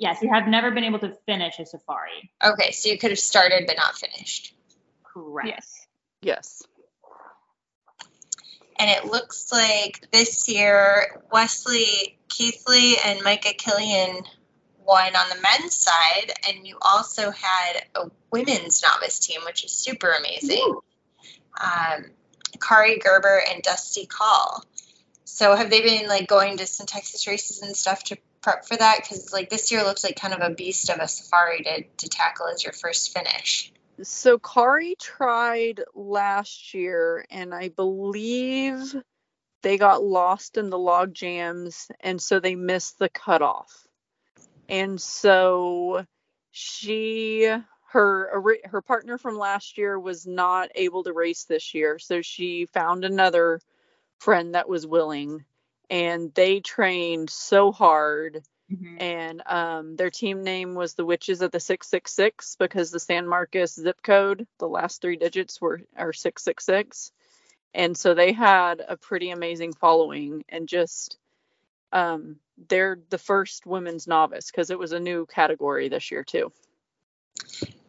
yes 0.00 0.18
you 0.22 0.30
have 0.32 0.48
never 0.48 0.70
been 0.70 0.84
able 0.84 0.98
to 0.98 1.14
finish 1.26 1.58
a 1.58 1.66
safari 1.66 2.32
Okay, 2.42 2.72
so 2.72 2.88
you 2.88 2.98
could 2.98 3.10
have 3.10 3.18
started 3.18 3.64
but 3.66 3.76
not 3.76 3.96
finished. 3.96 4.54
correct 5.04 5.48
Yes. 5.48 5.86
Yes. 6.22 6.62
And 8.78 8.90
it 8.90 9.04
looks 9.04 9.52
like 9.52 10.10
this 10.10 10.48
year 10.48 11.22
Wesley 11.30 12.18
Keithley 12.28 12.94
and 13.04 13.22
Micah 13.22 13.52
Killian 13.52 14.22
won 14.90 15.14
on 15.14 15.28
the 15.28 15.40
men's 15.40 15.74
side, 15.74 16.32
and 16.48 16.66
you 16.66 16.76
also 16.82 17.30
had 17.30 17.82
a 17.94 18.10
women's 18.32 18.82
novice 18.82 19.20
team, 19.20 19.40
which 19.46 19.64
is 19.64 19.70
super 19.70 20.10
amazing. 20.10 20.78
Um, 21.60 22.06
Kari 22.60 22.98
Gerber 22.98 23.40
and 23.48 23.62
Dusty 23.62 24.06
Call. 24.06 24.64
So 25.24 25.54
have 25.54 25.70
they 25.70 25.80
been 25.80 26.08
like 26.08 26.26
going 26.26 26.56
to 26.56 26.66
some 26.66 26.86
Texas 26.86 27.28
races 27.28 27.62
and 27.62 27.76
stuff 27.76 28.02
to 28.04 28.18
prep 28.42 28.66
for 28.66 28.76
that? 28.76 28.98
Because 29.00 29.32
like 29.32 29.48
this 29.48 29.70
year 29.70 29.84
looks 29.84 30.02
like 30.02 30.16
kind 30.16 30.34
of 30.34 30.40
a 30.40 30.52
beast 30.52 30.90
of 30.90 30.98
a 30.98 31.06
safari 31.06 31.62
to, 31.62 31.84
to 31.98 32.08
tackle 32.08 32.48
as 32.48 32.64
your 32.64 32.72
first 32.72 33.16
finish. 33.16 33.72
So 34.02 34.38
Kari 34.38 34.96
tried 34.98 35.82
last 35.94 36.74
year, 36.74 37.24
and 37.30 37.54
I 37.54 37.68
believe 37.68 38.96
they 39.62 39.78
got 39.78 40.02
lost 40.02 40.56
in 40.56 40.70
the 40.70 40.78
log 40.78 41.14
jams, 41.14 41.88
and 42.00 42.20
so 42.20 42.40
they 42.40 42.56
missed 42.56 42.98
the 42.98 43.08
cutoff. 43.08 43.86
And 44.70 45.00
so 45.00 46.06
she 46.50 47.52
her 47.88 48.42
her 48.64 48.82
partner 48.82 49.18
from 49.18 49.36
last 49.36 49.76
year 49.78 49.98
was 49.98 50.26
not 50.26 50.70
able 50.74 51.02
to 51.04 51.12
race 51.12 51.44
this 51.44 51.74
year, 51.74 51.98
so 51.98 52.22
she 52.22 52.66
found 52.66 53.04
another 53.04 53.60
friend 54.18 54.54
that 54.54 54.68
was 54.68 54.86
willing, 54.86 55.44
and 55.88 56.32
they 56.34 56.60
trained 56.60 57.30
so 57.30 57.72
hard. 57.72 58.42
Mm-hmm. 58.70 58.96
And 59.00 59.42
um, 59.46 59.96
their 59.96 60.10
team 60.10 60.44
name 60.44 60.76
was 60.76 60.94
the 60.94 61.04
Witches 61.04 61.42
of 61.42 61.50
the 61.50 61.58
666 61.58 62.54
because 62.54 62.92
the 62.92 63.00
San 63.00 63.26
Marcos 63.26 63.74
zip 63.74 64.00
code, 64.00 64.46
the 64.60 64.68
last 64.68 65.02
three 65.02 65.16
digits 65.16 65.60
were 65.60 65.80
are 65.96 66.12
666 66.12 67.10
and 67.74 67.96
so 67.96 68.14
they 68.14 68.32
had 68.32 68.82
a 68.86 68.96
pretty 68.96 69.30
amazing 69.30 69.72
following 69.72 70.44
and 70.48 70.68
just 70.68 71.18
um, 71.92 72.36
they're 72.68 72.98
the 73.10 73.18
first 73.18 73.66
women's 73.66 74.06
novice 74.06 74.50
because 74.50 74.70
it 74.70 74.78
was 74.78 74.92
a 74.92 75.00
new 75.00 75.26
category 75.26 75.88
this 75.88 76.10
year 76.10 76.24
too. 76.24 76.52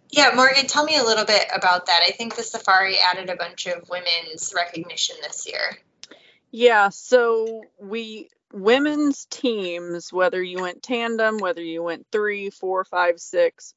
Yeah 0.10 0.32
morgan 0.36 0.68
tell 0.68 0.84
me 0.84 0.98
a 0.98 1.04
little 1.04 1.26
bit 1.26 1.46
about 1.54 1.88
that. 1.88 2.02
I 2.06 2.12
think 2.12 2.36
the 2.36 2.44
safari 2.44 2.98
added 3.00 3.30
a 3.30 3.36
bunch 3.36 3.68
of 3.68 3.90
women's 3.90 4.54
recognition 4.56 5.16
this 5.22 5.48
year. 5.48 5.78
Yeah 6.52 6.90
so 6.90 7.64
we 7.80 8.30
women's 8.54 9.26
teams 9.26 10.12
whether 10.12 10.44
you 10.44 10.62
went 10.62 10.84
tandem 10.84 11.38
whether 11.38 11.64
you 11.64 11.82
went 11.82 12.06
three 12.12 12.50
four 12.50 12.84
five 12.84 13.20
six 13.20 13.74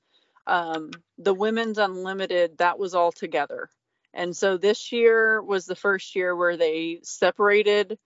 um, 0.47 0.91
the 1.19 1.35
women's 1.35 1.79
unlimited 1.79 2.59
that 2.59 2.79
was 2.79 2.95
all 2.95 3.13
together. 3.13 3.71
And 4.13 4.37
so 4.37 4.57
this 4.57 4.93
year 4.93 5.43
was 5.43 5.67
the 5.67 5.77
first 5.77 6.15
year 6.15 6.37
where 6.37 6.57
they 6.57 7.01
separated 7.03 7.99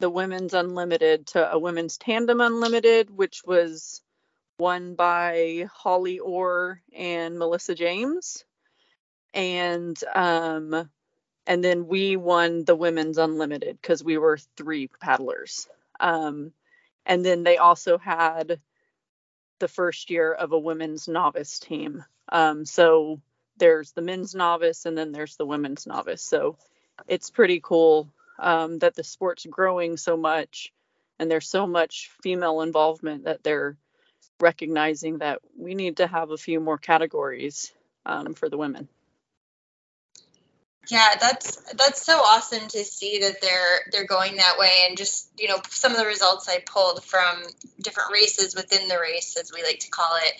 the 0.00 0.10
women's 0.10 0.54
unlimited 0.54 1.26
to 1.28 1.52
a 1.52 1.58
women's 1.58 1.98
tandem 1.98 2.40
unlimited, 2.40 3.10
which 3.10 3.42
was 3.44 4.02
won 4.58 4.94
by 4.94 5.68
Holly 5.72 6.18
Orr 6.18 6.80
and 6.92 7.38
Melissa 7.38 7.74
James. 7.74 8.44
And 9.32 9.96
um, 10.14 10.88
and 11.46 11.62
then 11.62 11.86
we 11.86 12.16
won 12.16 12.64
the 12.64 12.76
women's 12.76 13.18
unlimited 13.18 13.78
because 13.80 14.02
we 14.02 14.16
were 14.18 14.38
three 14.56 14.88
paddlers. 15.00 15.68
Um, 16.00 16.52
and 17.04 17.24
then 17.24 17.42
they 17.42 17.58
also 17.58 17.98
had 17.98 18.60
the 19.58 19.68
first 19.68 20.10
year 20.10 20.32
of 20.32 20.52
a 20.52 20.58
women's 20.58 21.06
novice 21.06 21.58
team. 21.58 22.04
Um, 22.30 22.64
so 22.64 23.20
there's 23.58 23.92
the 23.92 24.02
men's 24.02 24.34
novice 24.34 24.86
and 24.86 24.96
then 24.96 25.12
there's 25.12 25.36
the 25.36 25.46
women's 25.46 25.86
novice. 25.86 26.22
So 26.22 26.56
it's 27.06 27.30
pretty 27.30 27.60
cool 27.62 28.08
um, 28.38 28.78
that 28.78 28.94
the 28.94 29.04
sport's 29.04 29.46
growing 29.46 29.96
so 29.96 30.16
much 30.16 30.72
and 31.18 31.30
there's 31.30 31.48
so 31.48 31.66
much 31.66 32.10
female 32.22 32.60
involvement 32.60 33.24
that 33.24 33.42
they're 33.42 33.76
recognizing 34.40 35.18
that 35.18 35.40
we 35.56 35.74
need 35.74 35.98
to 35.98 36.06
have 36.06 36.30
a 36.30 36.36
few 36.36 36.60
more 36.60 36.78
categories 36.78 37.72
um, 38.04 38.34
for 38.34 38.48
the 38.48 38.58
women. 38.58 38.88
Yeah, 40.90 41.14
that's 41.18 41.56
that's 41.72 42.04
so 42.04 42.18
awesome 42.18 42.68
to 42.68 42.84
see 42.84 43.20
that 43.20 43.40
they're 43.40 43.80
they're 43.90 44.06
going 44.06 44.36
that 44.36 44.58
way, 44.58 44.70
and 44.86 44.98
just 44.98 45.30
you 45.38 45.48
know 45.48 45.58
some 45.70 45.92
of 45.92 45.98
the 45.98 46.04
results 46.04 46.46
I 46.46 46.58
pulled 46.58 47.02
from 47.02 47.42
different 47.80 48.12
races 48.12 48.54
within 48.54 48.88
the 48.88 48.98
race, 48.98 49.38
as 49.40 49.50
we 49.50 49.62
like 49.62 49.78
to 49.80 49.88
call 49.88 50.10
it, 50.16 50.34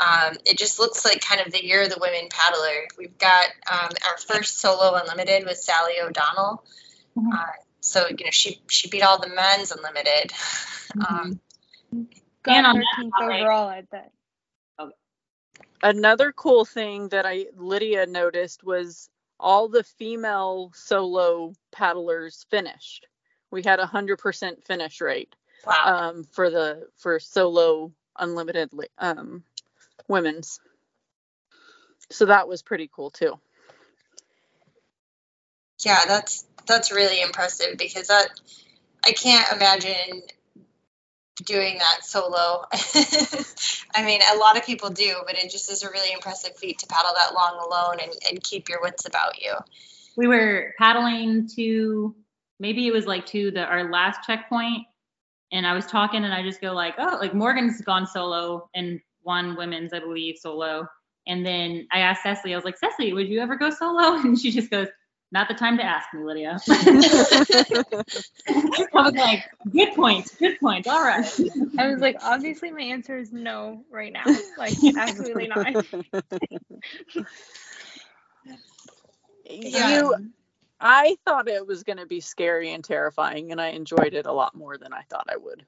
um, 0.00 0.38
it 0.46 0.56
just 0.56 0.78
looks 0.78 1.04
like 1.04 1.20
kind 1.20 1.42
of 1.46 1.52
the 1.52 1.62
year 1.62 1.82
of 1.82 1.90
the 1.90 1.98
women 2.00 2.28
paddler. 2.30 2.88
We've 2.96 3.18
got 3.18 3.46
um, 3.70 3.90
our 4.08 4.16
first 4.16 4.60
solo 4.60 4.94
unlimited 4.94 5.44
with 5.44 5.62
Salli 5.62 6.02
O'Donnell. 6.02 6.64
Mm-hmm. 7.16 7.32
Uh, 7.32 7.46
so 7.80 8.06
you 8.08 8.24
know 8.24 8.30
she 8.30 8.60
she 8.68 8.88
beat 8.88 9.02
all 9.02 9.20
the 9.20 9.28
men's 9.28 9.72
unlimited. 9.72 10.32
Mm-hmm. 10.96 11.14
Um, 11.14 11.40
Got 12.42 12.64
on 12.64 12.76
13th 12.76 13.10
overall, 13.20 13.68
I 13.68 13.82
bet. 13.82 14.10
Okay. 14.80 14.92
Another 15.82 16.32
cool 16.32 16.64
thing 16.64 17.08
that 17.08 17.26
I 17.26 17.46
Lydia 17.56 18.06
noticed 18.06 18.64
was 18.64 19.08
all 19.38 19.68
the 19.68 19.84
female 19.84 20.72
solo 20.74 21.52
paddlers 21.70 22.46
finished. 22.50 23.06
We 23.50 23.62
had 23.62 23.80
a 23.80 23.86
hundred 23.86 24.18
percent 24.18 24.64
finish 24.64 25.00
rate 25.00 25.34
wow. 25.66 25.74
um, 25.84 26.24
for 26.32 26.50
the 26.50 26.88
for 26.96 27.18
solo 27.20 27.92
unlimited 28.18 28.70
um, 28.98 29.44
women's. 30.08 30.60
So 32.10 32.26
that 32.26 32.48
was 32.48 32.62
pretty 32.62 32.90
cool 32.92 33.10
too. 33.10 33.38
Yeah, 35.84 36.04
that's 36.06 36.46
that's 36.66 36.92
really 36.92 37.20
impressive 37.20 37.76
because 37.76 38.08
that 38.08 38.28
I 39.04 39.12
can't 39.12 39.52
imagine 39.52 40.22
doing 41.44 41.78
that 41.78 42.04
solo. 42.04 42.66
I 43.94 44.04
mean, 44.04 44.20
a 44.32 44.36
lot 44.36 44.56
of 44.56 44.64
people 44.64 44.90
do, 44.90 45.16
but 45.26 45.36
it 45.36 45.50
just 45.50 45.70
is 45.70 45.82
a 45.82 45.90
really 45.90 46.12
impressive 46.12 46.56
feat 46.56 46.78
to 46.80 46.86
paddle 46.86 47.12
that 47.16 47.34
long 47.34 47.58
alone 47.58 47.96
and, 48.00 48.12
and 48.30 48.42
keep 48.42 48.68
your 48.68 48.80
wits 48.80 49.06
about 49.06 49.42
you. 49.42 49.52
We 50.16 50.28
were 50.28 50.74
paddling 50.78 51.48
to 51.56 52.14
maybe 52.60 52.86
it 52.86 52.92
was 52.92 53.06
like 53.06 53.26
to 53.26 53.50
the 53.50 53.64
our 53.64 53.90
last 53.90 54.20
checkpoint 54.26 54.86
and 55.52 55.66
I 55.66 55.74
was 55.74 55.86
talking 55.86 56.24
and 56.24 56.32
I 56.32 56.42
just 56.42 56.60
go 56.60 56.72
like, 56.72 56.94
oh, 56.98 57.18
like 57.20 57.34
Morgan's 57.34 57.80
gone 57.82 58.06
solo 58.06 58.70
and 58.74 59.00
one 59.22 59.56
women's, 59.56 59.92
I 59.92 59.98
believe, 59.98 60.38
solo. 60.38 60.88
And 61.26 61.44
then 61.44 61.86
I 61.92 62.00
asked 62.00 62.24
Cecili, 62.24 62.52
I 62.52 62.56
was 62.56 62.64
like, 62.64 62.80
Cecili, 62.80 63.14
would 63.14 63.28
you 63.28 63.40
ever 63.40 63.56
go 63.56 63.70
solo? 63.70 64.16
And 64.24 64.38
she 64.38 64.50
just 64.50 64.70
goes, 64.70 64.88
not 65.32 65.48
the 65.48 65.54
time 65.54 65.78
to 65.78 65.82
ask 65.82 66.12
me, 66.12 66.22
Lydia. 66.22 66.60
I 66.68 66.84
was 68.92 69.14
like, 69.14 69.44
good 69.72 69.94
point, 69.94 70.30
good 70.38 70.60
point. 70.60 70.86
All 70.86 71.02
right. 71.02 71.24
I 71.78 71.88
was 71.88 72.00
like, 72.00 72.18
obviously 72.22 72.70
my 72.70 72.82
answer 72.82 73.16
is 73.16 73.32
no 73.32 73.82
right 73.90 74.12
now. 74.12 74.24
Like, 74.58 74.74
absolutely 74.96 75.48
not. 75.48 75.86
yeah. 79.48 79.96
You, 79.96 80.30
I 80.78 81.16
thought 81.24 81.48
it 81.48 81.66
was 81.66 81.82
going 81.82 81.98
to 81.98 82.06
be 82.06 82.20
scary 82.20 82.74
and 82.74 82.84
terrifying, 82.84 83.52
and 83.52 83.60
I 83.60 83.68
enjoyed 83.68 84.12
it 84.12 84.26
a 84.26 84.32
lot 84.32 84.54
more 84.54 84.76
than 84.76 84.92
I 84.92 85.02
thought 85.08 85.28
I 85.30 85.38
would 85.38 85.64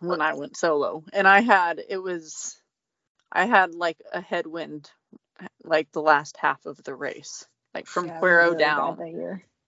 when 0.00 0.20
I 0.20 0.34
went 0.34 0.58
solo. 0.58 1.04
And 1.14 1.26
I 1.26 1.40
had 1.40 1.80
it 1.88 1.98
was 1.98 2.60
I 3.32 3.46
had 3.46 3.74
like 3.74 3.96
a 4.12 4.20
headwind 4.20 4.90
like 5.64 5.90
the 5.92 6.02
last 6.02 6.36
half 6.38 6.66
of 6.66 6.82
the 6.84 6.94
race. 6.94 7.46
Like 7.74 7.86
from 7.86 8.06
yeah, 8.06 8.20
Cuero 8.22 8.50
really 8.50 8.56
down. 8.56 8.98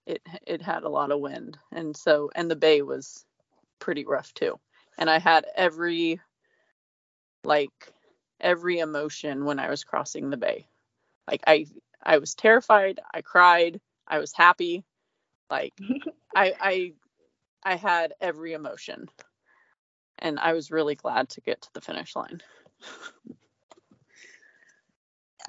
It 0.07 0.23
it 0.47 0.63
had 0.63 0.85
a 0.85 0.89
lot 0.89 1.11
of 1.13 1.21
wind. 1.21 1.59
And 1.73 1.97
so 1.97 2.31
and 2.35 2.51
the 2.51 2.57
bay 2.57 2.83
was 2.83 3.25
pretty 3.81 4.05
rough 4.05 4.33
too. 4.35 4.59
And 4.99 5.11
I 5.11 5.19
had 5.19 5.47
every 5.57 6.21
like 7.45 7.73
every 8.41 8.79
emotion 8.81 9.45
when 9.45 9.59
I 9.59 9.71
was 9.71 9.85
crossing 9.85 10.31
the 10.31 10.37
bay. 10.37 10.67
Like 11.29 11.43
I 11.47 11.67
I 12.03 12.19
was 12.19 12.35
terrified, 12.35 13.01
I 13.13 13.23
cried, 13.23 13.81
I 14.07 14.19
was 14.19 14.33
happy. 14.33 14.85
Like 15.51 15.75
I 16.35 16.55
I 16.61 16.93
I 17.65 17.77
had 17.77 18.15
every 18.21 18.53
emotion 18.55 19.09
and 20.19 20.39
I 20.41 20.53
was 20.55 20.71
really 20.71 20.95
glad 20.95 21.31
to 21.31 21.41
get 21.41 21.63
to 21.63 21.69
the 21.75 21.81
finish 21.81 22.17
line. 22.17 22.43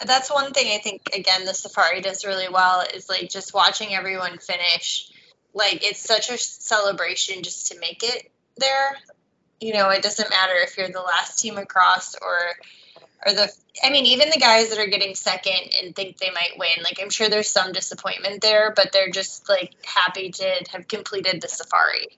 That's 0.06 0.32
one 0.32 0.54
thing 0.54 0.74
I 0.74 0.80
think 0.80 1.10
again 1.14 1.46
the 1.46 1.54
safari 1.54 2.02
does 2.02 2.26
really 2.26 2.50
well 2.50 2.86
is 2.94 3.10
like 3.10 3.30
just 3.30 3.54
watching 3.54 3.94
everyone 3.94 4.38
finish. 4.38 5.10
Like 5.54 5.84
it's 5.84 6.00
such 6.00 6.30
a 6.30 6.38
celebration 6.38 7.44
just 7.44 7.72
to 7.72 7.80
make 7.80 8.04
it 8.04 8.32
there. 8.58 8.98
You 9.60 9.74
know, 9.74 9.90
it 9.90 10.04
doesn't 10.04 10.30
matter 10.30 10.54
if 10.56 10.78
you're 10.78 10.90
the 10.90 11.02
last 11.02 11.40
team 11.40 11.58
across 11.58 12.16
or 12.16 12.38
or 13.26 13.34
the 13.34 13.52
I 13.84 13.90
mean 13.90 14.06
even 14.06 14.30
the 14.30 14.40
guys 14.40 14.70
that 14.70 14.80
are 14.80 14.88
getting 14.88 15.16
second 15.16 15.72
and 15.82 15.96
think 15.96 16.18
they 16.18 16.30
might 16.30 16.58
win. 16.58 16.84
Like 16.84 17.00
I'm 17.02 17.10
sure 17.10 17.30
there's 17.30 17.50
some 17.50 17.72
disappointment 17.72 18.42
there, 18.42 18.74
but 18.76 18.92
they're 18.92 19.10
just 19.10 19.50
like 19.50 19.74
happy 19.84 20.30
to 20.30 20.66
have 20.72 20.88
completed 20.88 21.42
the 21.42 21.48
safari 21.48 22.18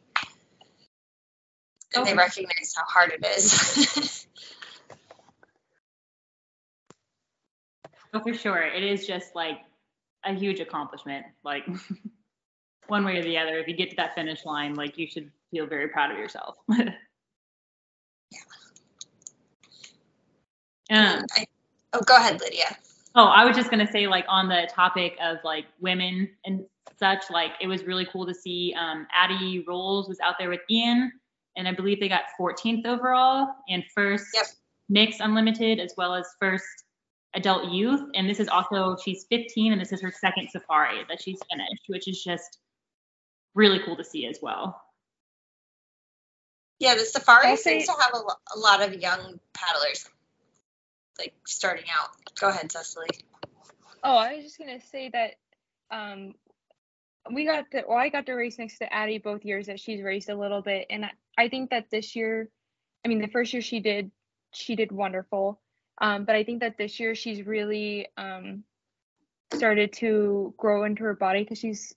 and 1.95 2.05
they 2.05 2.13
recognize 2.13 2.73
how 2.75 2.83
hard 2.85 3.13
it 3.13 3.25
is. 3.25 4.27
oh, 8.13 8.19
for 8.19 8.33
sure. 8.33 8.61
It 8.63 8.83
is 8.83 9.05
just 9.07 9.35
like 9.35 9.59
a 10.25 10.33
huge 10.33 10.59
accomplishment. 10.59 11.25
Like 11.43 11.65
one 12.87 13.05
way 13.05 13.17
or 13.17 13.23
the 13.23 13.37
other, 13.37 13.57
if 13.57 13.67
you 13.67 13.75
get 13.75 13.89
to 13.91 13.95
that 13.97 14.15
finish 14.15 14.45
line, 14.45 14.75
like 14.75 14.97
you 14.97 15.07
should 15.07 15.31
feel 15.51 15.65
very 15.67 15.87
proud 15.89 16.11
of 16.11 16.17
yourself. 16.17 16.55
yeah, 16.69 16.89
Um, 20.91 21.25
I, 21.37 21.45
oh, 21.93 22.01
go 22.05 22.15
ahead, 22.15 22.39
Lydia. 22.41 22.75
Oh, 23.15 23.25
I 23.25 23.45
was 23.45 23.55
just 23.55 23.69
gonna 23.69 23.89
say, 23.91 24.07
like 24.07 24.25
on 24.27 24.47
the 24.49 24.67
topic 24.73 25.15
of 25.21 25.37
like 25.43 25.65
women 25.79 26.29
and 26.45 26.65
such, 26.97 27.23
like 27.29 27.51
it 27.61 27.67
was 27.67 27.83
really 27.85 28.05
cool 28.11 28.25
to 28.25 28.33
see 28.33 28.73
um, 28.79 29.05
Addie 29.13 29.63
Rolls 29.67 30.07
was 30.07 30.19
out 30.19 30.35
there 30.39 30.49
with 30.49 30.61
Ian, 30.69 31.11
and 31.57 31.67
I 31.67 31.73
believe 31.73 31.99
they 31.99 32.09
got 32.09 32.23
14th 32.39 32.85
overall 32.87 33.47
and 33.69 33.83
first 33.93 34.25
Yep. 34.33 34.45
mixed 34.89 35.19
unlimited 35.21 35.79
as 35.79 35.93
well 35.97 36.13
as 36.15 36.27
first 36.39 36.65
adult 37.35 37.71
youth. 37.71 38.01
And 38.15 38.29
this 38.29 38.39
is 38.39 38.47
also 38.47 38.97
she's 39.03 39.25
15 39.29 39.71
and 39.73 39.81
this 39.81 39.91
is 39.91 40.01
her 40.01 40.11
second 40.11 40.49
safari 40.49 41.03
that 41.09 41.21
she's 41.21 41.39
finished, 41.51 41.83
which 41.87 42.07
is 42.07 42.23
just 42.23 42.59
really 43.55 43.79
cool 43.85 43.95
to 43.97 44.03
see 44.03 44.25
as 44.27 44.39
well. 44.41 44.81
Yeah, 46.79 46.95
the 46.95 47.01
safari 47.05 47.55
say- 47.57 47.79
seems 47.81 47.85
to 47.85 48.01
have 48.01 48.13
a, 48.13 48.19
lo- 48.19 48.55
a 48.55 48.59
lot 48.59 48.81
of 48.81 48.93
young 48.95 49.39
paddlers, 49.53 50.09
like 51.17 51.33
starting 51.45 51.85
out. 51.99 52.09
Go 52.39 52.49
ahead, 52.49 52.69
Cecili. 52.69 53.21
Oh, 54.01 54.15
I 54.15 54.35
was 54.35 54.45
just 54.45 54.57
gonna 54.57 54.79
say 54.79 55.09
that 55.09 55.35
um, 55.91 56.35
we 57.31 57.45
got 57.45 57.65
the 57.71 57.83
well, 57.87 57.97
I 57.97 58.07
got 58.07 58.25
to 58.27 58.33
race 58.33 58.57
next 58.57 58.77
to 58.77 58.93
Addie 58.93 59.17
both 59.17 59.43
years 59.43 59.67
that 59.67 59.79
she's 59.81 60.01
raced 60.01 60.29
a 60.29 60.35
little 60.35 60.61
bit, 60.61 60.87
and 60.89 61.03
I, 61.03 61.11
I 61.37 61.49
think 61.49 61.71
that 61.71 61.89
this 61.91 62.15
year, 62.15 62.47
I 63.03 63.09
mean, 63.09 63.19
the 63.19 63.27
first 63.27 63.51
year 63.51 63.61
she 63.61 63.81
did, 63.81 64.09
she 64.53 64.77
did 64.77 64.93
wonderful, 64.93 65.59
um, 65.99 66.25
but 66.25 66.35
I 66.35 66.43
think 66.43 66.61
that 66.61 66.77
this 66.77 66.99
year 66.99 67.15
she's 67.15 67.45
really 67.45 68.07
um, 68.17 68.63
started 69.53 69.93
to 69.93 70.53
grow 70.57 70.83
into 70.83 71.03
her 71.03 71.15
body 71.15 71.43
because 71.43 71.59
she's 71.59 71.93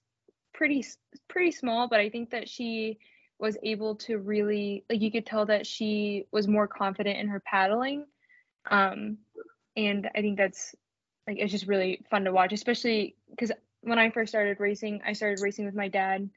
pretty 0.54 0.84
pretty 1.28 1.52
small, 1.52 1.88
but 1.88 2.00
I 2.00 2.08
think 2.08 2.30
that 2.30 2.48
she 2.48 2.98
was 3.38 3.56
able 3.62 3.96
to 3.96 4.18
really 4.18 4.84
like 4.88 5.00
you 5.00 5.10
could 5.10 5.26
tell 5.26 5.46
that 5.46 5.66
she 5.66 6.26
was 6.32 6.46
more 6.46 6.68
confident 6.68 7.18
in 7.18 7.28
her 7.28 7.40
paddling, 7.40 8.06
um, 8.70 9.18
and 9.76 10.08
I 10.14 10.20
think 10.20 10.36
that's 10.36 10.74
like 11.26 11.38
it's 11.38 11.52
just 11.52 11.66
really 11.66 12.00
fun 12.10 12.24
to 12.24 12.32
watch 12.32 12.52
especially 12.52 13.16
because 13.30 13.52
when 13.82 13.98
i 13.98 14.10
first 14.10 14.30
started 14.30 14.60
racing 14.60 15.00
i 15.06 15.12
started 15.12 15.40
racing 15.42 15.64
with 15.64 15.74
my 15.74 15.88
dad 15.88 16.28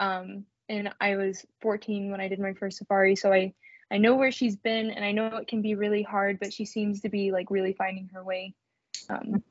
um 0.00 0.44
and 0.68 0.90
i 1.00 1.16
was 1.16 1.44
14 1.60 2.10
when 2.10 2.20
i 2.20 2.28
did 2.28 2.38
my 2.38 2.52
first 2.54 2.78
safari 2.78 3.16
so 3.16 3.32
i 3.32 3.52
i 3.90 3.98
know 3.98 4.14
where 4.16 4.30
she's 4.30 4.56
been 4.56 4.90
and 4.90 5.04
i 5.04 5.12
know 5.12 5.26
it 5.36 5.48
can 5.48 5.62
be 5.62 5.74
really 5.74 6.02
hard 6.02 6.38
but 6.40 6.52
she 6.52 6.64
seems 6.64 7.00
to 7.00 7.08
be 7.08 7.32
like 7.32 7.50
really 7.50 7.72
finding 7.72 8.08
her 8.12 8.22
way 8.24 8.54
um 9.10 9.42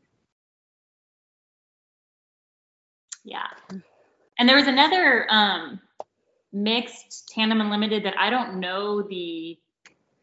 Yeah. 3.28 3.48
And 4.40 4.48
there 4.48 4.56
was 4.56 4.68
another 4.68 5.28
um, 5.30 5.82
mixed 6.54 7.28
tandem 7.28 7.60
unlimited 7.60 8.06
that 8.06 8.18
I 8.18 8.30
don't 8.30 8.60
know 8.60 9.02
the 9.02 9.60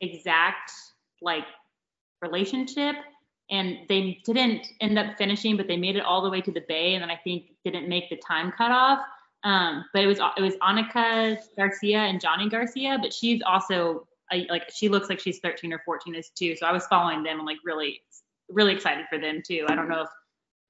exact 0.00 0.72
like 1.20 1.44
relationship, 2.22 2.96
and 3.50 3.80
they 3.90 4.22
didn't 4.24 4.68
end 4.80 4.98
up 4.98 5.18
finishing, 5.18 5.58
but 5.58 5.68
they 5.68 5.76
made 5.76 5.96
it 5.96 6.04
all 6.04 6.22
the 6.22 6.30
way 6.30 6.40
to 6.40 6.50
the 6.50 6.62
bay, 6.66 6.94
and 6.94 7.02
then 7.02 7.10
I 7.10 7.20
think 7.22 7.50
didn't 7.62 7.90
make 7.90 8.08
the 8.08 8.16
time 8.16 8.50
cutoff. 8.56 9.00
Um, 9.44 9.84
but 9.92 10.02
it 10.02 10.06
was 10.06 10.18
it 10.36 10.40
was 10.40 10.54
Annika 10.56 11.38
Garcia 11.56 11.98
and 11.98 12.20
Johnny 12.20 12.48
Garcia, 12.48 12.98
but 13.00 13.12
she's 13.12 13.42
also 13.42 14.06
a, 14.32 14.46
like 14.48 14.70
she 14.72 14.88
looks 14.88 15.10
like 15.10 15.20
she's 15.20 15.38
13 15.40 15.72
or 15.72 15.82
14 15.84 16.14
as 16.14 16.30
too. 16.30 16.56
So 16.56 16.66
I 16.66 16.72
was 16.72 16.86
following 16.86 17.22
them 17.22 17.38
and 17.38 17.46
like 17.46 17.58
really 17.64 18.00
really 18.48 18.72
excited 18.72 19.04
for 19.08 19.18
them 19.18 19.42
too. 19.46 19.66
I 19.68 19.74
don't 19.74 19.88
know 19.88 20.02
if 20.02 20.08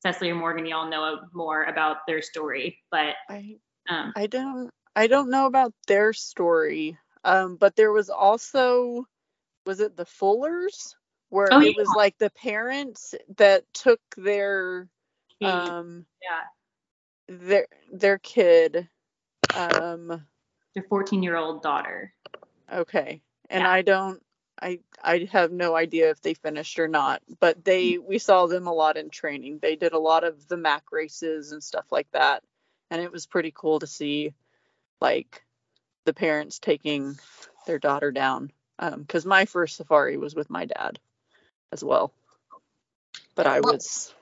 Cecili 0.05 0.31
or 0.31 0.35
Morgan, 0.35 0.67
y'all 0.67 0.89
know 0.89 1.21
more 1.33 1.65
about 1.65 1.99
their 2.07 2.21
story, 2.21 2.79
but 2.91 3.15
I 3.31 3.57
um, 3.89 4.13
I 4.17 4.27
don't 4.27 4.71
I 4.97 5.07
don't 5.07 5.31
know 5.31 5.47
about 5.47 5.73
their 5.87 6.13
story. 6.13 6.99
Um, 7.25 7.57
but 7.57 7.77
there 7.77 7.93
was 7.93 8.11
also 8.11 9.07
was 9.67 9.81
it 9.81 9.97
the 9.97 10.05
Fullers 10.05 10.95
where 11.31 11.49
Oh, 11.53 11.61
it 11.61 11.77
was 11.77 11.89
like 11.97 12.19
the 12.19 12.31
parents 12.31 13.15
that 13.39 13.65
took 13.73 14.01
their 14.17 14.89
um 15.43 16.07
yeah, 16.23 16.45
their 17.29 17.67
their 17.93 18.19
kid 18.19 18.89
um 19.57 20.25
their 20.75 20.85
14 20.89 21.23
year 21.23 21.37
old 21.37 21.63
daughter. 21.63 22.13
okay 22.73 23.23
and 23.51 23.63
Yeah. 23.63 23.71
i 23.71 23.83
don't 23.83 24.23
i 24.61 24.79
i 25.03 25.29
have 25.33 25.53
no 25.53 25.75
idea 25.75 26.11
if 26.11 26.21
they 26.21 26.35
finished 26.35 26.79
or 26.79 26.89
not 26.89 27.23
but 27.41 27.65
they 27.65 27.99
we 27.99 28.19
saw 28.19 28.47
them 28.47 28.67
a 28.67 28.73
lot 28.73 28.97
in 28.97 29.11
training 29.11 29.59
they 29.61 29.77
did 29.77 29.93
a 29.93 29.99
lot 29.99 30.25
of 30.25 30.47
the 30.49 30.57
mac 30.57 30.93
races 30.93 31.53
and 31.53 31.63
stuff 31.63 31.87
like 31.91 32.11
that 32.13 32.43
and 32.91 33.01
it 33.03 33.13
was 33.13 33.27
pretty 33.27 33.53
cool 33.55 33.79
to 33.81 33.87
see 33.87 34.33
like 35.01 35.43
the 36.05 36.15
parents 36.15 36.59
taking 36.59 37.19
their 37.67 37.79
daughter 37.79 38.13
down 38.13 38.51
um 38.79 39.01
because 39.03 39.25
my 39.27 39.45
first 39.45 39.77
safari 39.77 40.17
was 40.17 40.35
with 40.35 40.51
my 40.51 40.65
dad 40.67 40.99
as 41.73 41.83
well 41.83 42.13
but 43.35 43.47
i 43.47 43.61
What- 43.61 43.75
was 43.77 44.15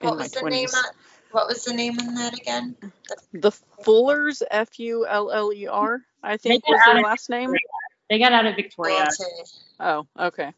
in 0.00 0.08
What 0.08 0.18
my 0.18 0.24
was 0.24 0.32
the 0.32 0.42
name? 0.50 0.66
20s 0.66 0.74
On, 0.74 0.84
what 1.36 1.48
was 1.48 1.64
the 1.64 1.74
name 1.74 1.98
in 1.98 2.14
that 2.14 2.32
again? 2.32 2.74
the 3.34 3.50
fullers 3.82 4.42
F 4.50 4.80
U 4.80 5.06
L 5.06 5.30
L 5.30 5.52
E 5.52 5.66
R, 5.66 6.00
I 6.22 6.38
think 6.38 6.66
was 6.66 6.80
out 6.80 6.94
their 6.94 7.00
of 7.00 7.04
last 7.04 7.28
name 7.28 7.52
They 8.08 8.18
got 8.18 8.32
out 8.32 8.46
of 8.46 8.56
Victoria. 8.56 9.00
Royalty. 9.00 9.50
oh 9.78 10.06
okay 10.18 10.52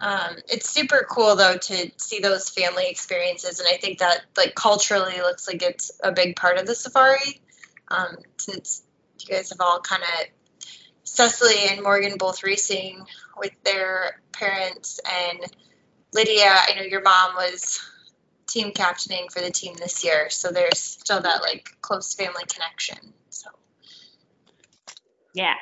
Um, 0.00 0.36
it's 0.48 0.70
super 0.70 1.06
cool 1.06 1.36
though 1.36 1.58
to 1.58 1.90
see 1.98 2.20
those 2.20 2.48
family 2.48 2.84
experiences, 2.88 3.60
and 3.60 3.68
I 3.68 3.76
think 3.76 3.98
that 3.98 4.22
like 4.38 4.54
culturally 4.54 5.18
looks 5.18 5.46
like 5.46 5.62
it's 5.62 5.90
a 6.02 6.12
big 6.12 6.34
part 6.36 6.56
of 6.56 6.66
the 6.66 6.74
safari. 6.74 7.42
Um, 7.88 8.16
since 8.38 8.82
you 9.20 9.34
guys 9.34 9.50
have 9.50 9.60
all 9.60 9.80
kind 9.80 10.02
of 10.02 10.28
Cecili 11.04 11.70
and 11.72 11.82
Morgan 11.82 12.16
both 12.16 12.42
racing 12.42 13.04
with 13.36 13.52
their 13.64 14.22
parents, 14.32 14.98
and 15.04 15.40
Lydia, 16.14 16.48
I 16.48 16.74
know 16.74 16.82
your 16.84 17.02
mom 17.02 17.34
was 17.34 17.78
team 18.52 18.72
captaining 18.72 19.28
for 19.30 19.40
the 19.40 19.50
team 19.50 19.74
this 19.78 20.04
year, 20.04 20.28
so 20.30 20.50
there's 20.50 20.78
still 20.78 21.20
that 21.20 21.42
like 21.42 21.76
close 21.80 22.14
family 22.14 22.44
connection. 22.46 23.12
So 23.30 23.50
Yeah. 25.34 25.54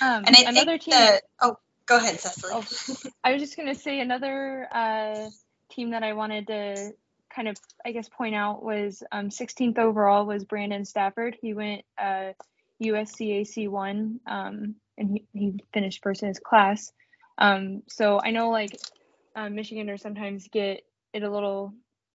Um, 0.00 0.24
and 0.26 0.36
I 0.36 0.42
another 0.46 0.78
think 0.78 0.82
team. 0.82 0.94
the 0.94 1.22
oh, 1.40 1.56
go 1.86 1.96
ahead, 1.96 2.16
Cecili. 2.16 2.50
Oh, 2.52 3.10
I 3.24 3.32
was 3.32 3.42
just 3.42 3.56
gonna 3.56 3.74
say 3.74 4.00
another 4.00 4.68
uh, 4.72 5.28
team 5.70 5.90
that 5.90 6.02
I 6.02 6.14
wanted 6.14 6.46
to 6.48 6.92
kind 7.34 7.48
of, 7.48 7.56
I 7.84 7.92
guess, 7.92 8.08
point 8.08 8.34
out 8.34 8.62
was 8.62 9.02
um, 9.12 9.28
16th 9.28 9.78
overall 9.78 10.26
was 10.26 10.44
Brandon 10.44 10.84
Stafford. 10.84 11.36
He 11.40 11.54
went 11.54 11.82
uh, 11.98 12.32
USCAC 12.82 13.68
one, 13.68 14.20
um, 14.26 14.76
and 14.96 15.10
he, 15.10 15.24
he 15.32 15.54
finished 15.72 16.02
first 16.02 16.22
in 16.22 16.28
his 16.28 16.38
class. 16.38 16.90
Um, 17.36 17.82
so 17.88 18.20
I 18.22 18.30
know 18.30 18.50
like 18.50 18.76
uh, 19.38 19.48
Michiganders 19.48 20.02
sometimes 20.02 20.48
get 20.48 20.82
it 21.12 21.22
a 21.22 21.30
little 21.30 21.72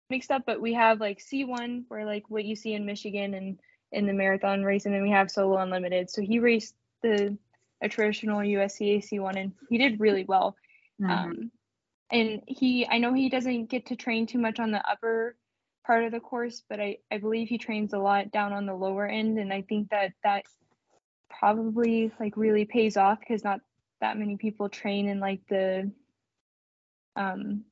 mixed 0.09 0.32
up, 0.32 0.43
but 0.45 0.61
we 0.61 0.74
have 0.74 0.99
like 0.99 1.19
C1 1.19 1.86
where 1.88 2.05
like 2.05 2.30
what 2.30 2.43
you 2.43 2.55
see 2.55 2.74
in 2.74 2.86
Michigan 2.86 3.34
and 3.34 3.59
in 3.91 4.05
the 4.05 4.13
marathon 4.13 4.63
race, 4.63 4.86
and 4.86 4.93
then 4.93 5.03
we 5.03 5.11
have 5.11 5.32
solo 5.32 5.57
unlimited. 5.57 6.09
So 6.09 6.21
he 6.21 6.39
raced 6.39 6.76
the 7.01 7.38
a 7.82 7.89
traditional 7.89 8.39
USCAC 8.39 9.19
one, 9.19 9.38
and 9.38 9.53
he 9.69 9.78
did 9.78 9.99
really 9.99 10.26
well. 10.26 10.55
Mhm. 11.01 11.09
Um, 11.09 11.51
and 12.11 12.41
he, 12.47 12.88
I 12.88 12.97
know 12.97 13.13
he 13.13 13.30
doesn't 13.30 13.65
get 13.65 13.88
to 13.88 13.95
train 13.95 14.26
too 14.26 14.38
much 14.39 14.59
on 14.59 14.71
the 14.71 14.88
upper 14.89 15.36
part 15.86 16.03
of 16.03 16.11
the 16.11 16.19
course, 16.19 16.63
but 16.69 16.80
I, 16.80 16.97
I 17.11 17.17
believe 17.17 17.49
he 17.49 17.57
trains 17.57 17.93
a 17.93 17.99
lot 17.99 18.32
down 18.32 18.53
on 18.53 18.65
the 18.65 18.74
lower 18.74 19.07
end, 19.07 19.38
and 19.38 19.51
I 19.51 19.61
think 19.61 19.89
that 19.89 20.13
that 20.24 20.43
probably 21.30 22.11
like 22.19 22.38
really 22.38 22.65
pays 22.65 22.97
off 22.97 23.19
because 23.19 23.43
not 23.43 23.61
that 24.01 24.17
many 24.17 24.38
people 24.38 24.69
train 24.69 25.07
in 25.07 25.19
like 25.19 25.41
the 25.49 25.91
um 27.16 27.64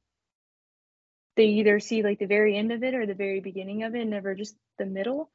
they 1.35 1.45
either 1.45 1.79
see 1.79 2.03
like 2.03 2.19
the 2.19 2.25
very 2.25 2.57
end 2.57 2.71
of 2.71 2.83
it 2.83 2.93
or 2.93 3.05
the 3.05 3.13
very 3.13 3.39
beginning 3.39 3.83
of 3.83 3.95
it, 3.95 4.05
never 4.05 4.35
just 4.35 4.55
the 4.77 4.85
middle. 4.85 5.29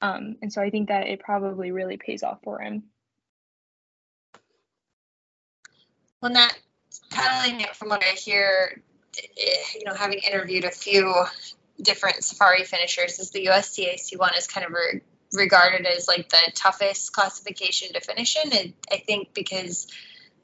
Um, 0.00 0.36
and 0.42 0.52
so 0.52 0.62
I 0.62 0.70
think 0.70 0.88
that 0.88 1.06
it 1.08 1.20
probably 1.20 1.72
really 1.72 1.96
pays 1.96 2.22
off 2.22 2.38
for 2.42 2.60
him. 2.60 2.84
Well, 6.20 6.32
that 6.32 6.56
paddling 7.10 7.60
it 7.60 7.74
from 7.76 7.88
what 7.88 8.02
I 8.04 8.14
hear, 8.14 8.82
eh, 9.16 9.50
you 9.74 9.84
know, 9.86 9.94
having 9.94 10.18
interviewed 10.18 10.64
a 10.64 10.70
few 10.70 11.14
different 11.80 12.24
safari 12.24 12.64
finishers, 12.64 13.18
is 13.18 13.30
the 13.30 13.46
USCAC 13.46 14.18
one 14.18 14.32
is 14.36 14.46
kind 14.46 14.66
of 14.66 14.72
re- 14.72 15.00
regarded 15.32 15.86
as 15.86 16.08
like 16.08 16.28
the 16.28 16.52
toughest 16.54 17.12
classification 17.12 17.92
to 17.94 18.00
finish 18.00 18.36
in. 18.44 18.52
And 18.52 18.74
I 18.92 18.98
think 18.98 19.32
because 19.32 19.86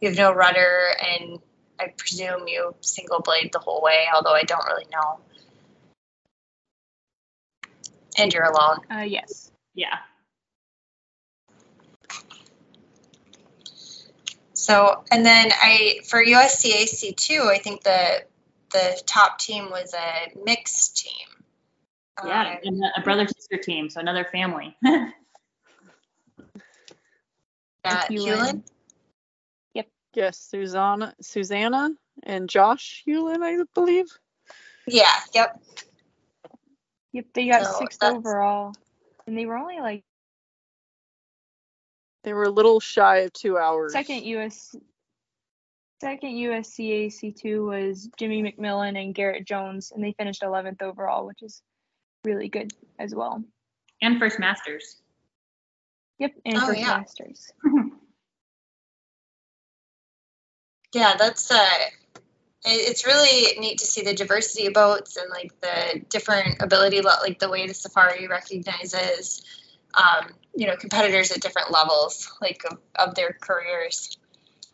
you 0.01 0.09
have 0.09 0.19
no 0.19 0.33
rudder 0.33 0.95
and 1.01 1.41
I 1.79 1.89
presume 1.97 2.47
you 2.47 2.75
single 2.81 3.21
blade 3.21 3.51
the 3.53 3.59
whole 3.59 3.83
way, 3.83 4.07
although 4.15 4.33
I 4.33 4.43
don't 4.43 4.65
really 4.67 4.87
know. 4.93 5.21
And 8.17 8.33
you're 8.33 8.45
alone. 8.45 8.79
Uh, 8.91 9.01
yes. 9.01 9.51
Yeah. 9.75 9.99
So, 14.53 15.03
and 15.11 15.27
then 15.27 15.51
I 15.53 16.01
for 16.09 16.25
USCAC 16.25 17.17
two, 17.17 17.49
I 17.51 17.59
think 17.59 17.83
the 17.83 18.25
the 18.73 19.03
top 19.05 19.39
team 19.39 19.71
was 19.71 19.95
a 19.95 20.31
mixed 20.45 20.97
team. 20.97 21.27
Yeah. 22.25 22.53
Um, 22.53 22.59
And 22.63 22.85
a 22.97 23.01
brother 23.03 23.27
sister 23.27 23.59
team, 23.59 23.91
so 23.91 24.01
another 24.01 24.25
family. 24.31 24.77
at 27.85 28.11
Hewlin. 28.11 28.63
Hewlin. 30.15 30.17
Yes, 30.17 30.39
Susanna, 30.39 31.15
Susanna, 31.21 31.91
and 32.23 32.49
Josh 32.49 33.03
Hewlin, 33.07 33.43
I 33.43 33.63
believe. 33.75 34.07
Yeah. 34.87 35.09
Yep. 35.35 35.63
Yep, 37.13 37.27
they 37.35 37.49
got 37.49 37.65
So 37.65 37.79
sixth 37.79 38.01
that's- 38.01 38.17
overall, 38.17 38.73
and 39.27 39.37
they 39.39 39.47
were 39.47 39.57
only 39.57 39.81
like 39.81 40.03
They 42.25 42.33
were 42.33 42.45
a 42.45 42.51
little 42.51 42.81
shy 42.81 43.19
of 43.19 43.33
two 43.35 43.59
hours. 43.59 43.93
second 43.93 44.25
US. 44.25 44.75
Second 46.01 46.31
USCAC 46.31 47.37
two 47.37 47.67
was 47.67 48.09
Jimmy 48.19 48.43
McMillan 48.43 49.01
and 49.01 49.15
Garrett 49.15 49.47
Jones, 49.47 49.93
and 49.93 50.03
they 50.03 50.13
finished 50.13 50.43
11th 50.43 50.83
overall, 50.83 51.25
which 51.27 51.43
is 51.43 51.63
really 52.25 52.49
good 52.49 52.73
as 52.99 53.15
well. 53.15 53.43
And 54.03 54.19
first 54.19 54.39
masters. 54.39 55.01
Yep, 56.19 56.33
and 56.45 56.57
Oh, 56.57 56.67
first 56.67 56.81
yeah. 56.81 56.87
masters. 56.99 57.53
Yeah, 60.95 61.17
that's 61.19 61.51
uh 61.51 61.69
it's 62.65 63.07
really 63.07 63.59
neat 63.61 63.79
to 63.79 63.87
see 63.87 64.03
the 64.03 64.15
diversity 64.15 64.67
of 64.67 64.75
boats 64.75 65.17
and 65.17 65.29
like 65.29 65.53
the 65.61 66.01
different 66.09 66.63
ability 66.63 67.03
like 67.03 67.39
the 67.39 67.51
way 67.51 67.67
the 67.67 67.75
safari 67.75 68.27
recognizes 68.27 69.43
um, 69.95 70.31
you 70.57 70.67
know 70.67 70.77
competitors 70.77 71.31
at 71.31 71.41
different 71.41 71.71
levels 71.71 72.33
like 72.41 72.63
of, 72.71 72.79
of 72.95 73.15
their 73.15 73.37
careers. 73.39 74.17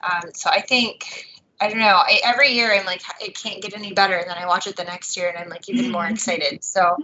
Um, 0.02 0.30
so 0.32 0.48
i 0.48 0.60
think 0.60 1.26
i 1.60 1.68
don't 1.68 1.78
know 1.78 1.84
I, 1.84 2.20
every 2.24 2.52
year 2.52 2.72
i'm 2.72 2.86
like 2.86 3.02
it 3.20 3.36
can't 3.36 3.60
get 3.60 3.76
any 3.76 3.92
better 3.92 4.16
and 4.16 4.30
then 4.30 4.38
i 4.38 4.46
watch 4.46 4.66
it 4.66 4.76
the 4.76 4.84
next 4.84 5.16
year 5.16 5.28
and 5.28 5.36
i'm 5.36 5.48
like 5.48 5.68
even 5.68 5.90
more 5.90 6.06
excited. 6.08 6.64
So 6.64 6.96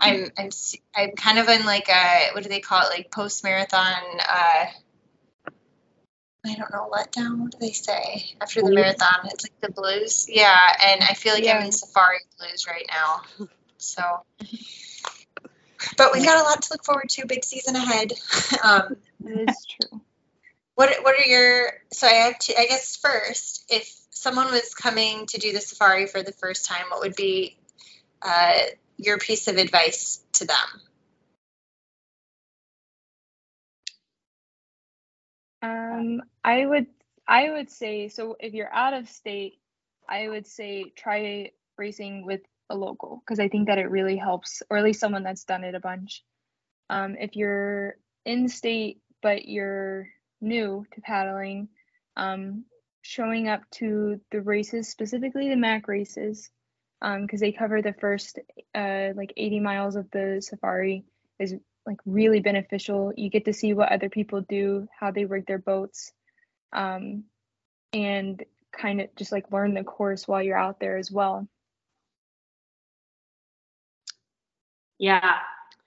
i'm 0.00 0.30
i'm 0.36 0.50
I'm 0.96 1.10
kind 1.12 1.38
of 1.38 1.48
in 1.48 1.64
like 1.64 1.88
a 1.88 2.30
what 2.32 2.42
do 2.42 2.48
they 2.48 2.60
call 2.60 2.82
it 2.86 2.90
like 2.90 3.10
post 3.12 3.44
marathon 3.44 4.02
uh 4.28 4.66
I 6.44 6.54
don't 6.54 6.72
know, 6.72 6.88
letdown. 6.90 7.40
What 7.40 7.52
do 7.52 7.58
they 7.60 7.72
say 7.72 8.34
after 8.40 8.60
the 8.60 8.66
Blues? 8.68 8.74
marathon? 8.76 9.26
It's 9.26 9.44
like 9.44 9.60
the 9.60 9.70
blues. 9.72 10.26
Yeah, 10.28 10.56
and 10.86 11.02
I 11.02 11.12
feel 11.14 11.34
like 11.34 11.46
I'm 11.46 11.64
in 11.64 11.72
safari 11.72 12.18
blues 12.38 12.66
right 12.66 12.86
now. 12.88 13.46
So, 13.76 14.02
but 15.98 16.12
we've 16.14 16.24
got 16.24 16.40
a 16.40 16.42
lot 16.44 16.62
to 16.62 16.68
look 16.72 16.84
forward 16.84 17.10
to. 17.10 17.26
Big 17.26 17.44
season 17.44 17.76
ahead. 17.76 18.12
Um, 18.64 18.96
That 19.20 19.48
is 19.50 19.66
true. 19.66 20.00
what 20.74 20.90
What 21.02 21.14
are 21.18 21.28
your? 21.28 21.72
So 21.92 22.06
I 22.06 22.12
have 22.12 22.38
to. 22.38 22.58
I 22.58 22.66
guess 22.66 22.96
first, 22.96 23.66
if 23.68 23.94
someone 24.10 24.50
was 24.50 24.74
coming 24.74 25.26
to 25.26 25.38
do 25.38 25.52
the 25.52 25.60
safari 25.60 26.06
for 26.06 26.22
the 26.22 26.32
first 26.32 26.64
time, 26.66 26.86
what 26.90 27.00
would 27.00 27.16
be 27.16 27.56
uh, 28.22 28.60
your 28.96 29.18
piece 29.18 29.46
of 29.48 29.56
advice 29.56 30.22
to 30.34 30.46
them? 30.46 30.56
Um, 35.62 36.22
I 36.44 36.64
would 36.64 36.86
I 37.28 37.50
would 37.50 37.70
say 37.70 38.08
so 38.08 38.36
if 38.40 38.54
you're 38.54 38.72
out 38.72 38.94
of 38.94 39.08
state, 39.08 39.54
I 40.08 40.28
would 40.28 40.46
say 40.46 40.92
try 40.96 41.50
racing 41.78 42.24
with 42.26 42.40
a 42.70 42.76
local 42.76 43.22
because 43.24 43.40
I 43.40 43.48
think 43.48 43.68
that 43.68 43.78
it 43.78 43.90
really 43.90 44.16
helps, 44.16 44.62
or 44.70 44.78
at 44.78 44.84
least 44.84 45.00
someone 45.00 45.22
that's 45.22 45.44
done 45.44 45.64
it 45.64 45.74
a 45.74 45.80
bunch. 45.80 46.24
Um, 46.88 47.16
if 47.20 47.36
you're 47.36 47.96
in 48.24 48.48
state 48.48 49.00
but 49.22 49.46
you're 49.46 50.08
new 50.40 50.86
to 50.92 51.00
paddling, 51.00 51.68
um, 52.16 52.64
showing 53.02 53.48
up 53.48 53.62
to 53.70 54.20
the 54.30 54.40
races, 54.40 54.88
specifically 54.88 55.48
the 55.48 55.56
MAC 55.56 55.88
races, 55.88 56.50
because 57.00 57.40
they 57.40 57.52
cover 57.52 57.82
the 57.82 57.94
first 57.94 58.38
uh, 58.74 59.08
like 59.14 59.32
80 59.36 59.60
miles 59.60 59.96
of 59.96 60.10
the 60.10 60.38
safari, 60.40 61.04
is 61.38 61.54
like 61.86 61.98
really 62.06 62.40
beneficial. 62.40 63.12
You 63.16 63.30
get 63.30 63.44
to 63.46 63.52
see 63.52 63.72
what 63.72 63.92
other 63.92 64.08
people 64.08 64.42
do, 64.42 64.88
how 64.98 65.10
they 65.10 65.24
rig 65.24 65.46
their 65.46 65.58
boats, 65.58 66.12
um, 66.72 67.24
and 67.92 68.42
kind 68.72 69.00
of 69.00 69.14
just 69.16 69.32
like 69.32 69.50
learn 69.50 69.74
the 69.74 69.84
course 69.84 70.28
while 70.28 70.42
you're 70.42 70.58
out 70.58 70.80
there 70.80 70.96
as 70.96 71.10
well. 71.10 71.48
Yeah, 74.98 75.36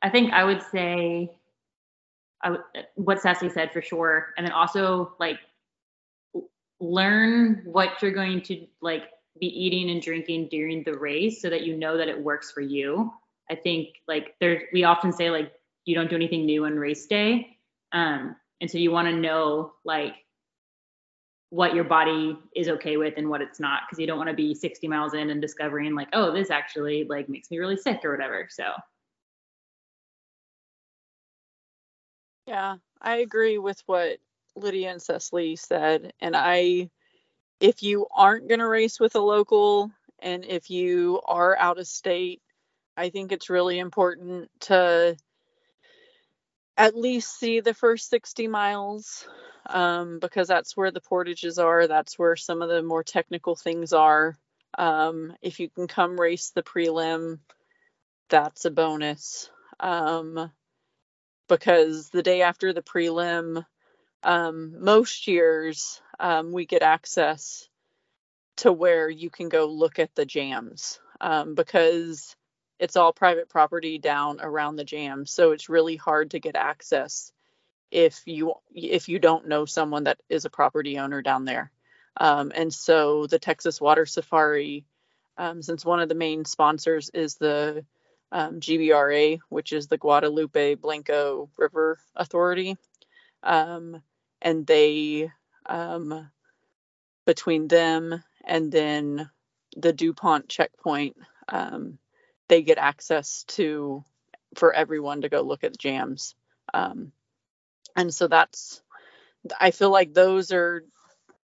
I 0.02 0.10
think 0.10 0.34
I 0.34 0.44
would 0.44 0.64
say 0.72 1.32
I 2.44 2.58
what 2.96 3.22
Sassy 3.22 3.50
said 3.50 3.72
for 3.72 3.82
sure, 3.82 4.34
and 4.38 4.46
then 4.46 4.54
also 4.54 5.14
like 5.20 5.38
learn 6.80 7.62
what 7.66 8.02
you're 8.02 8.12
going 8.12 8.42
to 8.42 8.66
like 8.82 9.04
be 9.40 9.48
eating 9.48 9.90
and 9.90 10.02
drinking 10.02 10.48
during 10.50 10.84
the 10.84 10.98
race 10.98 11.42
so 11.42 11.50
that 11.50 11.62
you 11.62 11.78
know 11.78 11.98
that 11.98 12.08
it 12.08 12.22
works 12.22 12.52
for 12.52 12.62
you. 12.62 13.14
I 13.50 13.56
think 13.56 13.90
like 14.08 14.36
there 14.40 14.64
we 14.74 14.84
often 14.84 15.14
say 15.14 15.30
like 15.30 15.52
you 15.86 15.96
don't 15.96 16.10
do 16.10 16.16
anything 16.16 16.46
new 16.46 16.66
on 16.66 16.76
race 16.76 17.06
day, 17.06 17.58
um, 17.92 18.36
and 18.62 18.70
so 18.70 18.78
you 18.78 18.92
want 18.92 19.08
to 19.08 19.14
know 19.14 19.74
like 19.86 20.16
what 21.50 21.76
your 21.76 21.84
body 21.84 22.38
is 22.56 22.68
okay 22.68 22.98
with 22.98 23.14
and 23.18 23.30
what 23.30 23.42
it's 23.42 23.60
not 23.60 23.82
because 23.86 24.00
you 24.00 24.08
don't 24.08 24.18
want 24.18 24.30
to 24.30 24.36
be 24.36 24.56
60 24.56 24.88
miles 24.88 25.14
in 25.14 25.30
and 25.30 25.40
discovering 25.40 25.94
like 25.94 26.08
oh 26.14 26.34
this 26.34 26.50
actually 26.50 27.06
like 27.08 27.30
makes 27.30 27.52
me 27.52 27.60
really 27.60 27.78
sick 27.78 28.00
or 28.04 28.10
whatever 28.10 28.48
so 28.50 28.64
Yeah, 32.46 32.78
I 33.02 33.18
agree 33.18 33.58
with 33.58 33.82
what 33.86 34.20
Lydia 34.56 34.92
and 34.92 35.02
Cecili 35.02 35.58
said. 35.58 36.14
And 36.20 36.36
I, 36.36 36.90
if 37.60 37.84
you 37.84 38.08
aren't 38.16 38.48
going 38.48 38.60
to 38.60 38.68
race 38.68 39.00
with 39.00 39.16
a 39.16 39.20
local 39.20 39.92
and 40.20 40.46
if 40.46 40.70
you 40.70 41.22
are 41.26 41.58
out 41.58 41.80
of 41.80 41.88
state, 41.88 42.42
I 42.98 43.10
think 43.10 43.32
it's 43.32 43.50
really 43.50 43.80
important 43.80 44.50
to 44.62 45.16
at 46.78 46.96
least 46.96 47.40
see 47.40 47.60
the 47.60 47.74
first 47.74 48.10
60 48.10 48.48
miles 48.48 49.28
um, 49.68 50.20
because 50.20 50.48
that's 50.48 50.76
where 50.76 50.92
the 50.92 51.02
portages 51.02 51.60
are. 51.60 51.88
That's 51.88 52.18
where 52.18 52.36
some 52.36 52.62
of 52.62 52.70
the 52.70 52.82
more 52.82 53.04
technical 53.04 53.56
things 53.56 53.94
are. 53.94 54.38
Um, 54.78 55.36
if 55.42 55.60
you 55.60 55.70
can 55.70 55.88
come 55.88 56.20
race 56.20 56.52
the 56.56 56.64
prelim, 56.64 57.40
that's 58.30 58.66
a 58.66 58.72
bonus. 58.72 59.50
Um, 59.80 60.52
because 61.48 62.10
the 62.10 62.24
day 62.24 62.42
after 62.42 62.74
the 62.74 62.82
prelim, 62.82 63.66
um, 64.24 64.84
most 64.84 65.28
years 65.28 66.02
um, 66.20 66.52
we 66.52 66.66
get 66.66 66.82
access 66.82 67.68
to 68.58 68.72
where 68.72 69.10
you 69.10 69.30
can 69.30 69.50
go 69.50 69.66
look 69.66 70.00
at 70.00 70.16
the 70.16 70.26
jams 70.26 71.00
um, 71.22 71.56
because 71.56 72.36
it's 72.80 72.96
all 72.96 73.14
private 73.14 73.50
property 73.50 73.98
down 73.98 74.40
around 74.42 74.76
the 74.76 74.84
jam. 74.84 75.26
So 75.26 75.52
it's 75.52 75.70
really 75.70 75.96
hard 75.96 76.32
to 76.32 76.40
get 76.40 76.56
access 76.56 77.32
if 77.92 78.22
you 78.26 78.54
if 78.74 79.08
you 79.08 79.20
don't 79.20 79.48
know 79.48 79.66
someone 79.66 80.06
that 80.06 80.20
is 80.30 80.46
a 80.46 80.50
property 80.50 80.98
owner 80.98 81.22
down 81.22 81.46
there. 81.46 81.72
Um, 82.18 82.52
and 82.54 82.74
so 82.74 83.28
the 83.28 83.40
Texas 83.40 83.80
Water 83.80 84.06
Safari, 84.06 84.86
um, 85.38 85.62
since 85.62 85.86
one 85.86 86.00
of 86.00 86.10
the 86.10 86.16
main 86.16 86.46
sponsors 86.46 87.10
is 87.14 87.36
the 87.36 87.86
um, 88.32 88.60
GBRA, 88.60 89.40
which 89.50 89.74
is 89.74 89.88
the 89.88 89.98
Guadalupe 89.98 90.76
Blanco 90.76 91.50
River 91.58 92.00
Authority. 92.16 92.78
Um, 93.44 94.02
and 94.42 94.66
they, 94.66 95.32
um, 95.66 96.30
between 97.26 97.68
them 97.68 98.24
and 98.44 98.72
then 98.72 99.30
the 99.78 99.94
DuPont 99.94 100.50
checkpoint, 100.50 101.16
um, 101.48 101.98
they 102.48 102.62
get 102.64 102.78
access 102.78 103.44
to 103.46 104.04
for 104.56 104.74
everyone 104.74 105.22
to 105.22 105.30
go 105.30 105.42
look 105.42 105.64
at 105.64 105.74
the 105.74 105.78
jams. 105.78 106.36
Um, 106.74 107.12
and 107.96 108.14
so 108.14 108.28
that's, 108.28 108.82
I 109.60 109.72
feel 109.72 109.92
like 109.92 110.14
those 110.14 110.52
are, 110.52 110.84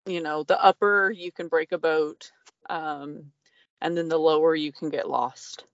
you 0.06 0.22
know, 0.22 0.42
the 0.44 0.62
upper 0.62 1.10
you 1.14 1.32
can 1.32 1.48
break 1.48 1.72
a 1.72 1.78
boat, 1.78 2.30
um, 2.68 3.32
and 3.80 3.96
then 3.96 4.08
the 4.08 4.18
lower 4.18 4.54
you 4.54 4.72
can 4.72 4.90
get 4.90 5.08
lost 5.08 5.64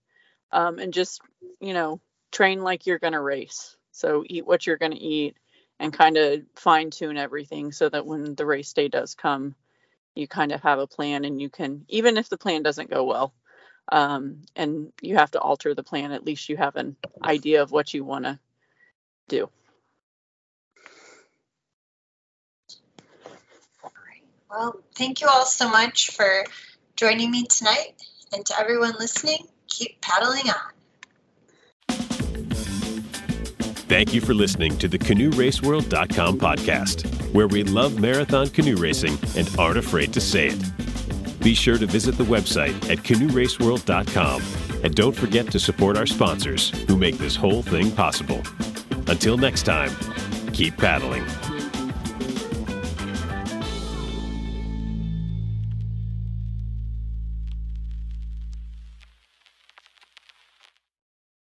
um, 0.53 0.79
and 0.79 0.93
just 0.93 1.21
you 1.61 1.75
know 1.75 2.01
train 2.33 2.63
like 2.63 2.87
you're 2.87 2.99
going 2.99 3.13
to 3.13 3.21
race 3.21 3.77
so 3.93 4.25
eat 4.27 4.47
what 4.47 4.67
you're 4.67 4.77
going 4.79 4.93
to 4.93 4.99
eat 4.99 5.37
and 5.79 5.93
kind 5.93 6.17
of 6.17 6.43
fine 6.57 6.91
tune 6.91 7.17
everything 7.17 7.73
so 7.73 7.89
that 7.89 8.07
when 8.07 8.35
the 8.35 8.47
race 8.47 8.73
day 8.73 8.89
does 8.89 9.15
come 9.15 9.55
you 10.15 10.27
kind 10.29 10.53
of 10.53 10.63
have 10.63 10.79
a 10.79 10.87
plan 10.87 11.25
and 11.25 11.41
you 11.41 11.49
can 11.49 11.85
even 11.89 12.17
if 12.17 12.29
the 12.29 12.39
plan 12.39 12.63
doesn't 12.63 12.91
go 12.91 13.05
well 13.05 13.33
um, 13.91 14.43
and 14.57 14.93
you 15.01 15.17
have 15.17 15.31
to 15.31 15.41
alter 15.41 15.75
the 15.75 15.83
plan 15.83 16.13
at 16.13 16.25
least 16.25 16.49
you 16.49 16.57
have 16.57 16.77
an 16.77 16.97
idea 17.23 17.63
of 17.63 17.71
what 17.71 17.93
you 17.93 18.05
want 18.05 18.25
to 18.25 18.39
do 19.29 19.49
Well, 24.51 24.81
thank 24.97 25.21
you 25.21 25.29
all 25.29 25.47
so 25.47 25.71
much 25.71 26.11
for 26.11 26.45
joining 26.97 27.31
me 27.31 27.45
tonight. 27.45 27.95
And 28.33 28.45
to 28.47 28.59
everyone 28.59 28.95
listening, 28.99 29.47
keep 29.69 30.01
paddling 30.01 30.51
on. 30.51 30.73
Thank 33.89 34.13
you 34.15 34.21
for 34.21 34.35
listening 34.35 34.77
to 34.79 34.89
the 34.89 34.99
CanoeRaceWorld.com 34.99 36.39
podcast, 36.39 37.33
where 37.33 37.49
we 37.49 37.65
love 37.65 38.01
marathon 38.01 38.49
canoe 38.49 38.77
racing 38.77 39.19
and 39.37 39.49
aren't 39.59 39.79
afraid 39.79 40.13
to 40.15 40.21
say 40.21 40.49
it. 40.49 40.90
Be 41.41 41.55
sure 41.55 41.79
to 41.79 41.87
visit 41.87 42.17
the 42.17 42.25
website 42.25 42.91
at 42.91 42.99
CanoeRaceWorld.com 42.99 44.43
and 44.83 44.95
don't 44.95 45.17
forget 45.17 45.51
to 45.53 45.59
support 45.61 45.97
our 45.97 46.07
sponsors 46.07 46.71
who 46.87 46.97
make 46.97 47.19
this 47.19 47.37
whole 47.37 47.63
thing 47.63 47.91
possible. 47.93 48.43
Until 49.07 49.37
next 49.37 49.63
time, 49.63 49.91
keep 50.53 50.77
paddling. 50.77 51.25